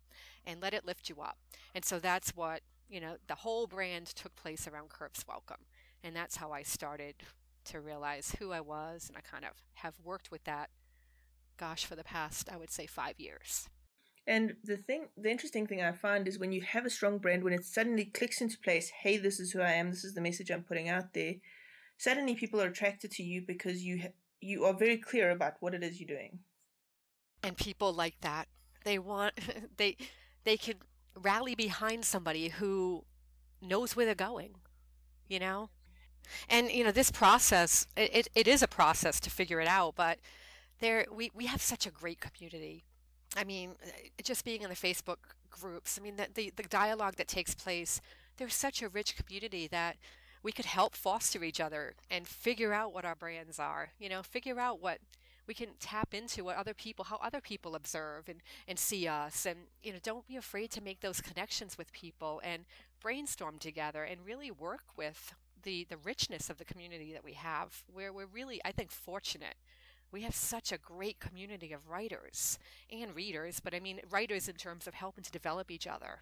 and 0.45 0.61
let 0.61 0.73
it 0.73 0.85
lift 0.85 1.09
you 1.09 1.21
up. 1.21 1.37
And 1.73 1.83
so 1.83 1.97
that's 1.97 2.35
what, 2.35 2.61
you 2.87 2.99
know, 2.99 3.15
the 3.27 3.35
whole 3.35 3.65
brand 3.65 4.05
took 4.05 4.35
place 4.35 4.67
around 4.67 4.89
Curves 4.89 5.25
Welcome. 5.27 5.65
And 6.03 6.15
that's 6.15 6.35
how 6.35 6.51
I 6.51 6.61
started 6.61 7.15
to 7.65 7.81
realize 7.81 8.35
who 8.37 8.51
I 8.51 8.61
was 8.61 9.07
and 9.07 9.17
I 9.17 9.21
kind 9.21 9.43
of 9.43 9.63
have 9.75 9.95
worked 10.03 10.29
with 10.29 10.43
that 10.43 10.69
gosh, 11.57 11.85
for 11.85 11.95
the 11.95 12.03
past, 12.03 12.49
I 12.51 12.57
would 12.57 12.71
say, 12.71 12.85
five 12.85 13.19
years. 13.19 13.69
And 14.27 14.55
the 14.63 14.77
thing, 14.77 15.07
the 15.15 15.29
interesting 15.29 15.67
thing 15.67 15.81
I 15.81 15.91
find 15.91 16.27
is 16.27 16.39
when 16.39 16.51
you 16.51 16.61
have 16.61 16.85
a 16.85 16.89
strong 16.89 17.19
brand, 17.19 17.43
when 17.43 17.53
it 17.53 17.63
suddenly 17.63 18.05
clicks 18.05 18.41
into 18.41 18.57
place, 18.57 18.89
hey, 18.89 19.17
this 19.17 19.39
is 19.39 19.51
who 19.51 19.61
I 19.61 19.73
am, 19.73 19.91
this 19.91 20.03
is 20.03 20.15
the 20.15 20.21
message 20.21 20.49
I'm 20.49 20.63
putting 20.63 20.89
out 20.89 21.13
there. 21.13 21.35
Suddenly, 21.97 22.35
people 22.35 22.59
are 22.61 22.67
attracted 22.67 23.11
to 23.11 23.23
you 23.23 23.43
because 23.45 23.83
you 23.83 24.01
ha- 24.01 24.13
you 24.41 24.65
are 24.65 24.73
very 24.73 24.97
clear 24.97 25.31
about 25.31 25.53
what 25.59 25.73
it 25.73 25.83
is 25.83 25.99
you're 25.99 26.07
doing. 26.07 26.39
And 27.43 27.55
people 27.55 27.93
like 27.93 28.15
that. 28.21 28.47
They 28.83 28.99
want 28.99 29.33
they 29.77 29.95
they 30.43 30.57
can 30.57 30.75
rally 31.15 31.55
behind 31.55 32.03
somebody 32.03 32.49
who 32.49 33.05
knows 33.61 33.95
where 33.95 34.05
they're 34.05 34.15
going. 34.15 34.55
You 35.27 35.39
know, 35.39 35.69
and 36.49 36.69
you 36.69 36.83
know 36.83 36.91
this 36.91 37.11
process. 37.11 37.87
It, 37.95 38.15
it, 38.15 38.27
it 38.35 38.47
is 38.47 38.61
a 38.61 38.67
process 38.67 39.19
to 39.21 39.29
figure 39.29 39.61
it 39.61 39.67
out, 39.67 39.95
but 39.95 40.19
there 40.79 41.05
we, 41.11 41.31
we 41.33 41.45
have 41.45 41.61
such 41.61 41.85
a 41.85 41.91
great 41.91 42.19
community. 42.19 42.83
I 43.35 43.43
mean, 43.43 43.71
uh, 43.83 43.89
just 44.23 44.45
being 44.45 44.61
in 44.61 44.69
the 44.69 44.75
Facebook 44.75 45.17
groups, 45.49 45.97
I 45.99 46.03
mean, 46.03 46.15
the, 46.15 46.27
the, 46.33 46.53
the 46.55 46.63
dialogue 46.63 47.15
that 47.15 47.27
takes 47.27 47.53
place, 47.53 48.01
there's 48.37 48.53
such 48.53 48.81
a 48.81 48.89
rich 48.89 49.15
community 49.15 49.67
that 49.67 49.97
we 50.43 50.51
could 50.51 50.65
help 50.65 50.95
foster 50.95 51.43
each 51.43 51.59
other 51.59 51.93
and 52.09 52.27
figure 52.27 52.71
out 52.71 52.93
what 52.93 53.05
our 53.05 53.15
brands 53.15 53.59
are, 53.59 53.89
you 53.99 54.09
know, 54.09 54.21
figure 54.21 54.59
out 54.59 54.81
what 54.81 54.99
we 55.47 55.53
can 55.53 55.69
tap 55.79 56.13
into 56.13 56.43
what 56.43 56.55
other 56.55 56.73
people, 56.73 57.05
how 57.05 57.17
other 57.17 57.41
people 57.41 57.75
observe 57.75 58.27
and, 58.29 58.41
and 58.67 58.79
see 58.79 59.07
us. 59.07 59.45
And, 59.45 59.59
you 59.83 59.91
know, 59.91 59.99
don't 60.01 60.27
be 60.27 60.35
afraid 60.35 60.71
to 60.71 60.81
make 60.81 61.01
those 61.01 61.21
connections 61.21 61.77
with 61.77 61.91
people 61.91 62.41
and 62.43 62.65
brainstorm 63.01 63.57
together 63.59 64.03
and 64.03 64.25
really 64.25 64.51
work 64.51 64.83
with 64.97 65.33
the, 65.63 65.85
the 65.89 65.97
richness 65.97 66.49
of 66.49 66.57
the 66.57 66.65
community 66.65 67.11
that 67.13 67.23
we 67.23 67.33
have, 67.33 67.83
where 67.91 68.13
we're 68.13 68.25
really, 68.25 68.61
I 68.63 68.71
think, 68.71 68.91
fortunate 68.91 69.55
we 70.11 70.21
have 70.21 70.35
such 70.35 70.71
a 70.71 70.77
great 70.77 71.19
community 71.19 71.73
of 71.73 71.89
writers 71.89 72.59
and 72.91 73.15
readers, 73.15 73.59
but 73.59 73.73
I 73.73 73.79
mean, 73.79 73.99
writers 74.09 74.47
in 74.47 74.55
terms 74.55 74.87
of 74.87 74.93
helping 74.93 75.23
to 75.23 75.31
develop 75.31 75.71
each 75.71 75.87
other. 75.87 76.21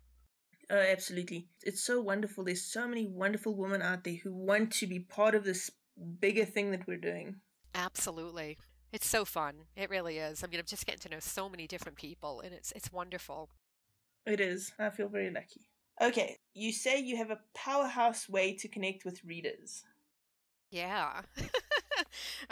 Oh, 0.69 0.77
absolutely. 0.77 1.47
It's 1.63 1.83
so 1.83 2.01
wonderful. 2.01 2.43
There's 2.43 2.63
so 2.63 2.87
many 2.87 3.05
wonderful 3.05 3.55
women 3.55 3.81
out 3.81 4.03
there 4.03 4.15
who 4.15 4.33
want 4.33 4.71
to 4.73 4.87
be 4.87 4.99
part 4.99 5.35
of 5.35 5.43
this 5.43 5.69
bigger 6.19 6.45
thing 6.45 6.71
that 6.71 6.87
we're 6.87 6.97
doing. 6.97 7.35
Absolutely. 7.75 8.57
It's 8.91 9.07
so 9.07 9.25
fun. 9.25 9.55
It 9.75 9.89
really 9.89 10.19
is. 10.19 10.43
I 10.43 10.47
mean, 10.47 10.59
I'm 10.59 10.65
just 10.65 10.85
getting 10.85 11.01
to 11.01 11.09
know 11.09 11.19
so 11.19 11.49
many 11.49 11.67
different 11.67 11.97
people 11.97 12.41
and 12.41 12.53
it's 12.53 12.71
it's 12.73 12.91
wonderful. 12.91 13.49
It 14.25 14.39
is. 14.39 14.71
I 14.79 14.89
feel 14.89 15.09
very 15.09 15.31
lucky. 15.31 15.61
Okay, 16.01 16.37
you 16.53 16.71
say 16.71 16.99
you 16.99 17.17
have 17.17 17.29
a 17.29 17.39
powerhouse 17.53 18.27
way 18.27 18.55
to 18.55 18.67
connect 18.67 19.05
with 19.05 19.23
readers. 19.23 19.83
Yeah. 20.71 21.21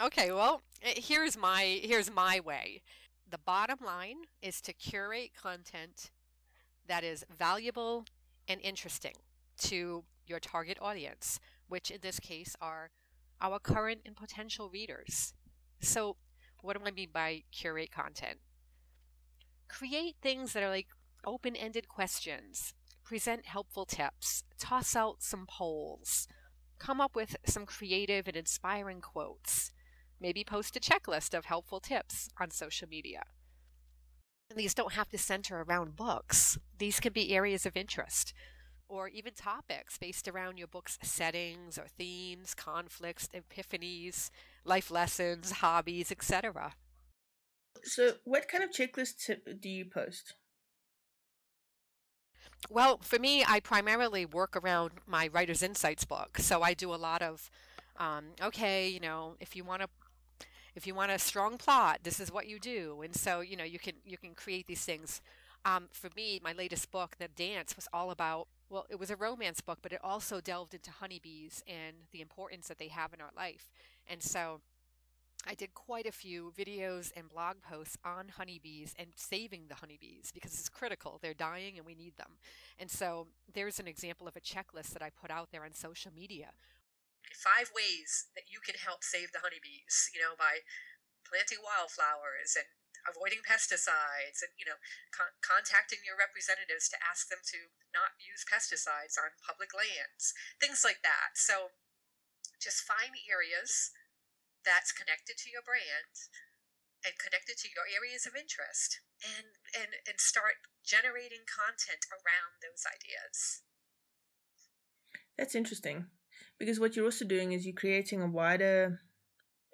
okay, 0.00 0.32
well, 0.32 0.62
eh, 0.82 0.94
here's 0.96 1.36
my 1.36 1.80
here's 1.82 2.10
my 2.10 2.40
way. 2.40 2.82
The 3.28 3.38
bottom 3.38 3.78
line 3.84 4.24
is 4.42 4.60
to 4.62 4.72
curate 4.72 5.30
content 5.40 6.10
that 6.86 7.04
is 7.04 7.24
valuable 7.30 8.04
and 8.48 8.60
interesting 8.60 9.14
to 9.58 10.04
your 10.26 10.40
target 10.40 10.78
audience, 10.80 11.38
which 11.68 11.90
in 11.90 11.98
this 12.02 12.20
case 12.20 12.54
are 12.60 12.90
our 13.40 13.58
current 13.58 14.00
and 14.04 14.16
potential 14.16 14.68
readers. 14.70 15.34
So, 15.80 16.16
what 16.60 16.76
do 16.76 16.84
I 16.86 16.90
mean 16.90 17.08
by 17.12 17.42
curate 17.50 17.90
content? 17.90 18.38
Create 19.68 20.16
things 20.22 20.52
that 20.52 20.62
are 20.62 20.68
like 20.68 20.88
open 21.24 21.56
ended 21.56 21.88
questions, 21.88 22.74
present 23.04 23.46
helpful 23.46 23.84
tips, 23.84 24.44
toss 24.58 24.94
out 24.94 25.22
some 25.22 25.46
polls, 25.46 26.28
come 26.82 27.00
up 27.00 27.14
with 27.14 27.36
some 27.46 27.64
creative 27.64 28.26
and 28.26 28.36
inspiring 28.36 29.00
quotes. 29.00 29.70
Maybe 30.20 30.44
post 30.44 30.76
a 30.76 30.80
checklist 30.80 31.36
of 31.36 31.44
helpful 31.44 31.80
tips 31.80 32.28
on 32.40 32.50
social 32.50 32.88
media. 32.88 33.22
And 34.50 34.58
these 34.58 34.74
don't 34.74 34.92
have 34.92 35.08
to 35.10 35.18
center 35.18 35.62
around 35.62 35.96
books. 35.96 36.58
These 36.78 37.00
can 37.00 37.12
be 37.12 37.34
areas 37.34 37.64
of 37.66 37.76
interest 37.76 38.34
or 38.88 39.08
even 39.08 39.32
topics 39.32 39.96
based 39.96 40.28
around 40.28 40.58
your 40.58 40.66
book's 40.66 40.98
settings 41.02 41.78
or 41.78 41.86
themes, 41.86 42.54
conflicts, 42.54 43.28
epiphanies, 43.34 44.30
life 44.64 44.90
lessons, 44.90 45.50
hobbies, 45.52 46.12
etc. 46.12 46.74
So, 47.84 48.12
what 48.24 48.48
kind 48.48 48.62
of 48.62 48.70
checklists 48.70 49.30
do 49.60 49.68
you 49.68 49.86
post? 49.86 50.34
Well, 52.70 52.98
for 53.02 53.18
me, 53.18 53.44
I 53.46 53.60
primarily 53.60 54.24
work 54.24 54.56
around 54.56 54.92
my 55.06 55.28
Writer's 55.28 55.62
Insights 55.62 56.04
book. 56.04 56.38
So 56.38 56.62
I 56.62 56.74
do 56.74 56.94
a 56.94 56.96
lot 56.96 57.22
of, 57.22 57.50
um, 57.96 58.26
okay, 58.40 58.88
you 58.88 59.00
know, 59.00 59.34
if 59.40 59.56
you 59.56 59.64
want 59.64 59.82
to 59.82 59.88
if 60.74 60.86
you 60.86 60.94
want 60.94 61.12
a 61.12 61.18
strong 61.18 61.58
plot, 61.58 61.98
this 62.02 62.18
is 62.18 62.32
what 62.32 62.46
you 62.48 62.58
do. 62.58 63.02
And 63.02 63.14
so, 63.14 63.40
you 63.40 63.56
know, 63.56 63.64
you 63.64 63.78
can 63.78 63.94
you 64.06 64.16
can 64.16 64.34
create 64.34 64.66
these 64.66 64.84
things. 64.84 65.20
Um, 65.64 65.88
for 65.92 66.08
me, 66.16 66.40
my 66.42 66.52
latest 66.52 66.90
book, 66.90 67.16
The 67.18 67.28
Dance, 67.28 67.76
was 67.76 67.88
all 67.92 68.10
about 68.10 68.48
well, 68.70 68.86
it 68.88 68.98
was 68.98 69.10
a 69.10 69.16
romance 69.16 69.60
book, 69.60 69.80
but 69.82 69.92
it 69.92 70.00
also 70.02 70.40
delved 70.40 70.72
into 70.72 70.90
honeybees 70.90 71.62
and 71.68 71.94
the 72.10 72.22
importance 72.22 72.68
that 72.68 72.78
they 72.78 72.88
have 72.88 73.12
in 73.12 73.20
our 73.20 73.30
life. 73.36 73.70
And 74.08 74.22
so 74.22 74.60
I 75.46 75.54
did 75.54 75.74
quite 75.74 76.06
a 76.06 76.12
few 76.12 76.52
videos 76.54 77.10
and 77.16 77.28
blog 77.28 77.62
posts 77.62 77.98
on 78.04 78.38
honeybees 78.38 78.94
and 78.96 79.08
saving 79.16 79.66
the 79.66 79.82
honeybees 79.82 80.30
because 80.30 80.54
it's 80.54 80.68
critical. 80.68 81.18
They're 81.18 81.34
dying 81.34 81.76
and 81.76 81.86
we 81.86 81.94
need 81.94 82.16
them. 82.16 82.38
And 82.78 82.90
so 82.90 83.26
there's 83.52 83.80
an 83.80 83.88
example 83.88 84.28
of 84.28 84.36
a 84.36 84.40
checklist 84.40 84.94
that 84.94 85.02
I 85.02 85.10
put 85.10 85.30
out 85.30 85.50
there 85.50 85.64
on 85.64 85.74
social 85.74 86.12
media. 86.14 86.54
Five 87.34 87.74
ways 87.74 88.30
that 88.38 88.46
you 88.46 88.62
can 88.62 88.78
help 88.78 89.02
save 89.02 89.34
the 89.34 89.42
honeybees, 89.42 90.10
you 90.14 90.22
know, 90.22 90.38
by 90.38 90.62
planting 91.26 91.58
wildflowers 91.58 92.54
and 92.54 92.70
avoiding 93.02 93.42
pesticides 93.42 94.46
and, 94.46 94.54
you 94.54 94.62
know, 94.62 94.78
con- 95.10 95.34
contacting 95.42 96.06
your 96.06 96.14
representatives 96.14 96.86
to 96.86 97.02
ask 97.02 97.26
them 97.26 97.42
to 97.50 97.74
not 97.90 98.14
use 98.22 98.46
pesticides 98.46 99.18
on 99.18 99.34
public 99.42 99.74
lands, 99.74 100.34
things 100.62 100.86
like 100.86 101.02
that. 101.02 101.34
So 101.34 101.74
just 102.62 102.86
find 102.86 103.18
areas 103.26 103.90
that's 104.64 104.92
connected 104.92 105.38
to 105.42 105.50
your 105.50 105.62
brand 105.62 106.30
and 107.02 107.18
connected 107.18 107.58
to 107.58 107.68
your 107.74 107.86
areas 107.90 108.26
of 108.26 108.38
interest 108.38 109.02
and 109.22 109.58
and 109.74 109.90
and 110.06 110.18
start 110.22 110.62
generating 110.86 111.42
content 111.46 112.06
around 112.10 112.62
those 112.62 112.86
ideas. 112.86 113.62
That's 115.36 115.54
interesting 115.54 116.06
because 116.58 116.78
what 116.78 116.94
you're 116.94 117.06
also 117.06 117.26
doing 117.26 117.52
is 117.52 117.66
you're 117.66 117.74
creating 117.74 118.22
a 118.22 118.30
wider 118.30 119.00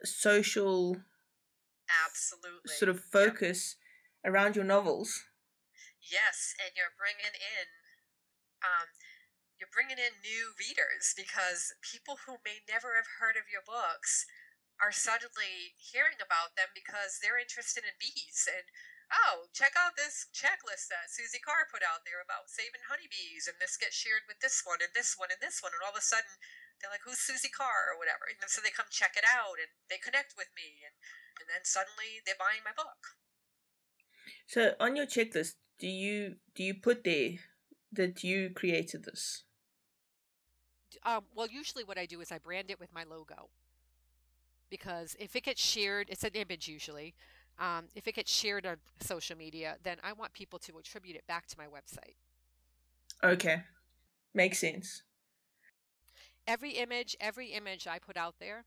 social 0.04 0.96
absolutely. 2.06 2.72
sort 2.78 2.88
of 2.88 3.00
focus 3.00 3.76
yep. 4.24 4.32
around 4.32 4.56
your 4.56 4.64
novels. 4.64 5.24
Yes 6.00 6.56
and 6.64 6.72
you're 6.76 6.96
bringing 6.96 7.36
in 7.36 7.68
um, 8.64 8.88
you're 9.58 9.70
bringing 9.74 9.98
in 9.98 10.22
new 10.22 10.54
readers 10.56 11.12
because 11.18 11.74
people 11.82 12.24
who 12.24 12.38
may 12.46 12.62
never 12.70 12.94
have 12.94 13.18
heard 13.18 13.34
of 13.34 13.50
your 13.50 13.62
books 13.66 14.24
are 14.78 14.94
suddenly 14.94 15.74
hearing 15.78 16.22
about 16.22 16.54
them 16.54 16.70
because 16.70 17.18
they're 17.18 17.38
interested 17.38 17.82
in 17.82 17.98
bees. 17.98 18.46
And 18.46 18.66
oh 19.26 19.50
check 19.50 19.74
out 19.74 19.98
this 19.98 20.30
checklist 20.30 20.86
that 20.92 21.10
Suzie 21.10 21.42
Carr 21.42 21.66
put 21.66 21.82
out 21.82 22.06
there 22.06 22.22
about 22.22 22.52
saving 22.52 22.86
honeybees 22.86 23.48
and 23.48 23.58
this 23.58 23.80
gets 23.80 23.96
shared 23.96 24.28
with 24.30 24.38
this 24.38 24.62
one 24.62 24.78
and 24.84 24.92
this 24.94 25.16
one 25.18 25.32
and 25.32 25.40
this 25.42 25.64
one 25.64 25.74
and 25.74 25.82
all 25.82 25.96
of 25.96 26.00
a 26.00 26.04
sudden 26.04 26.38
they're 26.78 26.92
like 26.92 27.02
who's 27.02 27.18
Suzie 27.18 27.50
Carr? 27.50 27.90
or 27.90 27.98
whatever. 27.98 28.30
And 28.30 28.46
so 28.46 28.62
they 28.62 28.70
come 28.70 28.86
check 28.90 29.18
it 29.18 29.26
out 29.26 29.58
and 29.58 29.72
they 29.90 29.98
connect 29.98 30.38
with 30.38 30.50
me 30.54 30.86
and, 30.86 30.94
and 31.42 31.46
then 31.50 31.66
suddenly 31.66 32.22
they're 32.22 32.38
buying 32.38 32.62
my 32.62 32.74
book. 32.76 33.18
So 34.46 34.78
on 34.78 34.94
your 34.94 35.10
checklist 35.10 35.58
do 35.78 35.90
you 35.90 36.38
do 36.54 36.62
you 36.62 36.74
put 36.74 37.02
there 37.02 37.42
that 37.90 38.22
you 38.22 38.50
created 38.54 39.04
this? 39.04 39.42
Um, 41.04 41.24
well 41.34 41.46
usually 41.46 41.84
what 41.84 41.98
i 41.98 42.06
do 42.06 42.20
is 42.20 42.32
i 42.32 42.38
brand 42.38 42.70
it 42.70 42.80
with 42.80 42.92
my 42.92 43.04
logo 43.04 43.50
because 44.70 45.16
if 45.18 45.36
it 45.36 45.44
gets 45.44 45.62
shared, 45.62 46.08
it's 46.10 46.24
an 46.24 46.32
image 46.34 46.68
usually. 46.68 47.14
Um, 47.58 47.86
if 47.94 48.06
it 48.06 48.14
gets 48.14 48.32
shared 48.32 48.66
on 48.66 48.76
social 49.00 49.36
media, 49.36 49.76
then 49.82 49.96
I 50.02 50.12
want 50.12 50.32
people 50.32 50.58
to 50.60 50.78
attribute 50.78 51.16
it 51.16 51.26
back 51.26 51.46
to 51.48 51.56
my 51.58 51.66
website. 51.66 52.14
Okay, 53.24 53.62
makes 54.32 54.58
sense. 54.58 55.02
Every 56.46 56.70
image, 56.72 57.16
every 57.20 57.48
image 57.48 57.86
I 57.86 57.98
put 57.98 58.16
out 58.16 58.36
there, 58.38 58.64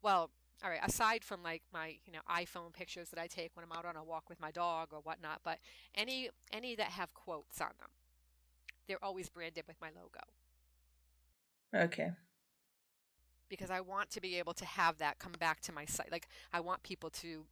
well, 0.00 0.30
all 0.62 0.70
right, 0.70 0.80
aside 0.84 1.24
from 1.24 1.42
like 1.42 1.62
my 1.72 1.96
you 2.04 2.12
know 2.12 2.20
iPhone 2.30 2.72
pictures 2.72 3.08
that 3.10 3.18
I 3.18 3.26
take 3.26 3.50
when 3.54 3.64
I'm 3.64 3.76
out 3.76 3.84
on 3.84 3.96
a 3.96 4.04
walk 4.04 4.28
with 4.28 4.40
my 4.40 4.50
dog 4.50 4.88
or 4.92 5.00
whatnot, 5.00 5.40
but 5.42 5.58
any 5.94 6.30
any 6.52 6.76
that 6.76 6.88
have 6.88 7.12
quotes 7.14 7.60
on 7.60 7.72
them, 7.80 7.88
they're 8.86 9.04
always 9.04 9.28
branded 9.28 9.64
with 9.66 9.76
my 9.80 9.88
logo. 9.88 10.20
Okay 11.74 12.12
because 13.50 13.70
I 13.70 13.80
want 13.80 14.10
to 14.10 14.20
be 14.20 14.38
able 14.38 14.54
to 14.54 14.64
have 14.64 14.96
that 14.98 15.18
come 15.18 15.32
back 15.38 15.60
to 15.62 15.72
my 15.72 15.84
site. 15.84 16.10
Like 16.10 16.28
I 16.52 16.60
want 16.60 16.82
people 16.82 17.10
to 17.10 17.44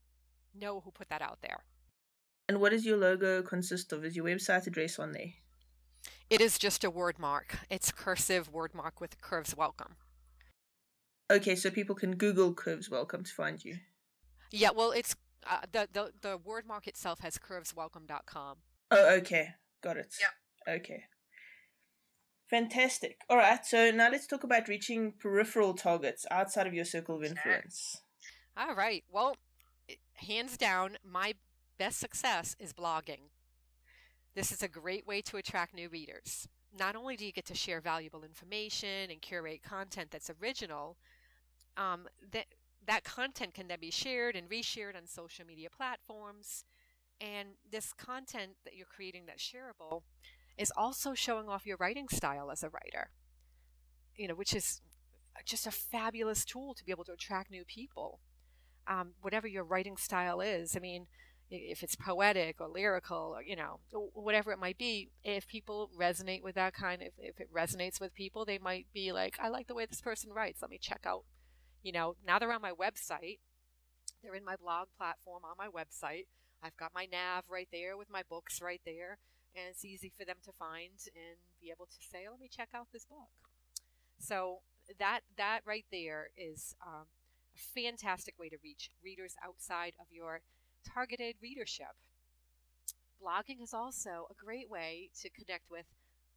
know 0.58 0.80
who 0.80 0.90
put 0.90 1.10
that 1.10 1.20
out 1.20 1.42
there. 1.42 1.64
And 2.48 2.60
what 2.60 2.72
does 2.72 2.86
your 2.86 2.96
logo 2.96 3.42
consist 3.42 3.92
of? 3.92 4.04
Is 4.04 4.16
your 4.16 4.24
website 4.24 4.66
address 4.66 4.98
on 4.98 5.12
there? 5.12 5.32
It 6.30 6.40
is 6.40 6.58
just 6.58 6.84
a 6.84 6.90
word 6.90 7.18
mark. 7.18 7.58
It's 7.68 7.92
cursive 7.92 8.50
word 8.50 8.74
mark 8.74 9.00
with 9.00 9.20
curves 9.20 9.54
welcome. 9.54 9.96
Okay, 11.30 11.56
so 11.56 11.68
people 11.68 11.94
can 11.94 12.16
Google 12.16 12.54
curves 12.54 12.90
welcome 12.90 13.22
to 13.24 13.30
find 13.30 13.62
you. 13.62 13.76
Yeah, 14.50 14.70
well, 14.74 14.92
it's 14.92 15.14
uh, 15.46 15.60
the 15.70 15.88
the 15.92 16.12
the 16.22 16.38
word 16.38 16.66
mark 16.66 16.86
itself 16.86 17.20
has 17.20 17.36
curveswelcome.com. 17.36 18.56
Oh, 18.90 19.14
okay, 19.16 19.50
got 19.82 19.98
it. 19.98 20.14
Yeah. 20.18 20.74
Okay. 20.74 21.04
Fantastic. 22.50 23.18
All 23.28 23.36
right, 23.36 23.64
so 23.64 23.90
now 23.90 24.10
let's 24.10 24.26
talk 24.26 24.42
about 24.42 24.68
reaching 24.68 25.12
peripheral 25.12 25.74
targets 25.74 26.24
outside 26.30 26.66
of 26.66 26.74
your 26.74 26.86
circle 26.86 27.16
of 27.16 27.24
influence. 27.24 28.00
All 28.56 28.74
right. 28.74 29.04
Well, 29.10 29.36
hands 30.14 30.56
down, 30.56 30.96
my 31.04 31.34
best 31.78 32.00
success 32.00 32.56
is 32.58 32.72
blogging. 32.72 33.30
This 34.34 34.50
is 34.50 34.62
a 34.62 34.68
great 34.68 35.06
way 35.06 35.20
to 35.22 35.36
attract 35.36 35.74
new 35.74 35.88
readers. 35.88 36.48
Not 36.76 36.96
only 36.96 37.16
do 37.16 37.26
you 37.26 37.32
get 37.32 37.46
to 37.46 37.54
share 37.54 37.80
valuable 37.80 38.24
information 38.24 39.10
and 39.10 39.20
curate 39.20 39.62
content 39.62 40.10
that's 40.10 40.30
original, 40.42 40.96
um, 41.76 42.06
that 42.32 42.46
that 42.86 43.04
content 43.04 43.52
can 43.54 43.68
then 43.68 43.80
be 43.80 43.90
shared 43.90 44.36
and 44.36 44.48
reshared 44.48 44.96
on 44.96 45.06
social 45.06 45.44
media 45.44 45.68
platforms. 45.70 46.64
And 47.20 47.50
this 47.70 47.92
content 47.92 48.52
that 48.64 48.76
you're 48.76 48.86
creating 48.86 49.24
that's 49.26 49.42
shareable 49.42 50.02
is 50.58 50.72
also 50.76 51.14
showing 51.14 51.48
off 51.48 51.66
your 51.66 51.76
writing 51.78 52.08
style 52.08 52.50
as 52.50 52.62
a 52.62 52.68
writer, 52.68 53.10
you 54.16 54.28
know, 54.28 54.34
which 54.34 54.54
is 54.54 54.80
just 55.44 55.66
a 55.66 55.70
fabulous 55.70 56.44
tool 56.44 56.74
to 56.74 56.84
be 56.84 56.90
able 56.90 57.04
to 57.04 57.12
attract 57.12 57.50
new 57.50 57.64
people. 57.64 58.20
Um, 58.86 59.12
whatever 59.20 59.46
your 59.46 59.64
writing 59.64 59.96
style 59.96 60.40
is, 60.40 60.76
I 60.76 60.80
mean, 60.80 61.06
if 61.50 61.82
it's 61.82 61.96
poetic 61.96 62.60
or 62.60 62.68
lyrical 62.68 63.34
or 63.34 63.42
you 63.42 63.56
know 63.56 63.80
whatever 64.12 64.52
it 64.52 64.58
might 64.58 64.76
be 64.76 65.08
if 65.24 65.48
people 65.48 65.88
resonate 65.98 66.42
with 66.42 66.54
that 66.56 66.74
kind 66.74 67.00
of 67.00 67.08
if 67.16 67.40
it 67.40 67.48
resonates 67.50 67.98
with 67.98 68.12
people 68.12 68.44
they 68.44 68.58
might 68.58 68.86
be 68.92 69.12
like 69.12 69.38
i 69.40 69.48
like 69.48 69.66
the 69.66 69.74
way 69.74 69.86
this 69.86 70.02
person 70.02 70.30
writes. 70.30 70.60
Let 70.60 70.70
me 70.70 70.76
check 70.78 71.04
out 71.06 71.24
you 71.82 71.92
know. 71.92 72.16
Now 72.26 72.38
they're 72.38 72.52
on 72.52 72.62
my 72.62 72.72
website. 72.72 73.38
They're 74.22 74.34
in 74.34 74.44
my 74.44 74.56
blog 74.56 74.88
platform 74.96 75.42
on 75.44 75.56
my 75.56 75.68
website. 75.68 76.26
I've 76.62 76.76
got 76.76 76.92
my 76.94 77.06
nav 77.10 77.44
right 77.48 77.68
there 77.72 77.96
with 77.96 78.10
my 78.10 78.22
books 78.28 78.60
right 78.60 78.80
there 78.84 79.18
and 79.58 79.68
it's 79.70 79.84
easy 79.84 80.12
for 80.16 80.24
them 80.24 80.36
to 80.44 80.52
find 80.52 80.94
and 81.14 81.36
be 81.60 81.70
able 81.70 81.86
to 81.86 81.98
say, 82.00 82.28
"Let 82.28 82.40
me 82.40 82.48
check 82.48 82.70
out 82.74 82.88
this 82.92 83.04
book." 83.04 83.50
So 84.18 84.60
that 84.98 85.20
that 85.36 85.60
right 85.66 85.86
there 85.90 86.30
is 86.36 86.74
um, 86.86 87.06
a 87.54 87.58
fantastic 87.58 88.38
way 88.38 88.48
to 88.48 88.56
reach 88.62 88.90
readers 89.02 89.34
outside 89.44 89.94
of 90.00 90.06
your 90.10 90.42
targeted 90.86 91.36
readership. 91.42 91.96
Blogging 93.20 93.62
is 93.62 93.74
also 93.74 94.28
a 94.30 94.34
great 94.34 94.70
way 94.70 95.10
to 95.20 95.28
connect 95.30 95.70
with 95.70 95.86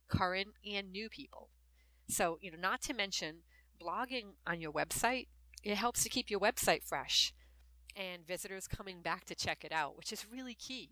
current 0.07 0.49
and 0.65 0.91
new 0.91 1.09
people. 1.09 1.49
So, 2.07 2.37
you 2.41 2.51
know, 2.51 2.57
not 2.59 2.81
to 2.83 2.93
mention 2.93 3.43
blogging 3.81 4.33
on 4.45 4.61
your 4.61 4.71
website, 4.71 5.27
it 5.63 5.75
helps 5.75 6.03
to 6.03 6.09
keep 6.09 6.29
your 6.29 6.39
website 6.39 6.83
fresh 6.83 7.33
and 7.95 8.25
visitors 8.25 8.67
coming 8.67 9.01
back 9.01 9.25
to 9.25 9.35
check 9.35 9.63
it 9.63 9.71
out, 9.71 9.95
which 9.95 10.11
is 10.11 10.25
really 10.29 10.55
key. 10.55 10.91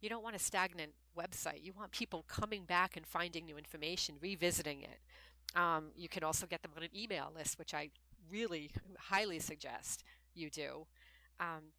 You 0.00 0.08
don't 0.08 0.22
want 0.22 0.36
a 0.36 0.38
stagnant 0.38 0.92
website. 1.16 1.62
You 1.62 1.72
want 1.72 1.92
people 1.92 2.24
coming 2.28 2.64
back 2.64 2.96
and 2.96 3.06
finding 3.06 3.46
new 3.46 3.56
information, 3.56 4.16
revisiting 4.20 4.82
it. 4.82 5.00
Um, 5.54 5.92
you 5.96 6.08
can 6.08 6.24
also 6.24 6.46
get 6.46 6.62
them 6.62 6.72
on 6.76 6.82
an 6.82 6.94
email 6.96 7.30
list, 7.34 7.58
which 7.58 7.74
I 7.74 7.90
really 8.30 8.72
highly 8.98 9.38
suggest 9.38 10.04
you 10.34 10.48
do. 10.48 10.86
Um, 11.38 11.76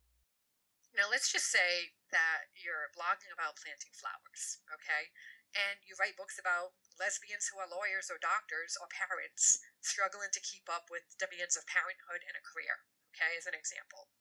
now, 0.93 1.09
let's 1.09 1.33
just 1.33 1.49
say 1.49 1.89
that 2.13 2.53
you're 2.53 2.93
blogging 2.93 3.33
about 3.33 3.57
planting 3.57 3.89
flowers, 3.97 4.61
okay? 4.69 5.09
And 5.57 5.81
you 5.81 5.97
write 5.97 6.13
books 6.13 6.37
about 6.37 6.77
lesbians 7.01 7.49
who 7.49 7.57
are 7.57 7.69
lawyers 7.69 8.13
or 8.13 8.21
doctors 8.21 8.77
or 8.77 8.85
parents 8.93 9.57
struggling 9.81 10.29
to 10.29 10.41
keep 10.45 10.69
up 10.69 10.93
with 10.93 11.17
demands 11.17 11.57
of 11.57 11.65
parenthood 11.65 12.21
and 12.29 12.37
a 12.37 12.45
career, 12.45 12.85
okay, 13.09 13.33
as 13.33 13.49
an 13.49 13.57
example. 13.57 14.13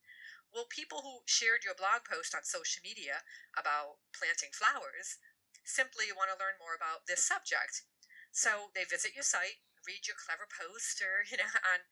Well, 0.53 0.69
people 0.69 1.01
who 1.01 1.25
shared 1.25 1.65
your 1.65 1.75
blog 1.75 2.05
post 2.05 2.37
on 2.37 2.45
social 2.45 2.85
media 2.85 3.25
about 3.57 4.05
planting 4.13 4.53
flowers 4.53 5.17
simply 5.65 6.13
want 6.13 6.29
to 6.29 6.37
learn 6.37 6.61
more 6.61 6.77
about 6.77 7.09
this 7.09 7.25
subject. 7.25 7.89
So 8.31 8.69
they 8.77 8.85
visit 8.85 9.17
your 9.17 9.25
site, 9.25 9.65
read 9.89 10.05
your 10.05 10.17
clever 10.21 10.45
post 10.47 11.01
or 11.01 11.25
you 11.25 11.41
know 11.41 11.49
on 11.73 11.89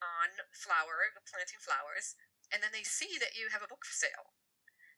on 0.00 0.30
flower 0.54 1.12
planting 1.28 1.60
flowers, 1.60 2.16
and 2.48 2.62
then 2.64 2.72
they 2.72 2.86
see 2.86 3.20
that 3.20 3.36
you 3.36 3.52
have 3.52 3.60
a 3.64 3.68
book 3.68 3.84
for 3.84 3.92
sale. 3.92 4.32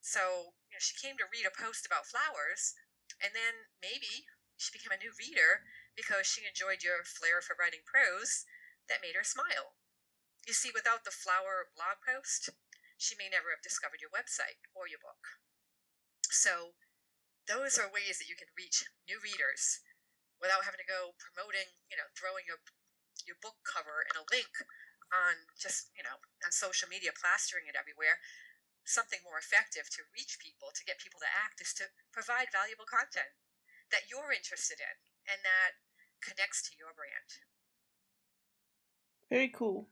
So 0.01 0.55
you 0.71 0.77
know, 0.77 0.83
she 0.83 0.97
came 0.97 1.17
to 1.19 1.29
read 1.31 1.49
a 1.49 1.55
post 1.55 1.87
about 1.87 2.07
flowers, 2.09 2.75
and 3.21 3.35
then 3.35 3.71
maybe 3.83 4.29
she 4.57 4.71
became 4.73 4.93
a 4.95 5.01
new 5.03 5.13
reader 5.19 5.67
because 5.97 6.29
she 6.29 6.47
enjoyed 6.47 6.85
your 6.85 7.03
flair 7.05 7.43
for 7.43 7.57
writing 7.59 7.83
prose 7.85 8.47
that 8.89 9.03
made 9.03 9.17
her 9.17 9.25
smile. 9.27 9.75
You 10.47 10.55
see, 10.55 10.71
without 10.75 11.05
the 11.05 11.13
flower 11.15 11.69
blog 11.77 12.01
post, 12.05 12.51
she 13.01 13.17
may 13.17 13.33
never 13.33 13.49
have 13.49 13.65
discovered 13.65 14.05
your 14.05 14.13
website 14.13 14.61
or 14.77 14.85
your 14.85 15.01
book. 15.01 15.41
So, 16.29 16.77
those 17.49 17.81
are 17.81 17.89
ways 17.89 18.21
that 18.21 18.29
you 18.29 18.37
can 18.37 18.53
reach 18.53 18.85
new 19.09 19.17
readers 19.25 19.81
without 20.39 20.69
having 20.69 20.79
to 20.79 20.87
go 20.87 21.17
promoting, 21.17 21.73
you 21.89 21.97
know, 21.97 22.13
throwing 22.13 22.45
your 22.45 22.61
your 23.25 23.41
book 23.41 23.61
cover 23.65 24.05
and 24.09 24.17
a 24.17 24.25
link 24.33 24.53
on 25.13 25.49
just, 25.57 25.93
you 25.93 26.05
know, 26.05 26.21
on 26.41 26.53
social 26.53 26.89
media, 26.89 27.13
plastering 27.13 27.69
it 27.69 27.77
everywhere. 27.77 28.21
Something 28.85 29.21
more 29.25 29.37
effective 29.37 29.91
to 29.93 30.09
reach 30.17 30.41
people, 30.41 30.73
to 30.73 30.87
get 30.89 31.03
people 31.03 31.21
to 31.21 31.29
act, 31.29 31.61
is 31.61 31.77
to 31.77 31.93
provide 32.15 32.49
valuable 32.49 32.89
content 32.89 33.37
that 33.93 34.09
you're 34.09 34.33
interested 34.33 34.81
in 34.81 34.97
and 35.29 35.45
that 35.45 35.77
connects 36.25 36.65
to 36.69 36.73
your 36.79 36.97
brand. 36.97 37.29
Very 39.29 39.53
cool. 39.53 39.89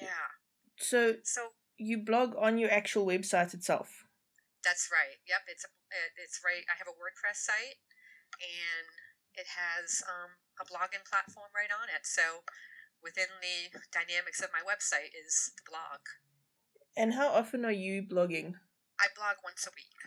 Yeah. 0.00 0.40
So, 0.78 1.20
So 1.22 1.52
you 1.78 1.98
blog 1.98 2.34
on 2.38 2.58
your 2.58 2.70
actual 2.70 3.06
website 3.06 3.54
itself. 3.54 4.04
that's 4.64 4.88
right. 4.90 5.20
Yep. 5.28 5.42
It's 5.46 5.64
a, 5.64 5.70
it's 6.18 6.40
right. 6.44 6.64
I 6.66 6.74
have 6.78 6.88
a 6.90 6.96
WordPress 6.98 7.38
site, 7.46 7.78
and 8.42 8.86
it 9.38 9.46
has 9.54 10.02
um, 10.08 10.34
a 10.58 10.64
blogging 10.66 11.04
platform 11.06 11.50
right 11.54 11.70
on 11.70 11.86
it. 11.94 12.02
So 12.02 12.42
within 13.02 13.30
the 13.38 13.78
dynamics 13.92 14.40
of 14.42 14.50
my 14.50 14.64
website 14.66 15.14
is 15.14 15.52
the 15.56 15.62
blog. 15.70 16.02
And 16.96 17.14
how 17.14 17.28
often 17.28 17.64
are 17.64 17.70
you 17.86 18.02
blogging? 18.02 18.56
I 18.98 19.06
blog 19.14 19.36
once 19.44 19.68
a 19.68 19.72
week. 19.76 20.00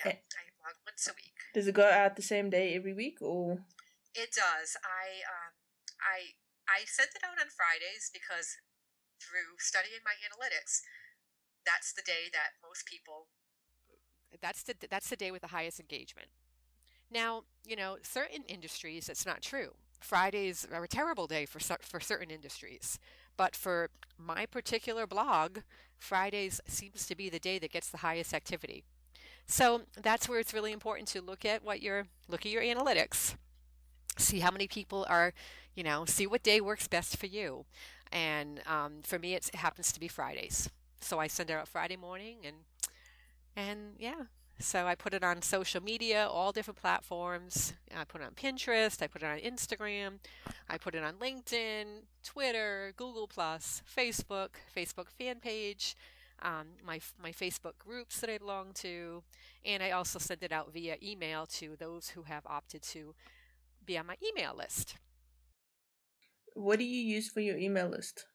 Yeah, 0.00 0.12
Eh. 0.12 0.18
I 0.18 0.42
blog 0.58 0.76
once 0.86 1.06
a 1.06 1.12
week. 1.14 1.36
Does 1.54 1.68
it 1.68 1.74
go 1.76 1.86
out 1.86 2.16
the 2.16 2.22
same 2.24 2.50
day 2.50 2.74
every 2.74 2.94
week 2.94 3.18
or 3.20 3.62
It 4.14 4.32
does. 4.34 4.74
I 4.82 5.22
um, 5.28 5.52
I 6.02 6.34
I 6.66 6.84
send 6.86 7.10
it 7.14 7.22
out 7.22 7.38
on 7.38 7.48
Fridays 7.52 8.10
because 8.10 8.56
through 9.20 9.58
studying 9.58 10.02
my 10.04 10.16
analytics, 10.22 10.82
that's 11.66 11.92
the 11.92 12.02
day 12.02 12.30
that 12.32 12.58
most 12.62 12.86
people. 12.86 13.28
That's 14.40 14.62
the 14.62 14.74
that's 14.90 15.08
the 15.10 15.16
day 15.16 15.30
with 15.30 15.42
the 15.42 15.48
highest 15.48 15.80
engagement. 15.80 16.28
Now, 17.10 17.44
you 17.66 17.76
know, 17.76 17.98
certain 18.02 18.44
industries 18.48 19.08
it's 19.08 19.26
not 19.26 19.42
true. 19.42 19.74
Fridays 20.00 20.66
are 20.72 20.84
a 20.84 20.88
terrible 20.88 21.26
day 21.26 21.46
for 21.46 21.60
for 21.60 22.00
certain 22.00 22.30
industries, 22.30 22.98
but 23.36 23.56
for 23.56 23.90
my 24.18 24.46
particular 24.46 25.06
blog, 25.06 25.58
Fridays 25.98 26.60
seems 26.66 27.06
to 27.06 27.16
be 27.16 27.28
the 27.30 27.40
day 27.40 27.58
that 27.58 27.72
gets 27.72 27.90
the 27.90 27.98
highest 27.98 28.34
activity. 28.34 28.84
So 29.46 29.82
that's 30.00 30.28
where 30.28 30.40
it's 30.40 30.54
really 30.54 30.72
important 30.72 31.08
to 31.08 31.22
look 31.22 31.44
at 31.44 31.64
what 31.64 31.82
your 31.82 32.06
look 32.28 32.46
at 32.46 32.52
your 32.52 32.62
analytics, 32.62 33.36
see 34.18 34.40
how 34.40 34.50
many 34.50 34.68
people 34.68 35.06
are, 35.08 35.32
you 35.74 35.82
know, 35.82 36.04
see 36.04 36.26
what 36.26 36.42
day 36.42 36.60
works 36.60 36.88
best 36.88 37.16
for 37.16 37.26
you. 37.26 37.64
And 38.12 38.60
um, 38.66 39.02
for 39.02 39.18
me, 39.18 39.34
it 39.34 39.54
happens 39.54 39.92
to 39.92 40.00
be 40.00 40.08
Fridays, 40.08 40.70
so 41.00 41.18
I 41.18 41.26
send 41.26 41.50
it 41.50 41.54
out 41.54 41.68
Friday 41.68 41.96
morning, 41.96 42.38
and 42.44 42.56
and 43.54 43.94
yeah, 43.98 44.24
so 44.60 44.86
I 44.86 44.94
put 44.94 45.14
it 45.14 45.22
on 45.22 45.42
social 45.42 45.82
media, 45.82 46.26
all 46.26 46.50
different 46.52 46.80
platforms. 46.80 47.74
I 47.94 48.04
put 48.04 48.20
it 48.20 48.24
on 48.24 48.32
Pinterest, 48.32 49.02
I 49.02 49.06
put 49.06 49.22
it 49.22 49.26
on 49.26 49.38
Instagram, 49.38 50.18
I 50.68 50.78
put 50.78 50.94
it 50.94 51.04
on 51.04 51.14
LinkedIn, 51.14 52.02
Twitter, 52.24 52.92
Google 52.96 53.28
Plus, 53.28 53.82
Facebook, 53.96 54.50
Facebook 54.74 55.08
fan 55.10 55.36
page, 55.40 55.96
um, 56.42 56.68
my 56.84 57.00
my 57.22 57.30
Facebook 57.30 57.78
groups 57.78 58.20
that 58.20 58.30
I 58.30 58.38
belong 58.38 58.72
to, 58.74 59.22
and 59.64 59.82
I 59.82 59.92
also 59.92 60.18
send 60.18 60.42
it 60.42 60.52
out 60.52 60.72
via 60.72 60.96
email 61.02 61.46
to 61.46 61.76
those 61.76 62.10
who 62.10 62.22
have 62.22 62.46
opted 62.46 62.82
to 62.82 63.14
be 63.84 63.96
on 63.98 64.06
my 64.06 64.16
email 64.26 64.54
list. 64.56 64.96
What 66.58 66.78
do 66.78 66.84
you 66.84 67.00
use 67.00 67.28
for 67.30 67.40
your 67.40 67.56
email 67.56 67.88
list? 67.88 68.26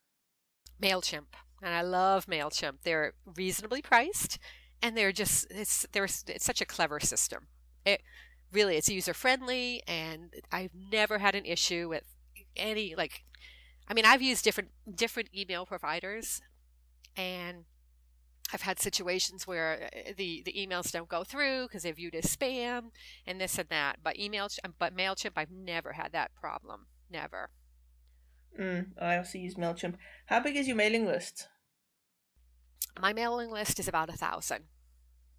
Mailchimp, 0.81 1.35
and 1.61 1.73
I 1.73 1.81
love 1.81 2.25
Mailchimp. 2.25 2.77
They're 2.83 3.13
reasonably 3.37 3.81
priced, 3.81 4.39
and 4.81 4.97
they're 4.97 5.11
just 5.11 5.47
it's 5.49 5.85
they're 5.91 6.05
it's 6.05 6.45
such 6.45 6.61
a 6.61 6.65
clever 6.65 6.99
system. 6.99 7.47
It 7.85 8.01
really 8.51 8.77
it's 8.77 8.89
user 8.89 9.13
friendly, 9.13 9.83
and 9.87 10.33
I've 10.51 10.73
never 10.73 11.19
had 11.19 11.35
an 11.35 11.45
issue 11.45 11.89
with 11.89 12.03
any 12.55 12.95
like. 12.95 13.23
I 13.87 13.93
mean, 13.93 14.05
I've 14.05 14.21
used 14.21 14.43
different 14.43 14.69
different 14.95 15.29
email 15.35 15.65
providers, 15.65 16.41
and 17.17 17.65
I've 18.53 18.61
had 18.61 18.79
situations 18.79 19.45
where 19.45 19.89
uh, 19.93 20.11
the 20.15 20.41
the 20.45 20.53
emails 20.53 20.91
don't 20.91 21.09
go 21.09 21.23
through 21.23 21.63
because 21.63 21.83
they're 21.83 21.93
viewed 21.93 22.15
as 22.15 22.25
spam 22.25 22.91
and 23.27 23.41
this 23.41 23.57
and 23.57 23.69
that. 23.69 23.97
But 24.03 24.17
email, 24.17 24.47
but 24.79 24.95
Mailchimp, 24.95 25.33
I've 25.35 25.51
never 25.51 25.93
had 25.93 26.13
that 26.13 26.33
problem. 26.35 26.87
Never. 27.09 27.49
Mm, 28.59 28.87
I 29.01 29.17
also 29.17 29.37
use 29.37 29.55
MailChimp. 29.55 29.95
How 30.27 30.39
big 30.39 30.55
is 30.55 30.67
your 30.67 30.77
mailing 30.77 31.05
list? 31.05 31.47
My 32.99 33.13
mailing 33.13 33.49
list 33.49 33.79
is 33.79 33.87
about 33.87 34.09
a 34.09 34.17
thousand. 34.17 34.65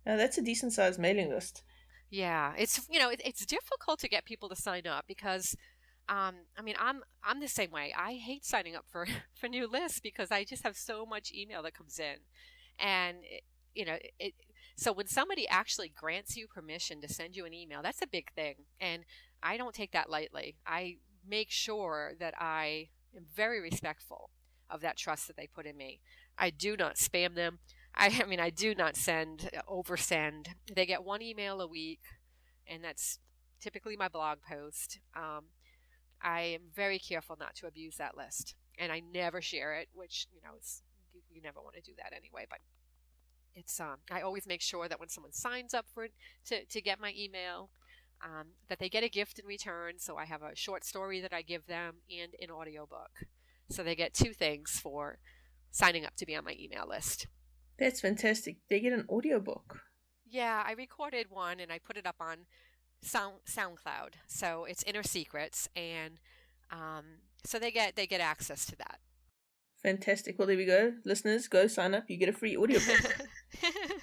Now, 0.04 0.16
that's 0.16 0.38
a 0.38 0.42
decent 0.42 0.72
sized 0.72 0.98
mailing 0.98 1.30
list. 1.30 1.62
Yeah, 2.10 2.52
it's 2.56 2.86
you 2.88 3.00
know 3.00 3.08
it, 3.08 3.20
it's 3.24 3.44
difficult 3.44 3.98
to 4.00 4.08
get 4.08 4.24
people 4.24 4.48
to 4.48 4.56
sign 4.56 4.86
up 4.86 5.04
because, 5.08 5.56
um, 6.08 6.34
I 6.56 6.62
mean 6.62 6.76
I'm 6.78 7.00
I'm 7.24 7.40
the 7.40 7.48
same 7.48 7.70
way. 7.70 7.92
I 7.96 8.14
hate 8.14 8.44
signing 8.44 8.76
up 8.76 8.84
for 8.88 9.06
for 9.34 9.48
new 9.48 9.66
lists 9.66 10.00
because 10.00 10.30
I 10.30 10.44
just 10.44 10.62
have 10.62 10.76
so 10.76 11.06
much 11.06 11.32
email 11.34 11.62
that 11.62 11.74
comes 11.74 11.98
in, 11.98 12.18
and 12.78 13.18
it, 13.22 13.42
you 13.74 13.84
know 13.84 13.96
it. 14.20 14.34
So 14.76 14.92
when 14.92 15.06
somebody 15.06 15.48
actually 15.48 15.88
grants 15.88 16.36
you 16.36 16.46
permission 16.46 17.00
to 17.00 17.12
send 17.12 17.36
you 17.36 17.46
an 17.46 17.54
email, 17.54 17.80
that's 17.82 18.02
a 18.02 18.06
big 18.06 18.32
thing, 18.32 18.66
and 18.80 19.04
I 19.42 19.56
don't 19.56 19.74
take 19.74 19.92
that 19.92 20.10
lightly. 20.10 20.56
I 20.66 20.98
make 21.26 21.50
sure 21.50 22.12
that 22.20 22.34
I 22.38 22.90
am 23.16 23.26
very 23.34 23.60
respectful 23.60 24.30
of 24.70 24.80
that 24.80 24.96
trust 24.96 25.26
that 25.26 25.36
they 25.36 25.46
put 25.46 25.66
in 25.66 25.76
me. 25.76 26.00
I 26.38 26.50
do 26.50 26.76
not 26.76 26.96
spam 26.96 27.34
them. 27.34 27.58
I, 27.94 28.20
I 28.22 28.26
mean, 28.26 28.40
I 28.40 28.50
do 28.50 28.74
not 28.74 28.96
send, 28.96 29.50
oversend. 29.68 30.48
They 30.74 30.86
get 30.86 31.04
one 31.04 31.22
email 31.22 31.60
a 31.60 31.66
week, 31.66 32.00
and 32.66 32.82
that's 32.82 33.18
typically 33.60 33.96
my 33.96 34.08
blog 34.08 34.38
post. 34.48 34.98
Um, 35.14 35.44
I 36.22 36.40
am 36.40 36.62
very 36.74 36.98
careful 36.98 37.36
not 37.38 37.54
to 37.56 37.66
abuse 37.66 37.96
that 37.96 38.16
list, 38.16 38.54
and 38.78 38.90
I 38.90 39.00
never 39.00 39.40
share 39.40 39.74
it, 39.74 39.88
which 39.92 40.26
you 40.34 40.40
know, 40.42 40.54
it's 40.56 40.82
you, 41.12 41.20
you 41.30 41.42
never 41.42 41.60
want 41.60 41.76
to 41.76 41.82
do 41.82 41.92
that 41.98 42.12
anyway. 42.16 42.46
But 42.48 42.58
it's 43.54 43.78
um, 43.78 43.98
I 44.10 44.22
always 44.22 44.46
make 44.46 44.62
sure 44.62 44.88
that 44.88 44.98
when 44.98 45.08
someone 45.08 45.32
signs 45.32 45.74
up 45.74 45.86
for 45.92 46.08
to 46.46 46.64
to 46.64 46.80
get 46.80 47.00
my 47.00 47.12
email, 47.16 47.70
um, 48.24 48.48
that 48.68 48.78
they 48.78 48.88
get 48.88 49.04
a 49.04 49.08
gift 49.08 49.38
in 49.38 49.46
return. 49.46 49.94
So 49.98 50.16
I 50.16 50.24
have 50.24 50.42
a 50.42 50.56
short 50.56 50.84
story 50.84 51.20
that 51.20 51.32
I 51.32 51.42
give 51.42 51.66
them 51.66 51.96
and 52.10 52.32
an 52.40 52.50
audiobook. 52.50 53.26
So 53.70 53.82
they 53.82 53.94
get 53.94 54.14
two 54.14 54.32
things 54.32 54.80
for 54.82 55.18
signing 55.70 56.04
up 56.04 56.16
to 56.16 56.26
be 56.26 56.34
on 56.34 56.44
my 56.44 56.56
email 56.58 56.88
list. 56.88 57.26
That's 57.78 58.00
fantastic. 58.00 58.56
They 58.68 58.80
get 58.80 58.92
an 58.92 59.04
audiobook. 59.08 59.80
Yeah, 60.28 60.62
I 60.66 60.72
recorded 60.72 61.26
one 61.30 61.60
and 61.60 61.70
I 61.70 61.78
put 61.78 61.96
it 61.96 62.06
up 62.06 62.16
on 62.20 62.46
Sound 63.02 63.34
SoundCloud. 63.46 64.14
So 64.26 64.64
it's 64.64 64.82
Inner 64.84 65.02
Secrets, 65.02 65.68
and 65.76 66.18
um, 66.70 67.04
so 67.44 67.58
they 67.58 67.70
get 67.70 67.96
they 67.96 68.06
get 68.06 68.20
access 68.20 68.64
to 68.66 68.76
that. 68.76 68.98
Fantastic. 69.82 70.38
Well, 70.38 70.48
there 70.48 70.56
we 70.56 70.64
go. 70.64 70.94
Listeners, 71.04 71.46
go 71.46 71.66
sign 71.66 71.94
up. 71.94 72.04
You 72.08 72.16
get 72.16 72.30
a 72.30 72.32
free 72.32 72.56
audiobook. 72.56 73.18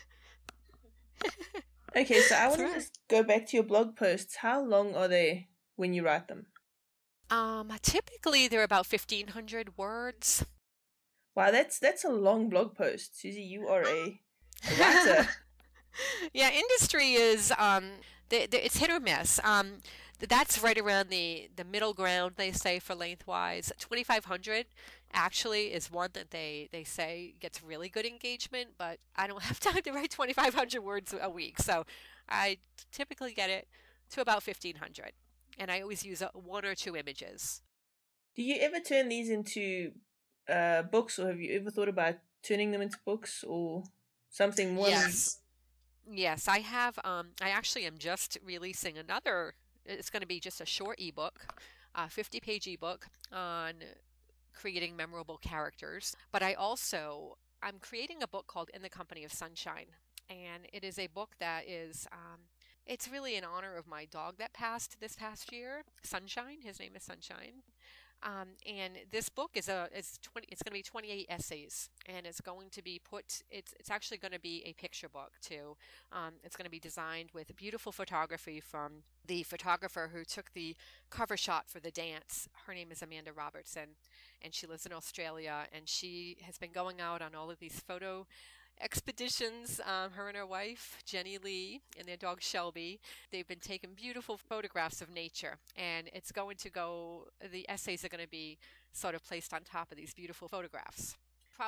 okay, 1.96 2.22
so 2.22 2.36
I 2.36 2.48
want 2.48 2.60
to 2.60 2.74
just 2.74 3.00
go 3.10 3.24
back 3.24 3.48
to 3.48 3.58
your 3.58 3.64
blog 3.64 3.96
posts. 3.96 4.38
How 4.38 4.64
long 4.64 4.96
are 4.96 5.08
they 5.08 5.50
when 5.76 5.94
you 5.94 6.04
write 6.06 6.28
them? 6.28 6.48
um, 7.32 7.72
typically 7.82 8.48
they're 8.48 8.64
about 8.64 8.86
fifteen 8.86 9.30
hundred 9.30 9.78
words. 9.78 10.46
Wow, 11.34 11.52
that's 11.52 11.80
that's 11.80 12.04
a 12.04 12.10
long 12.10 12.50
blog 12.50 12.76
post. 12.76 13.16
Suzie, 13.16 13.48
you 13.48 13.68
are 13.68 13.84
a 13.88 14.20
writer. 14.80 15.30
yeah, 16.34 16.52
industry 16.52 17.14
is 17.14 17.54
um, 17.58 17.86
they, 18.30 18.46
they, 18.46 18.62
it's 18.62 18.78
hit 18.78 18.90
or 18.90 19.00
miss. 19.00 19.40
Um, 19.44 19.78
that's 20.30 20.62
right 20.62 20.78
around 20.78 21.10
the 21.10 21.50
the 21.56 21.64
middle 21.64 21.94
ground 21.94 22.34
they 22.38 22.52
say 22.52 22.80
for 22.80 22.96
lengthwise. 22.96 23.72
Twenty 23.80 24.04
five 24.04 24.26
hundred 24.26 24.68
actually 25.14 25.74
is 25.74 25.92
one 25.92 26.10
that 26.14 26.32
they 26.32 26.70
they 26.72 26.84
say 26.84 27.34
gets 27.40 27.64
really 27.64 27.90
good 27.90 28.06
engagement, 28.06 28.72
but 28.78 29.00
I 29.16 29.28
don't 29.28 29.42
have 29.44 29.60
time 29.60 29.82
to 29.82 29.92
write 29.92 30.12
twenty 30.12 30.34
five 30.34 30.54
hundred 30.54 30.82
words 30.82 31.14
a 31.20 31.30
week, 31.30 31.60
so 31.60 31.86
I 32.30 32.58
typically 32.92 33.34
get 33.34 33.50
it 33.50 33.68
to 34.12 34.22
about 34.22 34.44
fifteen 34.44 34.76
hundred, 34.76 35.14
and 35.58 35.72
I 35.72 35.82
always 35.82 36.06
use 36.06 36.22
uh 36.22 36.30
one 36.34 36.66
or 36.66 36.76
two 36.76 36.96
images. 36.96 37.62
Do 38.36 38.44
you 38.44 38.58
ever 38.62 38.80
turn 38.80 39.10
these 39.10 39.30
into 39.30 39.92
uh, 40.48 40.84
books, 40.84 41.20
or 41.20 41.28
have 41.28 41.40
you 41.40 41.56
ever 41.60 41.70
thought 41.70 41.90
about 41.90 42.16
turning 42.44 42.72
them 42.72 42.82
into 42.82 42.98
books 43.06 43.44
or 43.46 43.84
something 44.30 44.74
more? 44.74 44.88
Yes. 44.90 45.40
Yes, 46.10 46.48
I 46.48 46.60
have. 46.60 46.98
Um, 47.04 47.30
I 47.42 47.50
actually 47.50 47.86
am 47.86 47.98
just 47.98 48.38
releasing 48.44 48.98
another 48.98 49.54
it's 49.86 50.10
going 50.10 50.22
to 50.22 50.28
be 50.28 50.40
just 50.40 50.62
a 50.62 50.66
short 50.66 51.00
ebook, 51.00 51.46
a 51.96 52.10
50 52.10 52.40
page 52.40 52.68
ebook 52.68 53.08
on 53.32 53.74
creating 54.54 54.96
memorable 54.96 55.38
characters. 55.38 56.16
But 56.32 56.44
I 56.44 56.54
also, 56.54 57.38
I'm 57.62 57.80
creating 57.80 58.22
a 58.22 58.28
book 58.28 58.48
called 58.48 58.70
In 58.74 58.82
the 58.82 58.90
Company 58.90 59.24
of 59.24 59.32
Sunshine. 59.32 59.88
And 60.30 60.66
it 60.72 60.84
is 60.84 60.98
a 60.98 61.08
book 61.08 61.32
that 61.40 61.68
is, 61.68 62.08
um, 62.12 62.40
it's 62.86 63.10
really 63.10 63.36
in 63.36 63.44
honor 63.44 63.76
of 63.76 63.88
my 63.88 64.06
dog 64.06 64.36
that 64.38 64.54
passed 64.54 65.00
this 65.00 65.16
past 65.16 65.52
year, 65.52 65.84
Sunshine. 66.04 66.60
His 66.64 66.80
name 66.80 66.94
is 66.96 67.04
Sunshine. 67.04 67.64
Um, 68.24 68.50
and 68.68 68.94
this 69.10 69.30
book 69.30 69.52
is 69.56 69.68
a 69.68 69.88
is 69.96 70.20
20 70.22 70.48
it's 70.52 70.62
going 70.62 70.72
to 70.72 70.78
be 70.78 70.84
28 70.84 71.26
essays 71.28 71.90
and 72.06 72.28
it's 72.28 72.40
going 72.40 72.70
to 72.70 72.84
be 72.84 73.00
put 73.04 73.42
it's 73.50 73.74
it's 73.80 73.90
actually 73.90 74.18
going 74.18 74.32
to 74.32 74.40
be 74.40 74.62
a 74.66 74.74
picture 74.74 75.10
book 75.10 75.32
too. 75.42 75.76
Um, 76.12 76.34
it's 76.44 76.56
going 76.56 76.66
to 76.66 76.72
be 76.72 76.80
designed 76.80 77.30
with 77.34 77.56
beautiful 77.56 77.92
photography 77.92 78.60
from 78.60 79.04
the 79.26 79.44
photographer 79.44 80.12
who 80.14 80.24
took 80.24 80.54
the 80.54 80.76
cover 81.10 81.36
shot 81.36 81.68
for 81.68 81.80
the 81.80 81.92
dance. 81.92 82.48
Her 82.68 82.74
name 82.74 82.92
is 82.92 83.02
amanda 83.02 83.34
robertson 83.34 83.96
and 84.44 84.54
she 84.54 84.68
lives 84.68 84.86
in 84.86 84.94
australia 84.94 85.66
and 85.74 85.90
she 85.90 86.38
has 86.46 86.58
been 86.58 86.72
going 86.72 87.02
out 87.02 87.22
on 87.22 87.34
all 87.34 87.50
of 87.50 87.60
these 87.60 87.80
photo 87.80 88.28
expeditions. 88.82 89.80
Um, 89.86 90.12
her 90.12 90.28
and 90.28 90.38
her 90.38 90.46
wife, 90.46 90.98
Jenny 91.06 91.38
Lee, 91.38 91.82
and 91.98 92.08
their 92.08 92.18
dog 92.18 92.42
Shelby, 92.42 93.00
they've 93.32 93.48
been 93.48 93.60
taking 93.60 93.94
beautiful 93.94 94.38
photographs 94.38 95.02
of 95.02 95.10
nature. 95.10 95.58
And 95.76 96.10
it's 96.14 96.32
going 96.32 96.58
to 96.58 96.70
go, 96.70 97.28
the 97.52 97.70
essays 97.70 98.04
are 98.04 98.10
going 98.10 98.24
to 98.24 98.30
be 98.30 98.58
sort 98.92 99.16
of 99.16 99.24
placed 99.24 99.54
on 99.54 99.62
top 99.64 99.92
of 99.92 99.98
these 99.98 100.14
beautiful 100.14 100.48
photographs. 100.48 101.16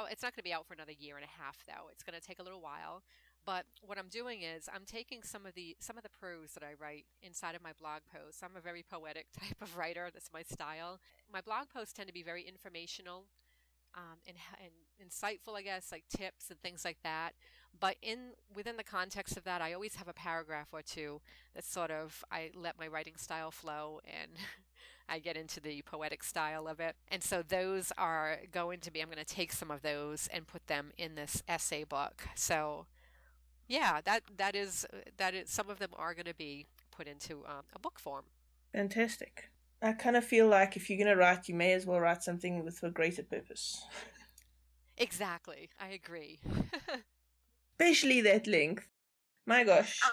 It's 0.09 0.24
not 0.24 0.36
going 0.36 0.41
to 0.41 0.43
be 0.43 0.53
out 0.53 0.66
for 0.66 0.74
another 0.74 0.91
year 0.91 1.18
and 1.18 1.26
a 1.26 1.43
half, 1.43 1.64
though. 1.68 1.88
It's 1.91 2.03
going 2.03 2.20
to 2.20 2.26
take 2.26 2.39
a 2.39 2.43
little 2.43 2.61
while. 2.61 3.03
But 3.45 3.66
what 3.82 3.97
I'm 3.97 4.07
doing 4.07 4.41
is 4.41 4.70
I'm 4.74 4.86
taking 4.86 5.22
some 5.22 5.45
of 5.45 5.53
the 5.53 5.76
some 5.80 5.97
of 5.97 6.03
the 6.03 6.09
prose 6.09 6.53
that 6.53 6.64
I 6.64 6.74
write 6.82 7.05
inside 7.22 7.55
of 7.55 7.61
my 7.61 7.74
blog 7.78 8.01
posts. 8.11 8.41
I'm 8.41 8.55
a 8.55 8.61
very 8.61 8.84
poetic 8.89 9.28
type 9.39 9.61
of 9.61 9.78
writer. 9.78 10.09
That's 10.14 10.32
my 10.34 10.43
style. 10.43 10.99
My 11.32 11.41
blog 11.41 11.68
posts 11.74 11.93
tend 11.93 12.07
to 12.07 12.14
be 12.14 12.24
very 12.24 12.43
informational 12.43 13.26
um, 13.95 14.17
and, 14.27 14.37
and 14.61 14.71
insightful, 15.01 15.55
I 15.55 15.61
guess, 15.61 15.91
like 15.91 16.05
tips 16.09 16.49
and 16.49 16.59
things 16.61 16.85
like 16.85 16.97
that. 17.03 17.33
But 17.79 17.95
in 18.01 18.33
within 18.55 18.77
the 18.77 18.83
context 18.83 19.35
of 19.35 19.43
that, 19.45 19.61
I 19.61 19.73
always 19.73 19.95
have 19.95 20.07
a 20.07 20.13
paragraph 20.13 20.67
or 20.71 20.81
two 20.81 21.21
that 21.55 21.63
sort 21.63 21.91
of 21.91 22.23
I 22.31 22.51
let 22.55 22.79
my 22.79 22.87
writing 22.87 23.15
style 23.17 23.51
flow 23.51 23.99
and 24.05 24.31
I 25.09 25.19
get 25.19 25.35
into 25.35 25.59
the 25.59 25.81
poetic 25.81 26.23
style 26.23 26.67
of 26.67 26.79
it. 26.79 26.95
And 27.09 27.23
so 27.23 27.41
those 27.41 27.91
are 27.97 28.37
going 28.51 28.79
to 28.81 28.91
be 28.91 29.01
I'm 29.01 29.07
going 29.07 29.17
to 29.17 29.25
take 29.25 29.51
some 29.51 29.71
of 29.71 29.81
those 29.81 30.27
and 30.31 30.47
put 30.47 30.67
them 30.67 30.91
in 30.97 31.15
this 31.15 31.41
essay 31.47 31.83
book. 31.83 32.23
So 32.35 32.85
yeah, 33.67 34.01
that 34.05 34.23
that 34.37 34.55
is 34.55 34.85
that 35.17 35.33
is 35.33 35.49
some 35.49 35.69
of 35.69 35.79
them 35.79 35.91
are 35.95 36.13
going 36.13 36.25
to 36.25 36.35
be 36.35 36.67
put 36.91 37.07
into 37.07 37.43
um, 37.45 37.63
a 37.73 37.79
book 37.79 37.99
form. 37.99 38.25
Fantastic. 38.71 39.49
I 39.84 39.91
kind 39.91 40.15
of 40.15 40.23
feel 40.23 40.47
like 40.47 40.77
if 40.77 40.89
you're 40.89 40.97
going 40.97 41.13
to 41.13 41.21
write, 41.21 41.49
you 41.49 41.55
may 41.55 41.73
as 41.73 41.86
well 41.86 41.99
write 41.99 42.23
something 42.23 42.63
with 42.63 42.81
a 42.84 42.89
greater 42.89 43.21
purpose. 43.23 43.84
Exactly. 44.97 45.69
I 45.79 45.89
agree. 45.89 46.39
Especially 47.79 48.21
that 48.21 48.47
length. 48.47 48.88
My 49.45 49.65
gosh. 49.65 49.99
Uh, 50.05 50.11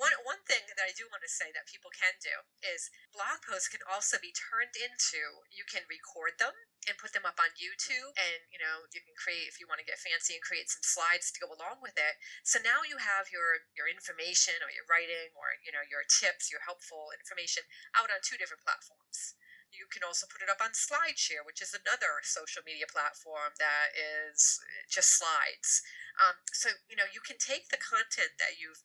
One, 0.00 0.16
one 0.24 0.40
thing 0.48 0.64
that 0.64 0.80
I 0.80 0.96
do 0.96 1.04
want 1.12 1.20
to 1.20 1.28
say 1.28 1.52
that 1.52 1.68
people 1.68 1.92
can 1.92 2.16
do 2.24 2.32
is 2.64 2.88
blog 3.12 3.44
posts 3.44 3.68
can 3.68 3.84
also 3.84 4.16
be 4.16 4.32
turned 4.32 4.72
into, 4.72 5.44
you 5.52 5.68
can 5.68 5.84
record 5.92 6.40
them 6.40 6.56
and 6.88 6.96
put 6.96 7.12
them 7.12 7.28
up 7.28 7.36
on 7.36 7.52
YouTube. 7.60 8.16
And, 8.16 8.48
you 8.48 8.56
know, 8.56 8.88
you 8.96 9.04
can 9.04 9.12
create, 9.12 9.44
if 9.52 9.60
you 9.60 9.68
want 9.68 9.76
to 9.76 9.84
get 9.84 10.00
fancy 10.00 10.32
and 10.32 10.40
create 10.40 10.72
some 10.72 10.80
slides 10.80 11.28
to 11.28 11.42
go 11.44 11.52
along 11.52 11.84
with 11.84 12.00
it. 12.00 12.16
So 12.48 12.56
now 12.64 12.80
you 12.80 12.96
have 12.96 13.28
your, 13.28 13.68
your 13.76 13.92
information 13.92 14.56
or 14.64 14.72
your 14.72 14.88
writing 14.88 15.36
or, 15.36 15.60
you 15.60 15.68
know, 15.68 15.84
your 15.84 16.08
tips, 16.08 16.48
your 16.48 16.64
helpful 16.64 17.12
information 17.12 17.68
out 17.92 18.08
on 18.08 18.24
two 18.24 18.40
different 18.40 18.64
platforms. 18.64 19.36
You 19.68 19.86
can 19.86 20.02
also 20.02 20.26
put 20.26 20.42
it 20.42 20.50
up 20.50 20.64
on 20.64 20.74
SlideShare, 20.74 21.46
which 21.46 21.62
is 21.62 21.76
another 21.76 22.24
social 22.26 22.64
media 22.66 22.90
platform 22.90 23.54
that 23.62 23.94
is 23.94 24.58
just 24.90 25.14
slides. 25.14 25.84
Um, 26.18 26.42
so, 26.50 26.74
you 26.90 26.98
know, 26.98 27.06
you 27.06 27.22
can 27.22 27.38
take 27.38 27.70
the 27.70 27.78
content 27.78 28.34
that 28.42 28.58
you've 28.58 28.82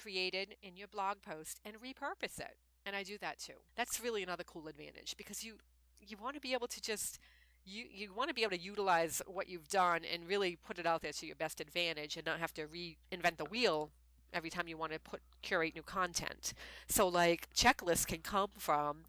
created 0.00 0.56
in 0.62 0.76
your 0.76 0.88
blog 0.88 1.22
post 1.22 1.60
and 1.64 1.76
repurpose 1.76 2.38
it. 2.38 2.56
And 2.84 2.94
I 2.94 3.02
do 3.02 3.18
that 3.18 3.38
too. 3.38 3.54
That's 3.76 4.00
really 4.00 4.22
another 4.22 4.44
cool 4.44 4.68
advantage 4.68 5.16
because 5.16 5.42
you 5.42 5.54
you 6.00 6.16
want 6.22 6.34
to 6.34 6.40
be 6.40 6.52
able 6.52 6.68
to 6.68 6.80
just 6.80 7.18
you 7.64 7.84
you 7.90 8.12
want 8.14 8.28
to 8.28 8.34
be 8.34 8.42
able 8.42 8.56
to 8.56 8.62
utilize 8.62 9.20
what 9.26 9.48
you've 9.48 9.68
done 9.68 10.02
and 10.12 10.28
really 10.28 10.56
put 10.56 10.78
it 10.78 10.86
out 10.86 11.02
there 11.02 11.12
to 11.12 11.26
your 11.26 11.36
best 11.36 11.60
advantage 11.60 12.16
and 12.16 12.26
not 12.26 12.38
have 12.38 12.54
to 12.54 12.66
reinvent 12.66 13.38
the 13.38 13.44
wheel 13.44 13.90
every 14.32 14.50
time 14.50 14.68
you 14.68 14.76
want 14.76 14.92
to 14.92 14.98
put 15.00 15.20
curate 15.42 15.74
new 15.74 15.82
content. 15.82 16.52
So 16.88 17.08
like 17.08 17.48
checklists 17.54 18.06
can 18.06 18.20
come 18.20 18.50
from 18.56 19.04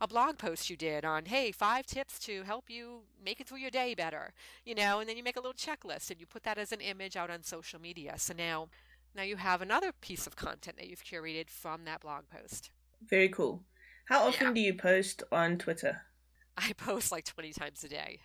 a 0.00 0.08
blog 0.08 0.38
post 0.38 0.70
you 0.70 0.76
did 0.76 1.04
on 1.04 1.26
hey 1.26 1.52
five 1.52 1.84
tips 1.84 2.18
to 2.18 2.42
help 2.44 2.70
you 2.70 3.00
make 3.22 3.38
it 3.38 3.46
through 3.46 3.58
your 3.58 3.70
day 3.70 3.94
better 3.94 4.32
you 4.64 4.74
know 4.74 4.98
and 4.98 5.08
then 5.08 5.16
you 5.16 5.22
make 5.22 5.36
a 5.36 5.40
little 5.40 5.52
checklist 5.52 6.10
and 6.10 6.18
you 6.18 6.24
put 6.24 6.42
that 6.42 6.56
as 6.56 6.72
an 6.72 6.80
image 6.80 7.16
out 7.16 7.30
on 7.30 7.42
social 7.42 7.78
media 7.78 8.14
so 8.16 8.32
now 8.32 8.68
now 9.14 9.22
you 9.22 9.36
have 9.36 9.60
another 9.60 9.92
piece 10.00 10.26
of 10.26 10.36
content 10.36 10.76
that 10.76 10.88
you've 10.88 11.04
curated 11.04 11.50
from 11.50 11.84
that 11.84 12.00
blog 12.00 12.24
post 12.28 12.70
very 13.08 13.28
cool 13.28 13.62
how 14.06 14.26
often 14.26 14.48
yeah. 14.48 14.52
do 14.54 14.60
you 14.60 14.74
post 14.74 15.22
on 15.30 15.56
twitter 15.58 16.02
I 16.60 16.72
post 16.74 17.10
like 17.10 17.24
20 17.24 17.52
times 17.52 17.84
a 17.84 17.88
day. 17.88 18.18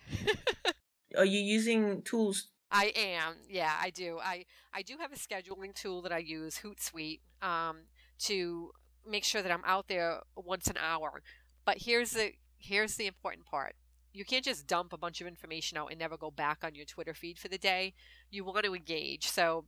Are 1.16 1.24
you 1.24 1.40
using 1.40 2.02
tools? 2.02 2.48
I 2.70 2.92
am. 2.96 3.36
Yeah, 3.48 3.72
I 3.80 3.90
do. 3.90 4.18
I 4.22 4.44
I 4.74 4.82
do 4.82 4.96
have 5.00 5.12
a 5.12 5.16
scheduling 5.16 5.74
tool 5.74 6.02
that 6.02 6.12
I 6.12 6.18
use, 6.18 6.58
Hootsuite, 6.58 7.20
um, 7.40 7.78
to 8.20 8.72
make 9.08 9.24
sure 9.24 9.40
that 9.40 9.52
I'm 9.52 9.62
out 9.64 9.88
there 9.88 10.20
once 10.36 10.66
an 10.66 10.76
hour. 10.78 11.22
But 11.64 11.78
here's 11.82 12.10
the 12.10 12.32
here's 12.58 12.96
the 12.96 13.06
important 13.06 13.46
part. 13.46 13.76
You 14.12 14.24
can't 14.24 14.44
just 14.44 14.66
dump 14.66 14.92
a 14.92 14.98
bunch 14.98 15.20
of 15.20 15.26
information 15.26 15.78
out 15.78 15.90
and 15.90 15.98
never 15.98 16.16
go 16.16 16.30
back 16.30 16.58
on 16.64 16.74
your 16.74 16.86
Twitter 16.86 17.14
feed 17.14 17.38
for 17.38 17.48
the 17.48 17.58
day. 17.58 17.94
You 18.30 18.44
want 18.44 18.64
to 18.64 18.74
engage. 18.74 19.28
So 19.28 19.66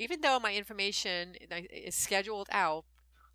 even 0.00 0.22
though 0.22 0.40
my 0.40 0.54
information 0.54 1.34
is 1.70 1.94
scheduled 1.94 2.48
out, 2.50 2.84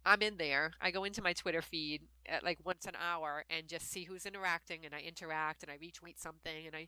I'm 0.03 0.22
in 0.22 0.38
there. 0.38 0.72
I 0.82 0.89
go 0.91 1.03
into 1.03 1.22
my 1.22 1.34
Twitter 1.34 1.61
feed 1.61 2.01
at 2.28 2.43
like 2.43 2.57
once 2.66 2.86
an 2.86 2.93
hour 2.99 3.45
and 3.49 3.68
just 3.68 3.91
see 3.91 4.03
who's 4.03 4.26
interacting 4.26 4.84
and 4.84 4.93
I 4.93 4.99
interact 4.99 5.61
and 5.61 5.72
I 5.72 5.78
retweet 5.78 6.20
something 6.20 6.66
and 6.66 6.76
I 6.76 6.88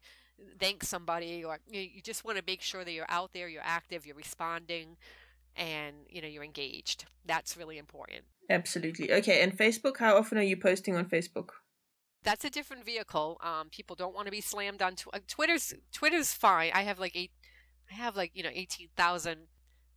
thank 0.59 0.83
somebody 0.83 1.43
or 1.43 1.59
you, 1.69 1.81
you 1.81 2.01
just 2.01 2.25
want 2.25 2.37
to 2.37 2.43
make 2.45 2.61
sure 2.61 2.83
that 2.83 2.91
you're 2.91 3.09
out 3.09 3.33
there, 3.33 3.47
you're 3.47 3.61
active, 3.63 4.05
you're 4.05 4.15
responding 4.15 4.97
and 5.55 5.95
you 6.09 6.21
know 6.21 6.27
you're 6.27 6.43
engaged. 6.43 7.05
That's 7.25 7.55
really 7.55 7.77
important. 7.77 8.21
Absolutely. 8.49 9.11
Okay, 9.11 9.41
and 9.41 9.55
Facebook, 9.55 9.97
how 9.97 10.17
often 10.17 10.37
are 10.37 10.43
you 10.43 10.57
posting 10.57 10.95
on 10.95 11.05
Facebook? 11.05 11.49
That's 12.23 12.45
a 12.45 12.49
different 12.49 12.83
vehicle. 12.83 13.39
Um, 13.43 13.69
people 13.69 13.95
don't 13.95 14.15
want 14.15 14.25
to 14.25 14.31
be 14.31 14.41
slammed 14.41 14.81
on 14.81 14.95
tw- 14.95 15.13
uh, 15.13 15.19
Twitter's. 15.27 15.73
Twitter's 15.91 16.33
fine. 16.33 16.71
I 16.73 16.81
have 16.81 16.99
like 16.99 17.15
eight. 17.15 17.31
I 17.91 17.95
have 17.95 18.15
like 18.15 18.31
you 18.33 18.43
know 18.43 18.51
eighteen 18.53 18.89
thousand. 18.95 19.47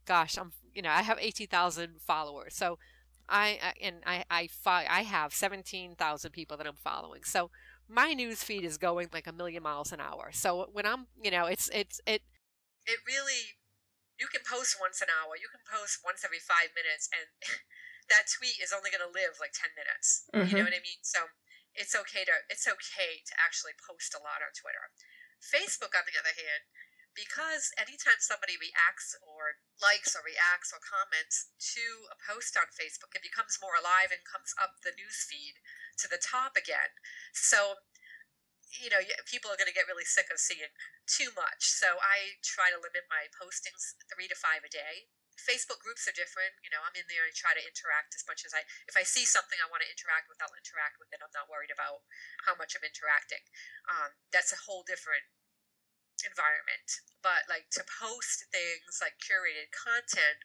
Gosh, 0.07 0.39
I'm 0.39 0.53
you 0.75 0.83
know 0.83 0.91
I 0.91 1.03
have 1.03 1.19
eighteen 1.21 1.49
thousand 1.49 2.01
followers. 2.01 2.55
So 2.55 2.79
I 3.29 3.75
and 3.81 3.97
I 4.07 4.25
I 4.31 4.49
I 4.67 5.03
have 5.03 5.33
seventeen 5.33 5.95
thousand 5.95 6.33
people 6.33 6.57
that 6.57 6.67
I'm 6.67 6.77
following. 6.77 7.25
So 7.25 7.51
my 7.91 8.15
news 8.15 8.47
feed 8.47 8.63
is 8.63 8.79
going 8.79 9.11
like 9.13 9.27
a 9.27 9.35
million 9.35 9.67
miles 9.67 9.91
an 9.91 9.99
hour. 9.99 10.31
So 10.31 10.71
when 10.71 10.87
I'm, 10.87 11.11
you 11.19 11.31
know, 11.31 11.47
it's 11.51 11.69
it's 11.75 12.01
it. 12.07 12.23
It 12.87 13.03
really, 13.03 13.59
you 14.17 14.31
can 14.31 14.47
post 14.47 14.79
once 14.79 15.03
an 15.03 15.11
hour. 15.11 15.35
You 15.35 15.51
can 15.51 15.61
post 15.67 16.01
once 16.07 16.23
every 16.23 16.41
five 16.41 16.71
minutes, 16.73 17.11
and 17.11 17.27
that 18.11 18.31
tweet 18.31 18.63
is 18.63 18.71
only 18.71 18.95
going 18.95 19.05
to 19.05 19.11
live 19.11 19.43
like 19.43 19.53
ten 19.53 19.75
minutes. 19.75 20.27
Mm-hmm. 20.31 20.39
You 20.39 20.41
know 20.41 20.71
mm-hmm. 20.71 20.71
what 20.71 20.81
I 20.81 20.87
mean? 20.87 21.03
So 21.03 21.35
it's 21.75 21.99
okay 21.99 22.23
to 22.25 22.47
it's 22.47 22.71
okay 22.71 23.27
to 23.27 23.35
actually 23.43 23.75
post 23.75 24.15
a 24.15 24.23
lot 24.23 24.39
on 24.39 24.55
Twitter. 24.55 24.95
Facebook, 25.43 25.97
on 25.97 26.07
the 26.07 26.15
other 26.21 26.37
hand, 26.37 26.69
because 27.15 27.75
anytime 27.75 28.23
somebody 28.23 28.55
reacts 28.57 29.19
or 29.23 29.61
likes 29.83 30.15
or 30.15 30.23
reacts 30.23 30.71
or 30.71 30.79
comments 30.81 31.51
to 31.75 32.07
a 32.11 32.17
post 32.17 32.55
on 32.55 32.71
Facebook, 32.71 33.13
it 33.17 33.25
becomes 33.25 33.59
more 33.59 33.75
alive 33.75 34.15
and 34.15 34.23
comes 34.23 34.55
up 34.57 34.79
the 34.83 34.95
news 34.95 35.27
feed 35.27 35.59
to 36.01 36.07
the 36.07 36.21
top 36.21 36.55
again. 36.55 36.95
So, 37.35 37.83
you 38.79 38.89
know, 38.89 39.03
people 39.27 39.51
are 39.51 39.59
going 39.59 39.71
to 39.71 39.77
get 39.77 39.91
really 39.91 40.07
sick 40.07 40.31
of 40.31 40.39
seeing 40.39 40.71
too 41.11 41.35
much. 41.35 41.67
So 41.67 41.99
I 41.99 42.39
try 42.47 42.71
to 42.71 42.79
limit 42.79 43.11
my 43.11 43.27
postings 43.35 43.99
three 44.07 44.31
to 44.31 44.39
five 44.39 44.63
a 44.63 44.71
day. 44.71 45.11
Facebook 45.41 45.81
groups 45.81 46.05
are 46.05 46.13
different. 46.13 46.61
You 46.61 46.69
know, 46.69 46.85
I'm 46.85 46.95
in 46.95 47.09
there 47.09 47.25
and 47.25 47.33
try 47.33 47.57
to 47.57 47.65
interact 47.65 48.13
as 48.13 48.29
much 48.29 48.45
as 48.45 48.53
I. 48.53 48.69
If 48.85 48.95
I 48.95 49.09
see 49.09 49.25
something 49.25 49.57
I 49.57 49.73
want 49.73 49.81
to 49.81 49.89
interact 49.89 50.29
with, 50.29 50.37
I'll 50.39 50.53
interact 50.53 51.01
with 51.01 51.09
it. 51.11 51.25
I'm 51.25 51.33
not 51.33 51.49
worried 51.49 51.73
about 51.73 52.05
how 52.45 52.55
much 52.55 52.77
I'm 52.77 52.85
interacting. 52.85 53.41
Um, 53.89 54.21
that's 54.29 54.53
a 54.53 54.69
whole 54.69 54.85
different 54.85 55.25
environment. 56.25 56.89
But 57.23 57.49
like 57.49 57.69
to 57.77 57.83
post 57.85 58.49
things 58.53 59.01
like 59.01 59.21
curated 59.21 59.73
content, 59.73 60.41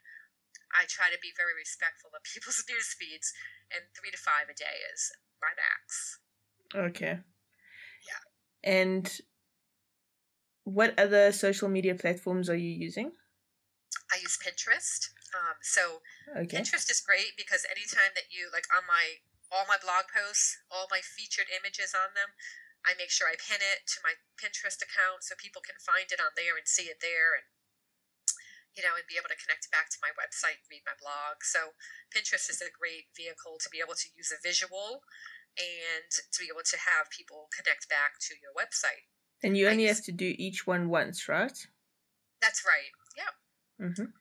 I 0.73 0.85
try 0.87 1.11
to 1.11 1.19
be 1.21 1.31
very 1.35 1.55
respectful 1.55 2.11
of 2.15 2.23
people's 2.31 2.63
news 2.67 2.95
feeds, 2.95 3.31
and 3.71 3.87
three 3.95 4.11
to 4.11 4.19
five 4.19 4.51
a 4.51 4.55
day 4.55 4.83
is 4.91 5.11
my 5.39 5.53
max. 5.55 6.19
Okay. 6.73 7.19
Yeah. 8.03 8.23
And 8.65 9.05
what 10.65 10.97
other 10.97 11.31
social 11.31 11.69
media 11.69 11.93
platforms 11.95 12.49
are 12.49 12.57
you 12.57 12.71
using? 12.71 13.13
I 14.11 14.17
use 14.17 14.37
Pinterest. 14.37 15.09
Um, 15.33 15.57
so 15.61 16.01
Okay. 16.35 16.57
Pinterest 16.57 16.89
is 16.89 16.99
great 17.05 17.37
because 17.37 17.65
anytime 17.69 18.11
that 18.15 18.33
you 18.33 18.49
like 18.51 18.65
on 18.75 18.83
my 18.89 19.21
all 19.53 19.63
my 19.69 19.77
blog 19.77 20.09
posts, 20.09 20.57
all 20.73 20.87
my 20.89 20.99
featured 20.99 21.47
images 21.53 21.93
on 21.93 22.11
them, 22.17 22.33
I 22.85 22.93
make 22.93 23.09
sure 23.09 23.25
I 23.25 23.35
pin 23.35 23.59
it 23.59 23.89
to 23.97 24.05
my 24.05 24.13
Pinterest 24.37 24.77
account 24.77 25.25
so 25.25 25.33
people 25.35 25.65
can 25.65 25.81
find 25.81 26.05
it 26.13 26.21
on 26.21 26.37
there 26.37 26.53
and 26.53 26.69
see 26.69 26.87
it 26.87 27.01
there 27.01 27.33
and 27.33 27.49
you 28.77 28.85
know 28.85 28.93
and 28.93 29.07
be 29.09 29.17
able 29.17 29.31
to 29.31 29.39
connect 29.39 29.71
back 29.73 29.89
to 29.89 30.03
my 30.05 30.13
website 30.13 30.61
and 30.61 30.69
read 30.69 30.85
my 30.85 30.95
blog. 30.95 31.41
So 31.41 31.73
Pinterest 32.13 32.47
is 32.47 32.61
a 32.61 32.69
great 32.69 33.09
vehicle 33.17 33.57
to 33.57 33.69
be 33.73 33.81
able 33.81 33.97
to 33.97 34.07
use 34.13 34.29
a 34.29 34.39
visual 34.39 35.01
and 35.57 36.07
to 36.11 36.37
be 36.37 36.51
able 36.51 36.67
to 36.67 36.77
have 36.77 37.09
people 37.09 37.47
connect 37.55 37.87
back 37.87 38.19
to 38.27 38.35
your 38.37 38.51
website. 38.53 39.07
And 39.43 39.55
you 39.55 39.67
only 39.67 39.87
have 39.87 40.03
to 40.05 40.13
do 40.13 40.35
each 40.37 40.67
one 40.67 40.89
once, 40.89 41.27
right? 41.27 41.55
That's 42.41 42.61
right. 42.67 42.91
Yeah. 43.15 43.33
Mm-hmm. 43.79 44.11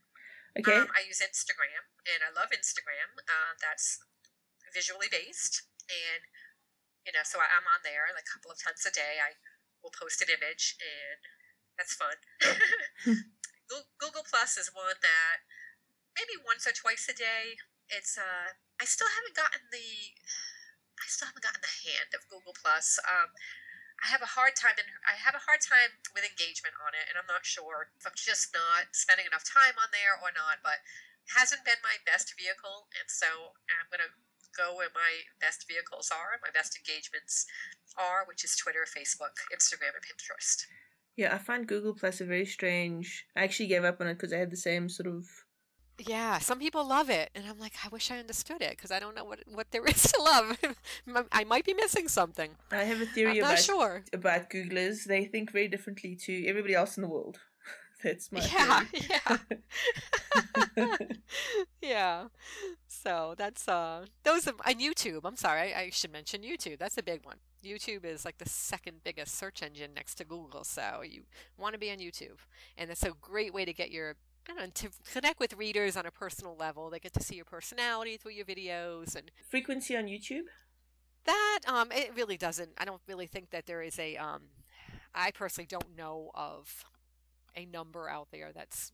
Okay. 0.55 0.87
Um, 0.87 0.91
I 0.95 1.03
use 1.07 1.19
Instagram, 1.19 1.83
and 2.07 2.23
I 2.23 2.31
love 2.31 2.55
Instagram. 2.55 3.19
Uh, 3.27 3.59
that's 3.59 3.99
visually 4.71 5.11
based, 5.11 5.67
and 5.91 6.23
you 7.05 7.13
know, 7.13 7.25
so 7.25 7.41
I'm 7.41 7.69
on 7.69 7.85
there 7.85 8.09
like 8.17 8.25
a 8.25 8.33
couple 8.35 8.51
of 8.51 8.59
times 8.59 8.85
a 8.89 8.93
day. 8.93 9.21
I 9.21 9.37
will 9.85 9.93
post 9.93 10.25
an 10.25 10.33
image, 10.33 10.81
and 10.81 11.21
that's 11.77 11.95
fun. 11.95 12.17
Google 14.01 14.25
Plus 14.25 14.57
is 14.57 14.73
one 14.73 15.01
that 15.05 15.45
maybe 16.17 16.41
once 16.41 16.65
or 16.65 16.73
twice 16.73 17.09
a 17.09 17.17
day. 17.17 17.61
It's 17.93 18.17
uh, 18.17 18.57
I 18.81 18.85
still 18.89 19.11
haven't 19.13 19.37
gotten 19.37 19.69
the, 19.69 20.17
I 20.97 21.07
still 21.07 21.29
haven't 21.29 21.45
gotten 21.45 21.61
the 21.61 21.77
hand 21.85 22.17
of 22.17 22.25
Google 22.33 22.57
Plus. 22.57 22.97
Um, 23.05 23.37
I 24.03 24.11
have 24.11 24.25
a 24.25 24.35
hard 24.37 24.57
time, 24.59 24.81
and 24.81 24.89
I 25.07 25.21
have 25.21 25.37
a 25.37 25.45
hard 25.47 25.63
time 25.63 26.01
with 26.17 26.27
engagement 26.27 26.75
on 26.83 26.97
it, 26.97 27.07
and 27.07 27.21
I'm 27.21 27.31
not 27.31 27.47
sure 27.47 27.93
if 27.95 28.05
I'm 28.09 28.17
just 28.17 28.51
not 28.51 28.97
spending 28.97 29.29
enough 29.29 29.47
time 29.47 29.79
on 29.79 29.93
there 29.95 30.17
or 30.19 30.35
not. 30.35 30.65
But 30.65 30.83
hasn't 31.33 31.65
been 31.65 31.81
my 31.81 32.01
best 32.05 32.35
vehicle, 32.37 32.91
and 32.97 33.09
so 33.09 33.57
I'm 33.69 33.89
gonna 33.89 34.13
go 34.57 34.77
where 34.77 34.89
my 34.95 35.27
best 35.41 35.67
vehicles 35.69 36.11
are, 36.11 36.41
my 36.43 36.51
best 36.53 36.79
engagements 36.79 37.47
are, 37.99 38.25
which 38.27 38.45
is 38.45 38.57
Twitter, 38.57 38.87
Facebook, 38.87 39.35
Instagram, 39.53 39.95
and 39.95 40.05
Pinterest. 40.05 40.65
Yeah, 41.17 41.35
I 41.35 41.39
find 41.39 41.67
Google 41.67 41.95
Plus 41.95 42.21
a 42.21 42.25
very 42.25 42.47
strange. 42.47 43.27
I 43.37 43.45
actually 43.45 43.69
gave 43.69 43.85
up 43.85 44.01
on 44.01 44.09
it 44.09 44.15
because 44.15 44.33
I 44.33 44.39
had 44.39 44.51
the 44.51 44.57
same 44.57 44.89
sort 44.89 45.07
of. 45.07 45.27
Yeah, 45.97 46.39
some 46.41 46.59
people 46.59 46.85
love 46.85 47.09
it, 47.09 47.31
and 47.37 47.47
I'm 47.47 47.61
like, 47.61 47.75
I 47.85 47.89
wish 47.89 48.11
I 48.11 48.19
understood 48.19 48.63
it 48.63 48.71
because 48.71 48.91
I 48.91 48.99
don't 48.99 49.15
know 49.15 49.25
what 49.25 49.41
what 49.47 49.71
there 49.71 49.85
is 49.87 50.03
to 50.03 50.23
love. 50.23 50.59
I 51.33 51.45
might 51.45 51.65
be 51.65 51.75
missing 51.75 52.09
something. 52.09 52.51
I 52.73 52.83
have 52.83 53.01
a 53.01 53.03
I'm 53.03 53.09
theory 53.09 53.39
not 53.39 53.47
about 53.47 53.59
sure. 53.61 54.05
about 54.13 54.51
Googlers. 54.51 55.05
They 55.05 55.25
think 55.27 55.53
very 55.53 55.69
differently 55.69 56.17
to 56.25 56.47
everybody 56.47 56.75
else 56.75 56.97
in 56.97 57.03
the 57.03 57.09
world. 57.09 57.39
That's 58.05 58.31
my 58.33 58.41
Yeah, 58.41 58.85
yeah, 60.77 60.97
yeah. 61.83 62.25
So 62.87 63.35
that's 63.37 63.69
uh, 63.69 64.07
those 64.25 64.47
are 64.49 64.55
and 64.67 64.81
YouTube. 64.81 65.21
I'm 65.25 65.37
sorry, 65.37 65.75
I 65.75 65.91
should 65.91 66.13
mention 66.13 66.43
YouTube. 66.43 66.79
That's 66.79 66.99
a 66.99 67.03
big 67.03 67.25
one. 67.25 67.39
YouTube 67.65 68.05
is 68.05 68.25
like 68.25 68.39
the 68.39 68.49
second 68.49 69.03
biggest 69.05 69.35
search 69.37 69.63
engine 69.63 69.93
next 69.95 70.17
to 70.17 70.25
Google. 70.25 70.65
So 70.65 71.03
you 71.05 71.23
want 71.59 71.75
to 71.75 71.79
be 71.79 71.91
on 71.91 71.99
YouTube, 71.99 72.39
and 72.79 72.91
it's 72.91 73.03
a 73.05 73.13
great 73.21 73.55
way 73.55 73.65
to 73.65 73.73
get 73.73 73.91
your 73.91 74.17
I 74.49 74.55
don't 74.55 74.59
know, 74.59 74.71
to 74.75 74.91
connect 75.13 75.41
with 75.41 75.55
readers 75.55 75.97
on 75.97 76.07
a 76.07 76.11
personal 76.11 76.57
level. 76.57 76.91
They 76.91 76.99
get 76.99 77.15
to 77.15 77.23
see 77.23 77.37
your 77.37 77.47
personality 77.47 78.17
through 78.19 78.33
your 78.33 78.45
videos 78.47 79.17
and 79.17 79.31
Frequency 79.49 79.97
on 79.97 80.05
YouTube. 80.07 80.45
that 81.27 81.61
um 81.67 81.91
it 81.93 82.11
really 82.17 82.37
doesn't 82.37 82.71
i 82.79 82.85
don't 82.85 83.01
really 83.09 83.27
think 83.27 83.51
that 83.51 83.67
there 83.67 83.83
is 83.83 83.99
a 83.99 84.17
um 84.17 84.43
i 85.15 85.31
personally 85.31 85.67
don't 85.67 85.97
know 85.97 86.31
of 86.35 86.85
a 87.57 87.65
number 87.67 88.09
out 88.09 88.29
there 88.33 88.51
that's 88.55 88.93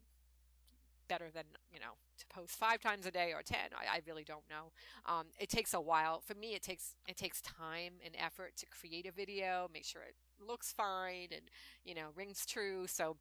better 1.08 1.28
than 1.34 1.44
you 1.72 1.80
know 1.80 1.94
to 2.18 2.24
post 2.28 2.56
five 2.56 2.80
times 2.80 3.04
a 3.04 3.10
day 3.10 3.32
or 3.32 3.42
ten 3.42 3.70
i, 3.74 3.96
I 3.96 4.00
really 4.06 4.22
don't 4.22 4.44
know 4.48 4.70
um 5.12 5.26
it 5.40 5.48
takes 5.48 5.74
a 5.74 5.80
while 5.80 6.20
for 6.20 6.34
me 6.34 6.54
it 6.54 6.62
takes 6.62 6.94
it 7.08 7.16
takes 7.16 7.40
time 7.40 7.94
and 8.04 8.14
effort 8.16 8.56
to 8.58 8.66
create 8.66 9.06
a 9.06 9.12
video 9.12 9.68
make 9.72 9.84
sure 9.84 10.02
it 10.02 10.14
looks 10.46 10.72
fine 10.72 11.28
and 11.32 11.42
you 11.84 11.96
know 11.96 12.10
rings 12.14 12.46
true 12.46 12.86
so 12.86 13.16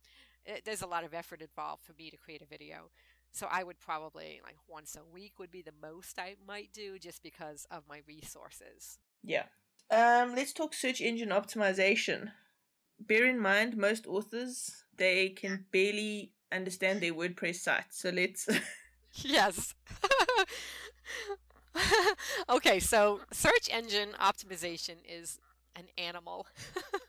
it, 0.46 0.66
there's 0.66 0.84
a 0.84 0.88
lot 0.88 1.04
of 1.04 1.16
effort 1.16 1.42
involved 1.42 1.84
for 1.84 1.94
me 1.94 2.12
to 2.12 2.18
create 2.18 2.44
a 2.44 2.46
video 2.46 2.92
so 3.32 3.48
I 3.50 3.64
would 3.64 3.80
probably 3.80 4.42
like 4.44 4.58
once 4.68 4.96
a 4.96 5.14
week 5.14 5.40
would 5.40 5.52
be 5.52 5.62
the 5.62 5.74
most 5.82 6.20
I 6.20 6.36
might 6.48 6.74
do 6.74 6.98
just 6.98 7.22
because 7.22 7.68
of 7.70 7.84
my 7.88 8.02
resources. 8.08 8.98
Yeah. 9.24 9.44
Um, 9.92 10.36
let's 10.36 10.54
talk 10.54 10.74
search 10.74 11.02
engine 11.02 11.30
optimization. 11.30 12.32
Bear 13.00 13.26
in 13.26 13.40
mind, 13.40 13.78
most 13.78 14.08
authors 14.08 14.84
they 14.98 15.30
can 15.30 15.66
barely 15.72 16.32
understand 16.52 17.02
their 17.02 17.14
WordPress 17.14 17.56
site. 17.56 17.86
So 17.92 18.10
let's. 18.10 18.48
Yes. 19.24 19.74
okay, 22.50 22.80
so 22.80 23.22
search 23.32 23.68
engine 23.72 24.10
optimization 24.20 24.98
is 25.04 25.40
an 25.76 25.86
animal. 25.98 26.46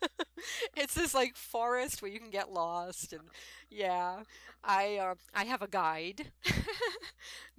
it's 0.76 0.95
this 0.95 1.14
like 1.14 1.36
forest 1.36 2.01
where 2.01 2.11
you 2.11 2.18
can 2.18 2.30
get 2.30 2.51
lost 2.51 3.12
and 3.12 3.22
yeah, 3.68 4.20
I 4.64 4.97
uh, 4.97 5.14
I 5.34 5.45
have 5.45 5.62
a 5.62 5.68
guide, 5.68 6.32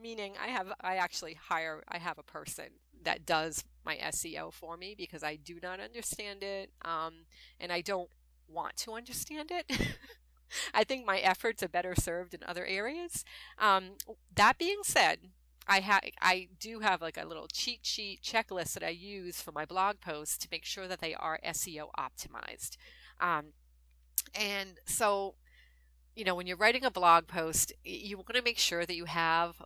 meaning 0.01 0.33
I 0.43 0.47
have 0.47 0.73
I 0.81 0.95
actually 0.95 1.35
hire 1.35 1.83
I 1.87 1.99
have 1.99 2.17
a 2.17 2.23
person 2.23 2.65
that 3.03 3.25
does 3.25 3.63
my 3.85 3.95
SEO 3.97 4.51
for 4.51 4.77
me 4.77 4.95
because 4.97 5.23
I 5.23 5.35
do 5.35 5.59
not 5.61 5.79
understand 5.79 6.43
it 6.43 6.71
um, 6.83 7.25
and 7.59 7.71
I 7.71 7.81
don't 7.81 8.09
want 8.51 8.77
to 8.77 8.93
understand 8.93 9.51
it. 9.51 9.65
I 10.73 10.83
think 10.83 11.05
my 11.05 11.19
efforts 11.19 11.63
are 11.63 11.69
better 11.69 11.95
served 11.95 12.33
in 12.33 12.41
other 12.45 12.65
areas. 12.65 13.23
Um, 13.57 13.91
that 14.35 14.57
being 14.57 14.79
said, 14.83 15.19
I 15.67 15.79
ha- 15.79 16.01
I 16.21 16.49
do 16.59 16.79
have 16.79 17.01
like 17.01 17.17
a 17.17 17.25
little 17.27 17.47
cheat 17.47 17.81
sheet 17.85 18.21
checklist 18.23 18.73
that 18.73 18.83
I 18.83 18.89
use 18.89 19.41
for 19.41 19.51
my 19.51 19.65
blog 19.65 20.01
posts 20.01 20.37
to 20.39 20.47
make 20.51 20.65
sure 20.65 20.87
that 20.87 20.99
they 20.99 21.13
are 21.13 21.39
SEO 21.43 21.89
optimized. 21.97 22.77
Um, 23.19 23.53
and 24.35 24.79
so, 24.85 25.35
you 26.15 26.25
know, 26.25 26.35
when 26.35 26.47
you're 26.47 26.57
writing 26.57 26.85
a 26.85 26.91
blog 26.91 27.27
post, 27.27 27.73
you 27.83 28.17
want 28.17 28.33
to 28.35 28.41
make 28.43 28.57
sure 28.59 28.85
that 28.85 28.95
you 28.95 29.05
have. 29.05 29.61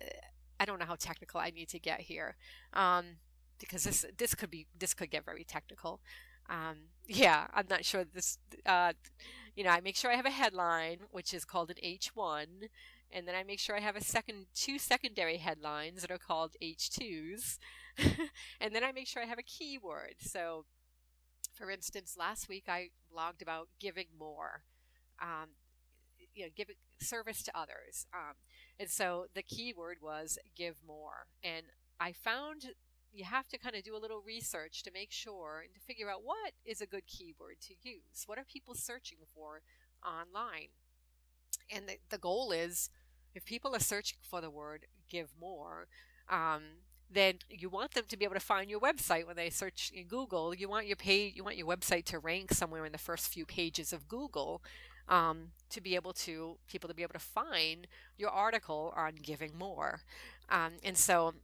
uh, 0.00 0.04
I 0.60 0.64
don't 0.64 0.78
know 0.80 0.86
how 0.86 0.96
technical 0.96 1.40
I 1.40 1.50
need 1.50 1.68
to 1.70 1.78
get 1.78 2.00
here, 2.02 2.36
um, 2.72 3.18
because 3.60 3.84
this 3.84 4.04
this 4.16 4.34
could 4.34 4.50
be 4.50 4.66
this 4.78 4.94
could 4.94 5.10
get 5.10 5.24
very 5.24 5.44
technical. 5.44 6.00
Um, 6.50 6.90
yeah, 7.08 7.46
I'm 7.54 7.66
not 7.68 7.84
sure 7.84 8.04
this. 8.04 8.38
Uh, 8.66 8.92
you 9.56 9.64
know, 9.64 9.70
I 9.70 9.80
make 9.80 9.96
sure 9.96 10.12
I 10.12 10.16
have 10.16 10.26
a 10.26 10.30
headline, 10.30 10.98
which 11.10 11.34
is 11.34 11.44
called 11.44 11.70
an 11.70 11.76
H1, 11.82 12.46
and 13.10 13.26
then 13.26 13.34
I 13.34 13.42
make 13.42 13.58
sure 13.58 13.74
I 13.74 13.80
have 13.80 13.96
a 13.96 14.04
second 14.04 14.46
two 14.54 14.78
secondary 14.78 15.38
headlines 15.38 16.02
that 16.02 16.10
are 16.10 16.18
called 16.18 16.54
H2s, 16.62 17.58
and 18.60 18.74
then 18.74 18.84
I 18.84 18.92
make 18.92 19.06
sure 19.08 19.22
I 19.22 19.26
have 19.26 19.38
a 19.38 19.42
keyword. 19.42 20.16
So, 20.20 20.66
for 21.54 21.70
instance, 21.70 22.14
last 22.18 22.48
week 22.48 22.64
I 22.68 22.90
blogged 23.12 23.42
about 23.42 23.68
giving 23.80 24.06
more, 24.16 24.62
um, 25.20 25.48
you 26.34 26.44
know, 26.44 26.50
giving 26.54 26.76
service 27.00 27.42
to 27.44 27.58
others, 27.58 28.06
um, 28.14 28.34
and 28.78 28.90
so 28.90 29.26
the 29.34 29.42
keyword 29.42 29.98
was 30.02 30.38
give 30.54 30.76
more, 30.86 31.26
and 31.42 31.66
I 31.98 32.12
found 32.12 32.74
you 33.12 33.24
have 33.24 33.48
to 33.48 33.58
kind 33.58 33.74
of 33.74 33.82
do 33.82 33.96
a 33.96 33.98
little 33.98 34.22
research 34.24 34.82
to 34.82 34.90
make 34.92 35.10
sure 35.10 35.62
and 35.64 35.74
to 35.74 35.80
figure 35.80 36.10
out 36.10 36.24
what 36.24 36.52
is 36.64 36.80
a 36.80 36.86
good 36.86 37.06
keyword 37.06 37.56
to 37.62 37.74
use. 37.82 38.24
What 38.26 38.38
are 38.38 38.44
people 38.44 38.74
searching 38.74 39.18
for 39.34 39.62
online? 40.06 40.68
And 41.70 41.88
the, 41.88 41.96
the 42.10 42.18
goal 42.18 42.52
is 42.52 42.90
if 43.34 43.44
people 43.44 43.74
are 43.74 43.80
searching 43.80 44.18
for 44.22 44.40
the 44.40 44.50
word 44.50 44.86
give 45.08 45.30
more, 45.40 45.88
um, 46.28 46.62
then 47.10 47.34
you 47.48 47.68
want 47.68 47.94
them 47.94 48.04
to 48.08 48.16
be 48.16 48.24
able 48.24 48.34
to 48.34 48.40
find 48.40 48.68
your 48.68 48.80
website 48.80 49.26
when 49.26 49.36
they 49.36 49.50
search 49.50 49.90
in 49.94 50.06
Google. 50.06 50.54
You 50.54 50.68
want 50.68 50.86
your 50.86 50.96
page, 50.96 51.34
you 51.36 51.44
want 51.44 51.56
your 51.56 51.66
website 51.66 52.04
to 52.06 52.18
rank 52.18 52.52
somewhere 52.52 52.84
in 52.84 52.92
the 52.92 52.98
first 52.98 53.28
few 53.28 53.46
pages 53.46 53.92
of 53.92 54.08
Google 54.08 54.62
um, 55.08 55.52
to 55.70 55.80
be 55.80 55.94
able 55.94 56.12
to 56.12 56.58
people 56.68 56.88
to 56.88 56.94
be 56.94 57.02
able 57.02 57.14
to 57.14 57.18
find 57.18 57.86
your 58.18 58.30
article 58.30 58.92
on 58.96 59.14
giving 59.22 59.56
more. 59.56 60.00
Um, 60.50 60.72
and 60.82 60.96
so 60.96 61.34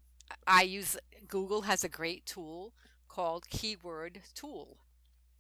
I 0.47 0.63
use 0.63 0.97
Google 1.29 1.63
has 1.63 1.85
a 1.85 1.89
great 1.89 2.27
tool 2.27 2.73
called 3.09 3.49
Keyword 3.49 4.21
Tool. 4.35 4.77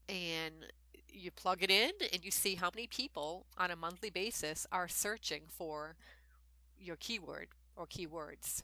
And 0.08 0.66
you 1.08 1.30
plug 1.30 1.62
it 1.62 1.70
in 1.70 1.92
and 2.12 2.24
you 2.24 2.30
see 2.30 2.56
how 2.56 2.70
many 2.74 2.86
people 2.86 3.46
on 3.56 3.70
a 3.70 3.76
monthly 3.76 4.10
basis 4.10 4.66
are 4.72 4.88
searching 4.88 5.42
for 5.48 5.96
your 6.78 6.96
keyword 6.96 7.48
or 7.76 7.86
keywords. 7.86 8.62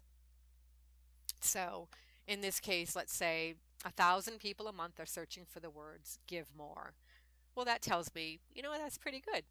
So 1.41 1.89
in 2.27 2.41
this 2.41 2.61
case, 2.61 2.95
let's 2.95 3.15
say 3.15 3.55
a 3.85 3.91
thousand 3.91 4.39
people 4.41 4.69
a 4.69 4.73
month 4.73 5.01
are 5.01 5.07
searching 5.07 5.45
for 5.49 5.61
the 5.61 5.71
words 5.71 6.19
give 6.27 6.49
more. 6.57 6.93
Well, 7.55 7.65
that 7.65 7.83
tells 7.83 8.15
me, 8.15 8.41
you 8.55 8.63
know, 8.63 8.73
that's 8.77 8.99
pretty 8.99 9.21
good. 9.21 9.45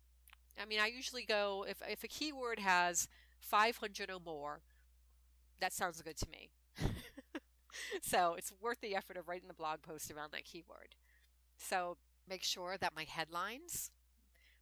I 0.61 0.65
mean, 0.65 0.80
I 0.80 0.88
usually 0.88 1.26
go, 1.26 1.65
if, 1.67 1.82
if 1.89 2.03
a 2.03 2.07
keyword 2.07 2.59
has 2.59 3.07
500 3.39 4.09
or 4.09 4.20
more, 4.24 4.61
that 5.59 5.74
sounds 5.74 6.01
good 6.01 6.17
to 6.17 6.30
me. 6.30 6.49
so 8.02 8.36
it's 8.38 8.54
worth 8.62 8.82
the 8.82 8.96
effort 8.96 9.18
of 9.18 9.28
writing 9.28 9.48
the 9.48 9.54
blog 9.54 9.82
post 9.82 10.12
around 10.12 10.32
that 10.34 10.46
keyword. 10.46 10.96
So 11.58 11.98
make 12.28 12.44
sure 12.44 12.78
that 12.80 12.96
my 12.96 13.06
headlines, 13.08 13.92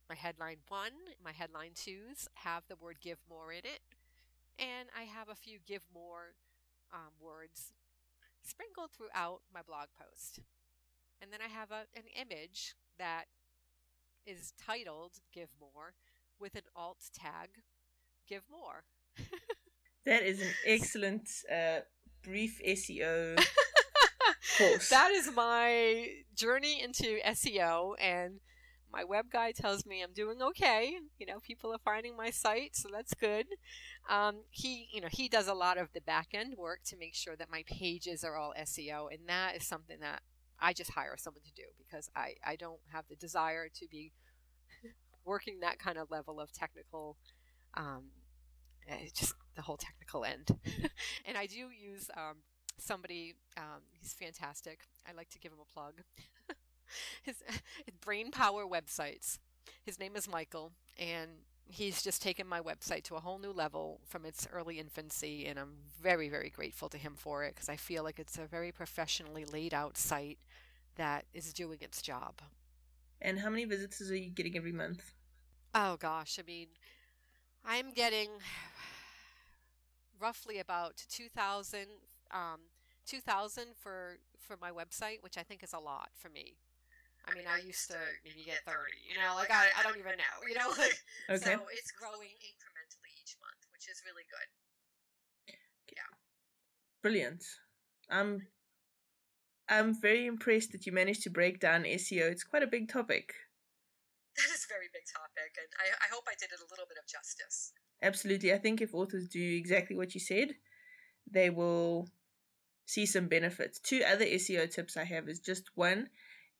my 0.10 0.16
headline 0.16 0.58
one, 0.68 0.92
my 1.24 1.32
headline 1.32 1.72
twos 1.76 2.28
have 2.36 2.64
the 2.68 2.76
word 2.76 2.98
give 3.02 3.20
more 3.30 3.52
in 3.52 3.60
it. 3.60 3.82
and 4.60 4.90
I 4.98 5.04
have 5.04 5.30
a 5.30 5.36
few 5.36 5.60
give 5.66 5.84
more 5.94 6.34
um, 6.94 7.12
words 7.20 7.74
sprinkled 8.44 8.92
throughout 8.92 9.42
my 9.54 9.62
blog 9.62 9.88
post. 10.00 10.40
And 11.22 11.32
then 11.32 11.40
I 11.42 11.48
have 11.48 11.72
a, 11.72 11.86
an 11.96 12.06
image 12.16 12.76
that 12.98 13.26
is 14.26 14.54
titled 14.64 15.14
Give 15.34 15.50
More 15.60 15.94
with 16.40 16.56
an 16.56 16.64
alt 16.76 17.00
tag 17.14 17.50
Give 18.28 18.44
More. 18.50 18.84
that 20.06 20.24
is 20.24 20.42
an 20.42 20.54
excellent 20.66 21.30
uh, 21.52 21.80
brief 22.28 22.60
SEO 22.68 23.38
course. 24.58 24.90
that 24.90 25.12
is 25.12 25.32
my 25.34 26.08
journey 26.36 26.82
into 26.82 27.20
SEO 27.26 27.94
and 28.00 28.40
my 28.92 29.04
web 29.04 29.26
guy 29.32 29.52
tells 29.52 29.86
me 29.86 30.02
I'm 30.02 30.14
doing 30.14 30.42
okay. 30.42 30.98
You 31.20 31.26
know, 31.26 31.40
people 31.40 31.74
are 31.74 31.80
finding 31.84 32.16
my 32.16 32.30
site, 32.30 32.76
so 32.76 32.90
that's 32.92 33.14
good. 33.14 33.46
Um, 34.10 34.44
he, 34.50 34.88
you 34.92 35.02
know, 35.02 35.10
he 35.12 35.28
does 35.28 35.48
a 35.48 35.54
lot 35.54 35.78
of 35.78 35.90
the 35.94 36.02
back 36.02 36.28
end 36.34 36.56
work 36.58 36.80
to 36.86 36.98
make 36.98 37.14
sure 37.14 37.36
that 37.36 37.52
my 37.52 37.64
pages 37.68 38.24
are 38.24 38.38
all 38.38 38.54
SEO, 38.60 39.12
and 39.12 39.28
that 39.28 39.56
is 39.56 39.68
something 39.68 40.00
that 40.00 40.22
I 40.60 40.74
just 40.74 40.92
hire 40.92 41.16
someone 41.18 41.44
to 41.44 41.54
do 41.54 41.68
because 41.78 42.10
I, 42.16 42.36
I 42.46 42.56
don't 42.56 42.80
have 42.92 43.06
the 43.10 43.16
desire 43.16 43.68
to 43.70 43.88
be 43.88 44.14
working 45.26 45.60
that 45.60 45.80
kind 45.80 45.98
of 45.98 46.10
level 46.10 46.40
of 46.40 46.52
technical, 46.52 47.18
um, 47.76 48.06
just 49.14 49.34
the 49.56 49.62
whole 49.62 49.78
technical 49.78 50.26
end. 50.26 50.58
and 51.26 51.38
I 51.38 51.46
do 51.46 51.70
use 51.70 52.10
um, 52.16 52.38
somebody, 52.78 53.36
um, 53.58 53.82
he's 54.00 54.14
fantastic. 54.14 54.82
I 55.08 55.14
like 55.14 55.30
to 55.30 55.40
give 55.40 55.52
him 55.52 55.60
a 55.62 55.74
plug. 55.74 56.02
his 57.24 57.36
brain 58.02 58.32
power 58.32 58.66
websites. 58.66 59.40
His 59.84 60.00
name 60.00 60.16
is 60.16 60.30
Michael, 60.30 60.72
and 60.98 61.30
he's 61.66 62.02
just 62.02 62.22
taken 62.22 62.48
my 62.48 62.62
website 62.62 63.04
to 63.04 63.16
a 63.16 63.20
whole 63.20 63.40
new 63.40 63.52
level 63.52 64.00
from 64.06 64.26
its 64.26 64.48
early 64.52 64.80
infancy, 64.80 65.46
and 65.46 65.60
I'm 65.60 65.76
very, 66.02 66.30
very 66.30 66.50
grateful 66.50 66.90
to 66.90 66.98
him 66.98 67.14
for 67.16 67.44
it 67.44 67.56
because 67.56 67.70
I 67.70 67.76
feel 67.76 68.04
like 68.04 68.20
it's 68.20 68.38
a 68.38 68.46
very 68.46 68.72
professionally 68.72 69.46
laid 69.46 69.74
out 69.74 69.98
site 69.98 70.40
that 70.96 71.26
is 71.34 71.54
doing 71.54 71.80
its 71.82 72.02
job. 72.02 72.42
And 73.22 73.40
how 73.40 73.50
many 73.50 73.66
visits 73.66 74.02
are 74.10 74.16
you 74.16 74.30
getting 74.30 74.56
every 74.56 74.72
month? 74.72 75.14
Oh 75.74 75.98
gosh, 75.98 76.40
I 76.40 76.44
mean, 76.46 76.68
I'm 77.66 77.92
getting 77.92 78.30
roughly 80.20 80.60
about 80.60 81.04
2,000 81.10 81.88
um, 82.32 82.72
2000 83.08 83.72
for 83.80 84.20
for 84.38 84.58
my 84.60 84.70
website, 84.70 85.24
which 85.24 85.38
I 85.38 85.44
think 85.44 85.64
is 85.64 85.74
a 85.74 85.80
lot 85.80 86.10
for 86.14 86.30
me. 86.30 86.60
I 87.28 87.36
mean, 87.36 87.44
I, 87.44 87.60
used 87.60 87.92
to 87.92 88.00
maybe 88.24 88.48
get 88.48 88.64
30, 88.64 88.80
you 89.04 89.20
know, 89.20 89.36
like 89.36 89.52
I, 89.52 89.68
I 89.76 89.84
don't 89.84 90.00
even 90.00 90.16
know, 90.16 90.36
you 90.48 90.56
know. 90.56 90.72
Like, 90.80 90.96
okay. 91.28 91.60
So 91.60 91.68
it's 91.76 91.92
growing 91.92 92.32
incrementally 92.40 93.12
each 93.20 93.36
month, 93.44 93.60
which 93.76 93.92
is 93.92 94.00
really 94.08 94.24
good. 94.32 94.48
Yeah. 95.92 96.12
Brilliant. 97.04 97.44
I'm 98.08 98.48
I'm 99.68 99.92
very 100.00 100.26
impressed 100.26 100.72
that 100.72 100.86
you 100.86 100.94
managed 100.96 101.24
to 101.24 101.30
break 101.30 101.60
down 101.60 101.84
SEO. 101.84 102.32
It's 102.32 102.48
quite 102.48 102.64
a 102.64 102.72
big 102.72 102.88
topic. 102.88 103.36
That 104.40 104.48
is 104.48 104.64
a 104.64 104.72
very 104.72 104.88
big 104.94 105.04
topic, 105.12 105.52
and 105.60 105.68
I, 105.76 105.92
I 106.00 106.08
hope 106.08 106.24
I 106.32 106.36
did 106.40 106.56
it 106.56 106.64
a 106.64 106.70
little 106.72 106.88
bit 106.88 106.96
of 106.96 107.10
justice. 107.10 107.74
Absolutely. 108.02 108.54
I 108.54 108.58
think 108.58 108.82
if 108.82 108.94
authors 108.94 109.28
do 109.28 109.42
exactly 109.42 109.96
what 109.96 110.14
you 110.14 110.20
said, 110.20 110.56
they 111.30 111.50
will 111.50 112.10
see 112.86 113.06
some 113.06 113.28
benefits. 113.28 113.80
Two 113.80 114.02
other 114.08 114.26
SEO 114.26 114.74
tips 114.74 114.98
I 114.98 115.04
have 115.04 115.28
is 115.28 115.40
just 115.40 115.70
one, 115.76 116.10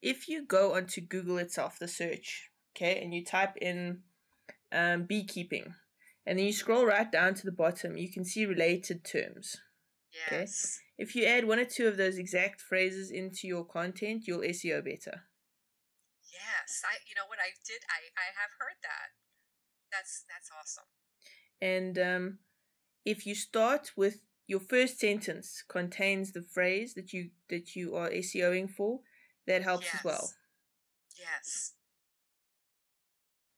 if 0.02 0.28
you 0.28 0.44
go 0.44 0.74
onto 0.74 1.00
Google 1.00 1.38
itself, 1.38 1.78
the 1.78 1.88
search, 1.88 2.50
okay, 2.76 3.00
and 3.02 3.14
you 3.14 3.24
type 3.24 3.56
in 3.60 4.00
um, 4.70 5.04
beekeeping, 5.04 5.74
and 6.26 6.38
then 6.38 6.46
you 6.46 6.52
scroll 6.52 6.84
right 6.84 7.10
down 7.10 7.34
to 7.34 7.44
the 7.44 7.52
bottom, 7.52 7.96
you 7.96 8.10
can 8.10 8.24
see 8.24 8.46
related 8.46 9.04
terms. 9.04 9.56
Yes. 10.12 10.80
Okay? 10.98 11.02
If 11.02 11.14
you 11.14 11.24
add 11.24 11.46
one 11.46 11.58
or 11.58 11.64
two 11.64 11.86
of 11.86 11.96
those 11.96 12.18
exact 12.18 12.60
phrases 12.60 13.10
into 13.10 13.46
your 13.46 13.64
content, 13.64 14.26
you'll 14.26 14.40
SEO 14.40 14.84
better. 14.84 15.22
Yes, 16.26 16.82
I. 16.84 16.98
You 17.06 17.14
know 17.14 17.26
what 17.26 17.38
I 17.38 17.54
did? 17.64 17.80
I 17.88 18.10
I 18.18 18.34
have 18.34 18.52
heard 18.58 18.78
that. 18.82 19.14
That's 19.90 20.24
that's 20.28 20.50
awesome. 20.52 20.90
And 21.60 21.98
um, 21.98 22.38
if 23.04 23.26
you 23.26 23.34
start 23.34 23.92
with 23.96 24.20
your 24.46 24.60
first 24.60 24.98
sentence 24.98 25.62
contains 25.68 26.32
the 26.32 26.42
phrase 26.42 26.94
that 26.94 27.12
you 27.12 27.30
that 27.50 27.76
you 27.76 27.94
are 27.96 28.10
SEOing 28.10 28.70
for, 28.70 29.00
that 29.46 29.62
helps 29.62 29.86
yes. 29.86 29.94
as 29.94 30.04
well. 30.04 30.30
Yes. 31.18 31.72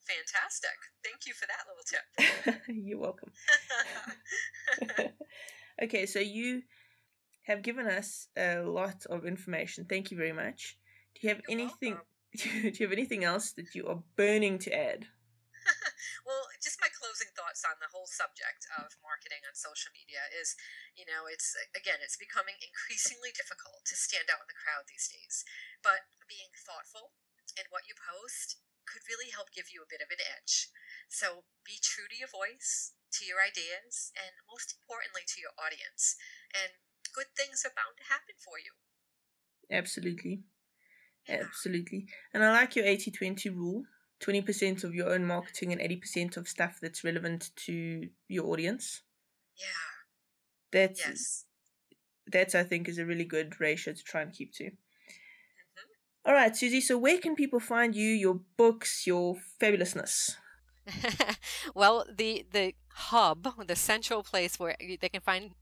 Fantastic. 0.07 0.71
Thank 1.05 1.27
you 1.27 1.35
for 1.35 1.47
that 1.47 1.65
little 1.69 1.85
tip. 1.87 2.61
You're 2.69 2.99
welcome. 2.99 3.31
okay, 5.83 6.07
so 6.07 6.19
you 6.19 6.63
have 7.43 7.63
given 7.63 7.87
us 7.87 8.27
a 8.37 8.61
lot 8.61 9.07
of 9.09 9.25
information. 9.25 9.85
Thank 9.85 10.11
you 10.11 10.17
very 10.17 10.33
much. 10.33 10.79
Do 11.15 11.21
you 11.23 11.29
have 11.35 11.43
You're 11.49 11.61
anything 11.61 11.99
do 12.37 12.49
you 12.49 12.87
have 12.87 12.93
anything 12.93 13.25
else 13.25 13.53
that 13.53 13.75
you 13.75 13.87
are 13.89 14.03
burning 14.17 14.59
to 14.61 14.73
add? 14.73 15.07
Well, 16.31 16.47
just 16.63 16.79
my 16.79 16.87
closing 16.95 17.35
thoughts 17.35 17.67
on 17.67 17.83
the 17.83 17.91
whole 17.91 18.07
subject 18.07 18.63
of 18.79 18.95
marketing 19.03 19.43
on 19.43 19.59
social 19.59 19.91
media 19.91 20.31
is, 20.31 20.55
you 20.95 21.03
know, 21.03 21.27
it's 21.27 21.59
again, 21.75 21.99
it's 21.99 22.15
becoming 22.15 22.55
increasingly 22.71 23.35
difficult 23.35 23.83
to 23.91 23.99
stand 23.99 24.31
out 24.31 24.47
in 24.47 24.51
the 24.51 24.55
crowd 24.63 24.87
these 24.87 25.11
days. 25.11 25.43
But 25.83 26.07
being 26.31 26.55
thoughtful 26.55 27.19
in 27.59 27.67
what 27.75 27.91
you 27.91 27.99
post 27.99 28.63
could 28.87 29.03
really 29.11 29.35
help 29.35 29.51
give 29.51 29.75
you 29.75 29.83
a 29.83 29.91
bit 29.91 29.99
of 29.99 30.15
an 30.15 30.23
edge. 30.23 30.71
So 31.11 31.51
be 31.67 31.83
true 31.83 32.07
to 32.07 32.15
your 32.15 32.31
voice, 32.31 32.95
to 33.19 33.27
your 33.27 33.43
ideas, 33.43 34.15
and 34.15 34.39
most 34.47 34.71
importantly, 34.71 35.27
to 35.35 35.43
your 35.43 35.55
audience. 35.59 36.15
And 36.55 36.79
good 37.11 37.35
things 37.35 37.67
are 37.67 37.75
bound 37.75 37.99
to 37.99 38.07
happen 38.07 38.39
for 38.39 38.63
you. 38.63 38.79
Absolutely. 39.67 40.47
Yeah. 41.27 41.43
Absolutely. 41.43 42.07
And 42.31 42.47
I 42.47 42.55
like 42.55 42.79
your 42.79 42.87
80 42.87 43.11
20 43.11 43.51
rule 43.51 43.83
20% 44.21 44.85
of 44.85 44.95
your 44.95 45.11
own 45.11 45.25
marketing 45.25 45.73
and 45.73 45.81
80% 45.81 46.37
of 46.37 46.49
stuff 46.49 46.79
that's 46.81 47.05
relevant 47.05 47.51
to 47.67 48.09
your 48.29 48.47
audience. 48.47 49.03
Yeah. 49.57 49.67
That's, 50.73 51.01
yes. 51.01 51.45
That's, 52.27 52.55
I 52.55 52.63
think, 52.63 52.89
is 52.89 52.99
a 52.99 53.07
really 53.07 53.25
good 53.25 53.61
ratio 53.61 53.95
to 53.95 54.03
try 54.03 54.23
and 54.23 54.33
keep 54.33 54.53
to. 54.55 54.65
Mm-hmm. 54.65 56.29
All 56.29 56.35
right, 56.35 56.53
Suzie. 56.53 56.83
So, 56.83 56.97
where 56.99 57.19
can 57.19 57.35
people 57.35 57.61
find 57.61 57.97
you, 57.97 58.09
your 58.09 58.41
books, 58.57 59.07
your 59.07 59.37
fabulousness? 59.61 60.37
well, 61.75 62.05
the 62.17 62.45
the 62.53 62.75
hub, 62.95 63.49
the 63.67 63.77
central 63.77 64.23
place 64.23 64.59
where 64.59 64.77
they 64.79 65.09
can 65.09 65.21
find 65.21 65.53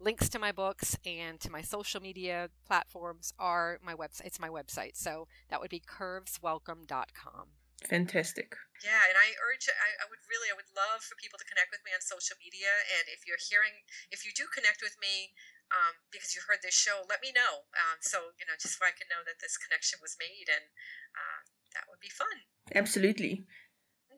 links 0.00 0.28
to 0.28 0.38
my 0.38 0.52
books 0.52 0.96
and 1.06 1.40
to 1.40 1.50
my 1.50 1.62
social 1.62 2.00
media 2.00 2.48
platforms 2.66 3.32
are 3.38 3.78
my 3.82 3.94
website. 3.94 4.26
It's 4.26 4.40
my 4.40 4.48
website. 4.48 4.92
So 4.94 5.28
that 5.48 5.60
would 5.60 5.70
be 5.70 5.80
curveswelcome.com. 5.80 7.46
Fantastic. 7.86 8.54
Yeah, 8.82 9.06
and 9.06 9.14
I 9.14 9.38
urge, 9.38 9.70
I, 9.70 10.02
I, 10.02 10.10
would 10.10 10.22
really, 10.26 10.50
I 10.50 10.58
would 10.58 10.70
love 10.74 11.06
for 11.06 11.14
people 11.14 11.38
to 11.38 11.46
connect 11.46 11.70
with 11.70 11.86
me 11.86 11.94
on 11.94 12.02
social 12.02 12.34
media. 12.42 12.82
And 12.98 13.06
if 13.06 13.22
you're 13.22 13.38
hearing, 13.38 13.86
if 14.10 14.26
you 14.26 14.34
do 14.34 14.50
connect 14.50 14.82
with 14.82 14.98
me 14.98 15.30
um, 15.70 16.02
because 16.10 16.34
you 16.34 16.42
heard 16.42 16.66
this 16.66 16.74
show, 16.74 17.06
let 17.06 17.22
me 17.22 17.30
know. 17.30 17.70
Um, 17.78 18.02
so, 18.02 18.34
you 18.38 18.44
know, 18.46 18.58
just 18.58 18.78
so 18.78 18.82
I 18.82 18.90
can 18.90 19.06
know 19.06 19.22
that 19.22 19.38
this 19.38 19.54
connection 19.54 20.02
was 20.02 20.18
made 20.18 20.50
and 20.50 20.66
uh, 21.14 21.46
that 21.78 21.86
would 21.86 22.02
be 22.02 22.10
fun. 22.10 22.42
Absolutely. 22.74 23.46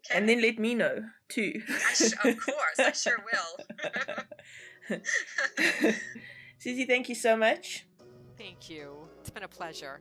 Okay. 0.01 0.17
And 0.17 0.29
then 0.29 0.41
let 0.41 0.59
me 0.59 0.75
know 0.75 1.13
too. 1.29 1.61
sh- 1.93 2.17
of 2.25 2.37
course, 2.41 2.79
I 2.81 2.93
sure 2.93 3.21
will. 3.21 3.53
Suzie, 6.61 6.87
thank 6.87 7.09
you 7.09 7.15
so 7.15 7.37
much. 7.37 7.87
Thank 8.37 8.69
you. 8.69 9.09
It's 9.21 9.31
been 9.31 9.45
a 9.45 9.49
pleasure. 9.49 10.01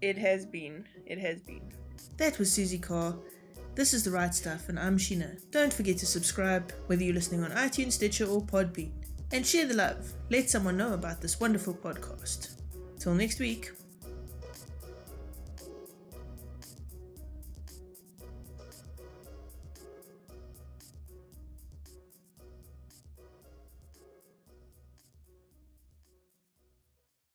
It 0.00 0.18
has 0.18 0.44
been. 0.44 0.84
It 1.06 1.18
has 1.18 1.40
been. 1.40 1.72
That 2.16 2.38
was 2.38 2.50
Suzie 2.50 2.80
Carr. 2.80 3.16
This 3.74 3.94
is 3.94 4.04
The 4.04 4.10
Write 4.10 4.34
Stuff, 4.34 4.68
and 4.68 4.78
I'm 4.78 4.98
Sheena. 4.98 5.40
Don't 5.50 5.72
forget 5.72 5.96
to 5.98 6.06
subscribe, 6.06 6.72
whether 6.86 7.02
you're 7.02 7.14
listening 7.14 7.42
on 7.42 7.50
iTunes, 7.52 7.92
Stitcher, 7.92 8.26
or 8.26 8.42
Podbean. 8.42 8.92
And 9.32 9.46
share 9.46 9.66
the 9.66 9.74
love. 9.74 10.12
Let 10.30 10.50
someone 10.50 10.76
know 10.76 10.92
about 10.92 11.20
this 11.20 11.40
wonderful 11.40 11.74
podcast. 11.74 12.56
Till 12.98 13.14
next 13.14 13.40
week. 13.40 13.72